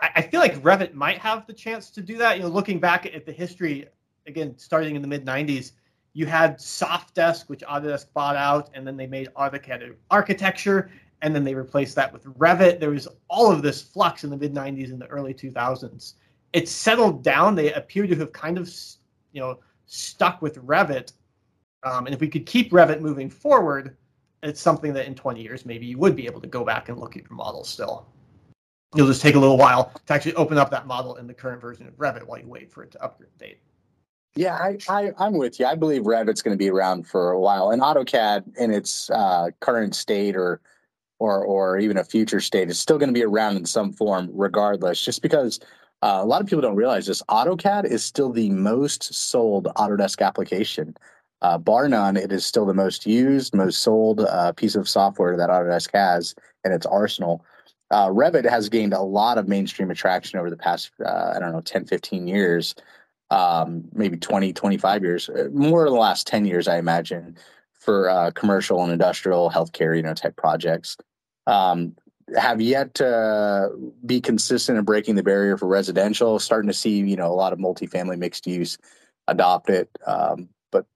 I, 0.00 0.10
I, 0.16 0.22
feel 0.22 0.40
like 0.40 0.60
Revit 0.62 0.94
might 0.94 1.18
have 1.18 1.46
the 1.46 1.52
chance 1.52 1.90
to 1.90 2.00
do 2.00 2.16
that. 2.18 2.36
You 2.36 2.44
know, 2.44 2.48
looking 2.48 2.80
back 2.80 3.06
at 3.06 3.26
the 3.26 3.32
history, 3.32 3.86
again, 4.26 4.56
starting 4.56 4.96
in 4.96 5.02
the 5.02 5.08
mid 5.08 5.24
90s, 5.26 5.72
you 6.14 6.26
had 6.26 6.58
Softdesk, 6.58 7.48
which 7.48 7.60
Autodesk 7.60 8.06
bought 8.14 8.36
out, 8.36 8.70
and 8.72 8.86
then 8.86 8.96
they 8.96 9.06
made 9.06 9.28
AutoCAD 9.36 9.94
architecture, 10.10 10.90
and 11.22 11.34
then 11.34 11.44
they 11.44 11.54
replaced 11.54 11.94
that 11.96 12.12
with 12.12 12.24
Revit. 12.24 12.80
There 12.80 12.90
was 12.90 13.06
all 13.28 13.52
of 13.52 13.62
this 13.62 13.82
flux 13.82 14.24
in 14.24 14.30
the 14.30 14.36
mid 14.36 14.54
90s 14.54 14.90
and 14.90 15.00
the 15.00 15.06
early 15.08 15.34
2000s 15.34 16.14
it's 16.56 16.72
settled 16.72 17.22
down. 17.22 17.54
They 17.54 17.70
appear 17.74 18.06
to 18.06 18.16
have 18.16 18.32
kind 18.32 18.56
of, 18.56 18.74
you 19.32 19.42
know, 19.42 19.58
stuck 19.84 20.40
with 20.40 20.56
Revit. 20.64 21.12
Um, 21.82 22.06
and 22.06 22.14
if 22.14 22.20
we 22.20 22.28
could 22.28 22.46
keep 22.46 22.72
Revit 22.72 23.00
moving 23.00 23.28
forward, 23.28 23.94
it's 24.42 24.58
something 24.58 24.94
that 24.94 25.04
in 25.04 25.14
20 25.14 25.42
years 25.42 25.66
maybe 25.66 25.84
you 25.84 25.98
would 25.98 26.16
be 26.16 26.24
able 26.24 26.40
to 26.40 26.46
go 26.46 26.64
back 26.64 26.88
and 26.88 26.98
look 26.98 27.14
at 27.14 27.24
your 27.24 27.32
model 27.34 27.62
still. 27.62 28.06
You'll 28.94 29.06
just 29.06 29.20
take 29.20 29.34
a 29.34 29.38
little 29.38 29.58
while 29.58 29.92
to 30.06 30.14
actually 30.14 30.34
open 30.36 30.56
up 30.56 30.70
that 30.70 30.86
model 30.86 31.16
in 31.16 31.26
the 31.26 31.34
current 31.34 31.60
version 31.60 31.86
of 31.86 31.92
Revit 31.98 32.22
while 32.22 32.40
you 32.40 32.48
wait 32.48 32.72
for 32.72 32.82
it 32.82 32.90
to 32.92 32.98
update. 33.00 33.56
Yeah, 34.34 34.54
I, 34.54 34.78
I, 34.88 35.12
I'm 35.18 35.34
with 35.36 35.60
you. 35.60 35.66
I 35.66 35.74
believe 35.74 36.02
Revit's 36.02 36.40
going 36.40 36.54
to 36.54 36.58
be 36.58 36.70
around 36.70 37.06
for 37.06 37.32
a 37.32 37.38
while, 37.38 37.70
and 37.70 37.82
AutoCAD 37.82 38.56
in 38.56 38.70
its 38.70 39.10
uh, 39.10 39.48
current 39.60 39.94
state 39.94 40.36
or 40.36 40.60
or 41.18 41.42
or 41.44 41.78
even 41.78 41.96
a 41.96 42.04
future 42.04 42.40
state 42.40 42.68
is 42.68 42.78
still 42.78 42.98
going 42.98 43.08
to 43.08 43.14
be 43.14 43.24
around 43.24 43.56
in 43.56 43.64
some 43.64 43.92
form, 43.92 44.30
regardless. 44.32 45.02
Just 45.02 45.22
because 45.22 45.58
uh, 46.06 46.22
a 46.22 46.24
lot 46.24 46.40
of 46.40 46.46
people 46.46 46.62
don't 46.62 46.76
realize 46.76 47.04
this, 47.06 47.20
AutoCAD 47.28 47.84
is 47.84 48.04
still 48.04 48.30
the 48.30 48.48
most 48.50 49.12
sold 49.12 49.66
Autodesk 49.76 50.24
application. 50.24 50.96
Uh, 51.42 51.58
bar 51.58 51.88
none, 51.88 52.16
it 52.16 52.30
is 52.30 52.46
still 52.46 52.64
the 52.64 52.72
most 52.72 53.06
used, 53.06 53.52
most 53.56 53.80
sold 53.80 54.20
uh, 54.20 54.52
piece 54.52 54.76
of 54.76 54.88
software 54.88 55.36
that 55.36 55.50
Autodesk 55.50 55.90
has 55.92 56.36
in 56.64 56.70
its 56.70 56.86
arsenal. 56.86 57.44
Uh, 57.90 58.06
Revit 58.06 58.48
has 58.48 58.68
gained 58.68 58.92
a 58.92 59.02
lot 59.02 59.36
of 59.36 59.48
mainstream 59.48 59.90
attraction 59.90 60.38
over 60.38 60.48
the 60.48 60.56
past, 60.56 60.92
uh, 61.04 61.32
I 61.34 61.40
don't 61.40 61.50
know, 61.50 61.60
10, 61.60 61.86
15 61.86 62.28
years 62.28 62.76
um, 63.30 63.82
maybe 63.92 64.16
20, 64.16 64.52
25 64.52 65.02
years, 65.02 65.28
uh, 65.28 65.48
more 65.52 65.88
in 65.88 65.92
the 65.92 65.98
last 65.98 66.28
10 66.28 66.44
years, 66.44 66.68
I 66.68 66.78
imagine, 66.78 67.36
for 67.72 68.30
commercial 68.36 68.80
and 68.84 68.92
industrial 68.92 69.50
healthcare, 69.50 69.96
you 69.96 70.02
know, 70.04 70.14
type 70.14 70.36
projects. 70.36 70.96
Um, 71.48 71.96
have 72.34 72.60
yet 72.60 72.94
to 72.94 73.70
be 74.04 74.20
consistent 74.20 74.78
in 74.78 74.84
breaking 74.84 75.14
the 75.14 75.22
barrier 75.22 75.56
for 75.56 75.66
residential. 75.66 76.38
Starting 76.38 76.68
to 76.68 76.74
see, 76.74 76.98
you 76.98 77.16
know, 77.16 77.28
a 77.28 77.34
lot 77.34 77.52
of 77.52 77.58
multifamily 77.58 78.18
mixed 78.18 78.46
use 78.46 78.78
adopt 79.28 79.70
it, 79.70 79.90
um, 80.06 80.48
but 80.72 80.86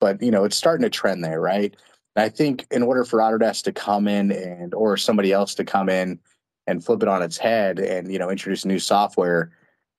but 0.00 0.22
you 0.22 0.30
know, 0.30 0.44
it's 0.44 0.56
starting 0.56 0.84
to 0.84 0.90
trend 0.90 1.24
there, 1.24 1.40
right? 1.40 1.74
And 2.16 2.24
I 2.24 2.28
think 2.28 2.66
in 2.70 2.82
order 2.82 3.04
for 3.04 3.20
Autodesk 3.20 3.62
to 3.64 3.72
come 3.72 4.08
in 4.08 4.30
and 4.32 4.74
or 4.74 4.96
somebody 4.96 5.32
else 5.32 5.54
to 5.56 5.64
come 5.64 5.88
in 5.88 6.18
and 6.66 6.84
flip 6.84 7.02
it 7.02 7.08
on 7.08 7.22
its 7.22 7.38
head 7.38 7.78
and 7.78 8.12
you 8.12 8.18
know 8.18 8.30
introduce 8.30 8.64
new 8.64 8.78
software, 8.78 9.52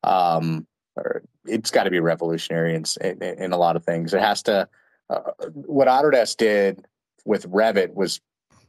um, 0.04 0.68
it's 1.46 1.72
got 1.72 1.84
to 1.84 1.92
be 1.92 2.00
revolutionary 2.00 2.76
in, 2.76 2.84
in, 3.02 3.22
in 3.22 3.52
a 3.52 3.58
lot 3.58 3.76
of 3.76 3.84
things. 3.84 4.14
It 4.14 4.22
has 4.22 4.44
to. 4.44 4.68
Uh, 5.10 5.32
what 5.54 5.88
Autodesk 5.88 6.38
did 6.38 6.86
with 7.26 7.50
Revit 7.50 7.96
was, 7.96 8.22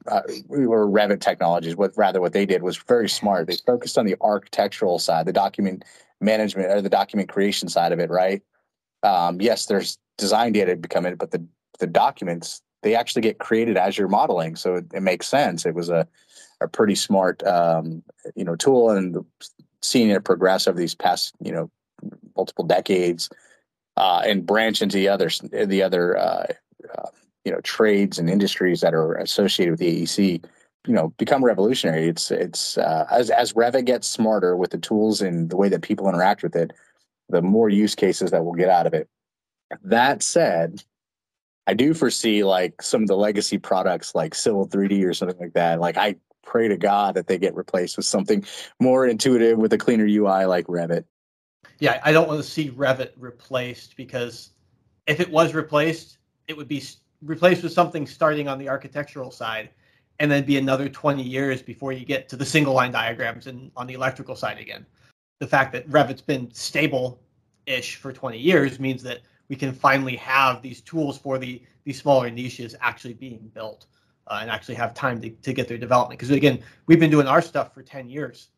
uh, 0.07 0.22
we 0.48 0.66
were 0.66 0.86
Revit 0.86 1.20
technologies. 1.20 1.76
What 1.76 1.92
rather 1.96 2.20
what 2.20 2.32
they 2.32 2.46
did 2.46 2.62
was 2.62 2.76
very 2.76 3.09
smart. 3.09 3.46
They 3.46 3.57
focused 3.66 3.98
on 3.98 4.07
the 4.07 4.16
architectural 4.20 4.98
side, 4.98 5.26
the 5.26 5.32
document 5.32 5.84
management 6.20 6.70
or 6.70 6.80
the 6.80 6.88
document 6.88 7.28
creation 7.28 7.68
side 7.68 7.92
of 7.92 7.98
it. 7.98 8.11
Right. 8.11 8.42
Um, 9.03 9.40
yes, 9.40 9.66
there's 9.66 9.98
design 10.18 10.53
data 10.53 10.76
becoming, 10.76 11.16
but 11.16 11.30
the 11.30 11.44
the 11.78 11.86
documents 11.86 12.62
they 12.82 12.94
actually 12.94 13.22
get 13.22 13.38
created 13.38 13.76
as 13.76 13.98
you're 13.98 14.09
modeling, 14.09 14.57
so 14.57 14.76
it, 14.76 14.86
it 14.94 15.03
makes 15.03 15.28
sense. 15.28 15.66
It 15.66 15.74
was 15.74 15.88
a 15.88 16.07
a 16.61 16.68
pretty 16.68 16.94
smart 16.94 17.42
um, 17.46 18.03
you 18.34 18.44
know 18.44 18.57
tool, 18.57 18.90
and 18.90 19.24
seeing 19.82 20.11
it 20.11 20.24
progress 20.24 20.66
over 20.66 20.78
these 20.78 20.94
past 20.94 21.34
you 21.42 21.53
know 21.53 21.70
multiple 22.36 22.64
decades 22.64 23.28
uh, 23.96 24.22
and 24.24 24.46
branch 24.46 24.82
into 24.82 24.96
the 24.96 25.09
other 25.09 25.30
the 25.51 25.82
other 25.82 26.16
uh, 26.16 26.46
uh, 26.96 27.09
you 27.45 27.53
know 27.53 27.61
trades 27.61 28.18
and 28.18 28.28
industries 28.28 28.80
that 28.80 28.95
are 28.95 29.14
associated 29.14 29.72
with 29.72 29.80
the 29.80 30.03
AEC 30.03 30.45
you 30.86 30.95
know 30.95 31.09
become 31.18 31.45
revolutionary. 31.45 32.09
It's 32.09 32.30
it's 32.30 32.78
uh, 32.78 33.07
as 33.11 33.30
as 33.30 33.53
revit 33.53 33.84
gets 33.84 34.09
smarter 34.09 34.57
with 34.57 34.70
the 34.70 34.78
tools 34.78 35.20
and 35.20 35.51
the 35.51 35.57
way 35.57 35.68
that 35.68 35.82
people 35.82 36.09
interact 36.09 36.43
with 36.43 36.57
it 36.57 36.72
the 37.28 37.43
more 37.43 37.68
use 37.68 37.95
cases 37.95 38.32
that 38.32 38.45
we'll 38.45 38.55
get 38.55 38.68
out 38.68 38.86
of 38.86 38.95
it. 38.95 39.09
That 39.84 40.22
said 40.22 40.82
i 41.66 41.74
do 41.74 41.93
foresee 41.95 42.43
like 42.43 42.80
some 42.82 43.03
of 43.03 43.09
the 43.09 43.16
legacy 43.16 43.59
products 43.59 44.14
like 44.14 44.34
civil 44.34 44.66
3d 44.66 45.05
or 45.05 45.14
something 45.14 45.38
like 45.38 45.53
that. 45.53 45.80
Like 45.80 45.97
i 45.97 46.16
pray 46.43 46.68
to 46.68 46.76
god 46.76 47.14
that 47.14 47.26
they 47.28 47.38
get 47.38 47.55
replaced 47.55 47.97
with 47.97 48.07
something 48.07 48.45
more 48.80 49.07
intuitive 49.07 49.59
with 49.59 49.72
a 49.72 49.78
cleaner 49.78 50.07
ui 50.07 50.45
like 50.47 50.66
revit. 50.66 51.05
Yeah, 51.80 51.99
I 52.05 52.12
don't 52.12 52.28
want 52.28 52.43
to 52.43 52.49
see 52.49 52.70
Revit 52.70 53.12
replaced 53.16 53.97
because 53.97 54.51
if 55.07 55.18
it 55.18 55.30
was 55.30 55.55
replaced, 55.55 56.18
it 56.47 56.57
would 56.57 56.68
be 56.68 56.82
replaced 57.22 57.62
with 57.62 57.72
something 57.72 58.06
starting 58.06 58.48
on 58.48 58.58
the 58.58 58.68
architectural 58.68 59.30
side 59.30 59.70
and 60.18 60.30
then 60.30 60.44
be 60.44 60.58
another 60.58 60.88
20 60.88 61.22
years 61.22 61.62
before 61.62 61.92
you 61.92 62.04
get 62.04 62.28
to 62.28 62.36
the 62.36 62.44
single 62.44 62.74
line 62.74 62.92
diagrams 62.92 63.46
and 63.46 63.70
on 63.76 63.86
the 63.86 63.94
electrical 63.94 64.36
side 64.36 64.58
again. 64.58 64.84
The 65.38 65.46
fact 65.46 65.72
that 65.72 65.88
Revit's 65.88 66.20
been 66.20 66.52
stable 66.52 67.20
ish 67.66 67.96
for 67.96 68.12
20 68.12 68.38
years 68.38 68.78
means 68.78 69.02
that 69.02 69.20
we 69.48 69.56
can 69.56 69.72
finally 69.72 70.16
have 70.16 70.62
these 70.62 70.80
tools 70.80 71.18
for 71.18 71.38
the 71.38 71.62
these 71.84 72.00
smaller 72.00 72.30
niches 72.30 72.74
actually 72.80 73.14
being 73.14 73.50
built 73.54 73.86
uh, 74.26 74.38
and 74.42 74.50
actually 74.50 74.74
have 74.74 74.92
time 74.92 75.20
to, 75.20 75.30
to 75.30 75.52
get 75.54 75.66
their 75.66 75.78
development. 75.78 76.18
Because 76.18 76.30
again, 76.30 76.62
we've 76.86 77.00
been 77.00 77.10
doing 77.10 77.26
our 77.26 77.40
stuff 77.40 77.72
for 77.72 77.82
10 77.82 78.10
years 78.10 78.48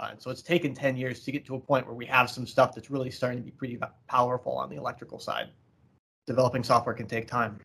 uh, 0.00 0.08
and 0.12 0.20
so 0.20 0.30
it's 0.30 0.40
taken 0.40 0.72
10 0.72 0.96
years 0.96 1.22
to 1.24 1.30
get 1.30 1.44
to 1.44 1.54
a 1.54 1.60
point 1.60 1.86
where 1.86 1.94
we 1.94 2.06
have 2.06 2.30
some 2.30 2.46
stuff 2.46 2.74
that's 2.74 2.90
really 2.90 3.10
starting 3.10 3.38
to 3.38 3.44
be 3.44 3.50
pretty 3.50 3.78
powerful 4.08 4.52
on 4.52 4.70
the 4.70 4.76
electrical 4.76 5.18
side. 5.18 5.50
Developing 6.26 6.64
software 6.64 6.94
can 6.94 7.06
take 7.06 7.28
time. 7.28 7.58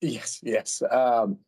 Yes, 0.00 0.40
yes. 0.42 0.82
Um, 0.90 1.38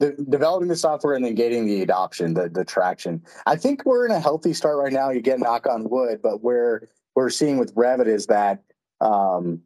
the, 0.00 0.12
developing 0.28 0.68
the 0.68 0.76
software 0.76 1.14
and 1.14 1.24
then 1.24 1.34
getting 1.34 1.66
the 1.66 1.82
adoption, 1.82 2.34
the, 2.34 2.48
the 2.48 2.64
traction. 2.64 3.22
I 3.46 3.56
think 3.56 3.84
we're 3.84 4.06
in 4.06 4.12
a 4.12 4.20
healthy 4.20 4.52
start 4.52 4.78
right 4.78 4.92
now. 4.92 5.10
You 5.10 5.20
get 5.20 5.38
knock 5.38 5.66
on 5.66 5.88
wood, 5.88 6.20
but 6.22 6.42
where 6.42 6.88
we're 7.14 7.30
seeing 7.30 7.58
with 7.58 7.74
Revit 7.74 8.08
is 8.08 8.26
that 8.26 8.64
um, 9.00 9.60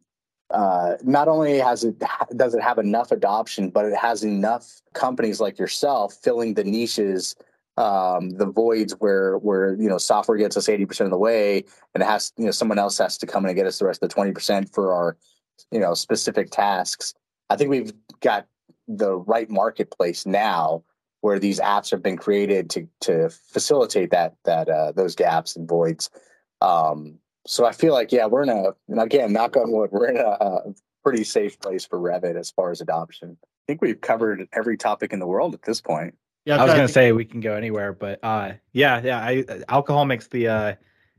uh, 0.51 0.95
not 1.03 1.27
only 1.27 1.57
has 1.57 1.83
it 1.83 2.01
does 2.35 2.53
it 2.53 2.61
have 2.61 2.77
enough 2.77 3.11
adoption, 3.11 3.69
but 3.69 3.85
it 3.85 3.95
has 3.95 4.23
enough 4.23 4.81
companies 4.93 5.39
like 5.41 5.57
yourself 5.57 6.15
filling 6.21 6.53
the 6.53 6.63
niches 6.63 7.35
um, 7.77 8.31
the 8.31 8.45
voids 8.45 8.93
where 8.93 9.37
where 9.37 9.75
you 9.75 9.87
know 9.87 9.97
software 9.97 10.37
gets 10.37 10.57
us 10.57 10.67
80% 10.67 11.01
of 11.01 11.09
the 11.11 11.17
way 11.17 11.63
and 11.93 12.03
it 12.03 12.07
has 12.07 12.33
you 12.37 12.45
know 12.45 12.51
someone 12.51 12.79
else 12.79 12.97
has 12.97 13.17
to 13.19 13.27
come 13.27 13.45
in 13.45 13.49
and 13.49 13.55
get 13.55 13.67
us 13.67 13.79
the 13.79 13.85
rest 13.85 14.01
of 14.01 14.09
the 14.09 14.15
20% 14.15 14.73
for 14.73 14.93
our 14.93 15.17
you 15.71 15.79
know 15.79 15.93
specific 15.93 16.49
tasks 16.49 17.13
i 17.49 17.55
think 17.55 17.69
we've 17.69 17.93
got 18.21 18.47
the 18.87 19.15
right 19.15 19.49
marketplace 19.49 20.25
now 20.25 20.83
where 21.21 21.39
these 21.39 21.59
apps 21.59 21.91
have 21.91 22.01
been 22.01 22.17
created 22.17 22.69
to 22.69 22.87
to 23.01 23.29
facilitate 23.29 24.11
that 24.11 24.35
that 24.45 24.69
uh, 24.69 24.91
those 24.91 25.15
gaps 25.15 25.55
and 25.55 25.67
voids. 25.67 26.09
Um, 26.61 27.19
so 27.49 27.65
i 27.65 27.71
feel 27.71 27.93
like 27.93 28.11
yeah 28.11 28.25
we're 28.25 28.43
in 28.43 28.49
a 28.49 28.71
and 28.89 28.99
again 28.99 29.31
knock 29.31 29.55
on 29.55 29.71
wood 29.71 29.89
we're 29.93 30.09
in 30.09 30.17
a, 30.17 30.37
a 30.41 30.73
pretty 31.07 31.23
safe 31.23 31.57
place 31.61 31.85
for 31.85 31.97
revit 31.97 32.37
as 32.37 32.51
far 32.51 32.69
as 32.69 32.81
adoption. 32.81 33.37
I 33.41 33.47
think 33.65 33.81
we've 33.81 34.01
covered 34.01 34.45
every 34.51 34.75
topic 34.75 35.13
in 35.13 35.19
the 35.19 35.25
world 35.25 35.53
at 35.53 35.61
this 35.61 35.79
point. 35.79 36.15
Yeah, 36.43 36.61
I 36.61 36.65
was 36.65 36.73
gonna 36.73 36.89
say 36.89 37.13
we 37.13 37.23
can 37.23 37.39
go 37.39 37.53
anywhere, 37.53 37.93
but 37.93 38.19
uh, 38.23 38.53
yeah, 38.73 39.01
yeah. 39.01 39.19
I, 39.19 39.45
alcohol 39.69 40.03
makes 40.03 40.27
the 40.27 40.49
uh, 40.49 40.75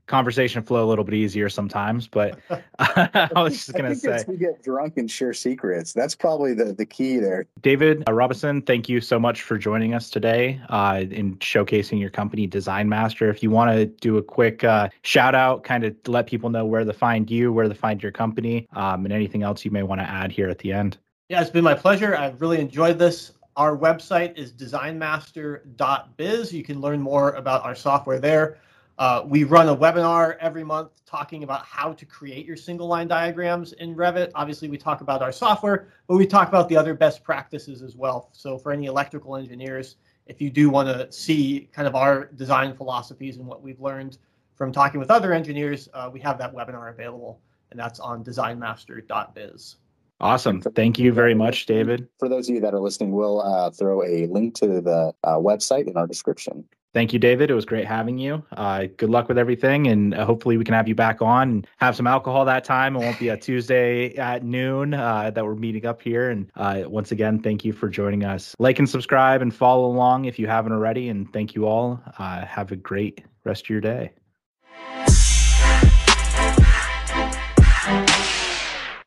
conversation 0.08 0.62
flow 0.62 0.84
a 0.84 0.88
little 0.88 1.04
bit 1.04 1.14
easier 1.14 1.48
sometimes. 1.48 2.08
But 2.08 2.38
I 2.78 3.30
was 3.36 3.54
just 3.54 3.74
gonna 3.74 3.94
say 3.94 4.24
we 4.26 4.36
get 4.36 4.62
drunk 4.62 4.96
and 4.96 5.08
share 5.08 5.32
secrets. 5.32 5.92
That's 5.92 6.14
probably 6.14 6.54
the 6.54 6.72
the 6.72 6.86
key 6.86 7.18
there. 7.18 7.46
David 7.60 8.08
uh, 8.08 8.12
Robison, 8.12 8.62
thank 8.62 8.88
you 8.88 9.00
so 9.00 9.20
much 9.20 9.42
for 9.42 9.56
joining 9.56 9.94
us 9.94 10.10
today 10.10 10.60
uh, 10.70 11.04
in 11.08 11.36
showcasing 11.36 12.00
your 12.00 12.10
company, 12.10 12.46
Design 12.46 12.88
Master. 12.88 13.30
If 13.30 13.42
you 13.42 13.50
want 13.50 13.70
to 13.72 13.86
do 13.86 14.16
a 14.16 14.22
quick 14.22 14.64
uh, 14.64 14.88
shout 15.02 15.34
out, 15.34 15.62
kind 15.62 15.84
of 15.84 15.94
let 16.06 16.26
people 16.26 16.50
know 16.50 16.64
where 16.64 16.84
to 16.84 16.92
find 16.92 17.30
you, 17.30 17.52
where 17.52 17.68
to 17.68 17.74
find 17.74 18.02
your 18.02 18.12
company, 18.12 18.66
um, 18.72 19.04
and 19.04 19.12
anything 19.12 19.42
else 19.42 19.64
you 19.64 19.70
may 19.70 19.82
want 19.82 20.00
to 20.00 20.08
add 20.08 20.32
here 20.32 20.48
at 20.48 20.58
the 20.58 20.72
end. 20.72 20.96
Yeah, 21.28 21.42
it's 21.42 21.50
been 21.50 21.64
my 21.64 21.74
pleasure. 21.74 22.16
I've 22.16 22.40
really 22.40 22.58
enjoyed 22.58 22.98
this. 22.98 23.32
Our 23.56 23.76
website 23.76 24.38
is 24.38 24.52
designmaster.biz. 24.52 26.52
You 26.52 26.62
can 26.62 26.80
learn 26.80 27.02
more 27.02 27.32
about 27.32 27.64
our 27.64 27.74
software 27.74 28.18
there. 28.18 28.58
Uh, 28.98 29.22
we 29.24 29.44
run 29.44 29.68
a 29.68 29.76
webinar 29.76 30.36
every 30.40 30.64
month 30.64 31.04
talking 31.06 31.44
about 31.44 31.64
how 31.64 31.92
to 31.92 32.04
create 32.04 32.44
your 32.44 32.56
single 32.56 32.88
line 32.88 33.06
diagrams 33.06 33.72
in 33.74 33.94
Revit. 33.94 34.32
Obviously, 34.34 34.68
we 34.68 34.76
talk 34.76 35.02
about 35.02 35.22
our 35.22 35.30
software, 35.30 35.88
but 36.08 36.16
we 36.16 36.26
talk 36.26 36.48
about 36.48 36.68
the 36.68 36.76
other 36.76 36.94
best 36.94 37.22
practices 37.22 37.80
as 37.80 37.94
well. 37.94 38.28
So, 38.32 38.58
for 38.58 38.72
any 38.72 38.86
electrical 38.86 39.36
engineers, 39.36 39.96
if 40.26 40.40
you 40.40 40.50
do 40.50 40.68
want 40.68 40.88
to 40.88 41.10
see 41.12 41.68
kind 41.72 41.86
of 41.86 41.94
our 41.94 42.26
design 42.34 42.74
philosophies 42.74 43.36
and 43.36 43.46
what 43.46 43.62
we've 43.62 43.80
learned 43.80 44.18
from 44.56 44.72
talking 44.72 44.98
with 44.98 45.12
other 45.12 45.32
engineers, 45.32 45.88
uh, 45.94 46.10
we 46.12 46.18
have 46.20 46.36
that 46.38 46.52
webinar 46.52 46.90
available, 46.90 47.40
and 47.70 47.78
that's 47.78 48.00
on 48.00 48.24
designmaster.biz. 48.24 49.76
Awesome. 50.20 50.60
Thank 50.60 50.98
you 50.98 51.12
very 51.12 51.34
much, 51.34 51.66
David. 51.66 52.08
For 52.18 52.28
those 52.28 52.48
of 52.48 52.56
you 52.56 52.60
that 52.62 52.74
are 52.74 52.80
listening, 52.80 53.12
we'll 53.12 53.40
uh, 53.40 53.70
throw 53.70 54.02
a 54.02 54.26
link 54.26 54.56
to 54.56 54.80
the 54.80 55.14
uh, 55.22 55.36
website 55.36 55.86
in 55.86 55.96
our 55.96 56.08
description. 56.08 56.64
Thank 56.94 57.12
you, 57.12 57.18
David. 57.18 57.50
It 57.50 57.54
was 57.54 57.66
great 57.66 57.84
having 57.86 58.18
you. 58.18 58.42
Uh, 58.52 58.86
good 58.96 59.10
luck 59.10 59.28
with 59.28 59.36
everything, 59.36 59.88
and 59.88 60.14
uh, 60.14 60.24
hopefully 60.24 60.56
we 60.56 60.64
can 60.64 60.72
have 60.72 60.88
you 60.88 60.94
back 60.94 61.20
on 61.20 61.50
and 61.50 61.66
have 61.76 61.94
some 61.94 62.06
alcohol 62.06 62.46
that 62.46 62.64
time. 62.64 62.96
It 62.96 63.00
won't 63.00 63.18
be 63.18 63.28
a 63.28 63.36
Tuesday 63.36 64.16
at 64.16 64.42
noon 64.42 64.94
uh, 64.94 65.30
that 65.30 65.44
we're 65.44 65.54
meeting 65.54 65.84
up 65.84 66.00
here. 66.00 66.30
And 66.30 66.50
uh, 66.56 66.84
once 66.86 67.12
again, 67.12 67.40
thank 67.40 67.64
you 67.64 67.74
for 67.74 67.90
joining 67.90 68.24
us. 68.24 68.54
Like 68.58 68.78
and 68.78 68.88
subscribe 68.88 69.42
and 69.42 69.54
follow 69.54 69.84
along 69.84 70.24
if 70.24 70.38
you 70.38 70.46
haven't 70.46 70.72
already. 70.72 71.10
And 71.10 71.30
thank 71.32 71.54
you 71.54 71.66
all. 71.66 72.00
Uh, 72.18 72.46
have 72.46 72.72
a 72.72 72.76
great 72.76 73.22
rest 73.44 73.66
of 73.66 73.70
your 73.70 73.80
day. 73.82 74.12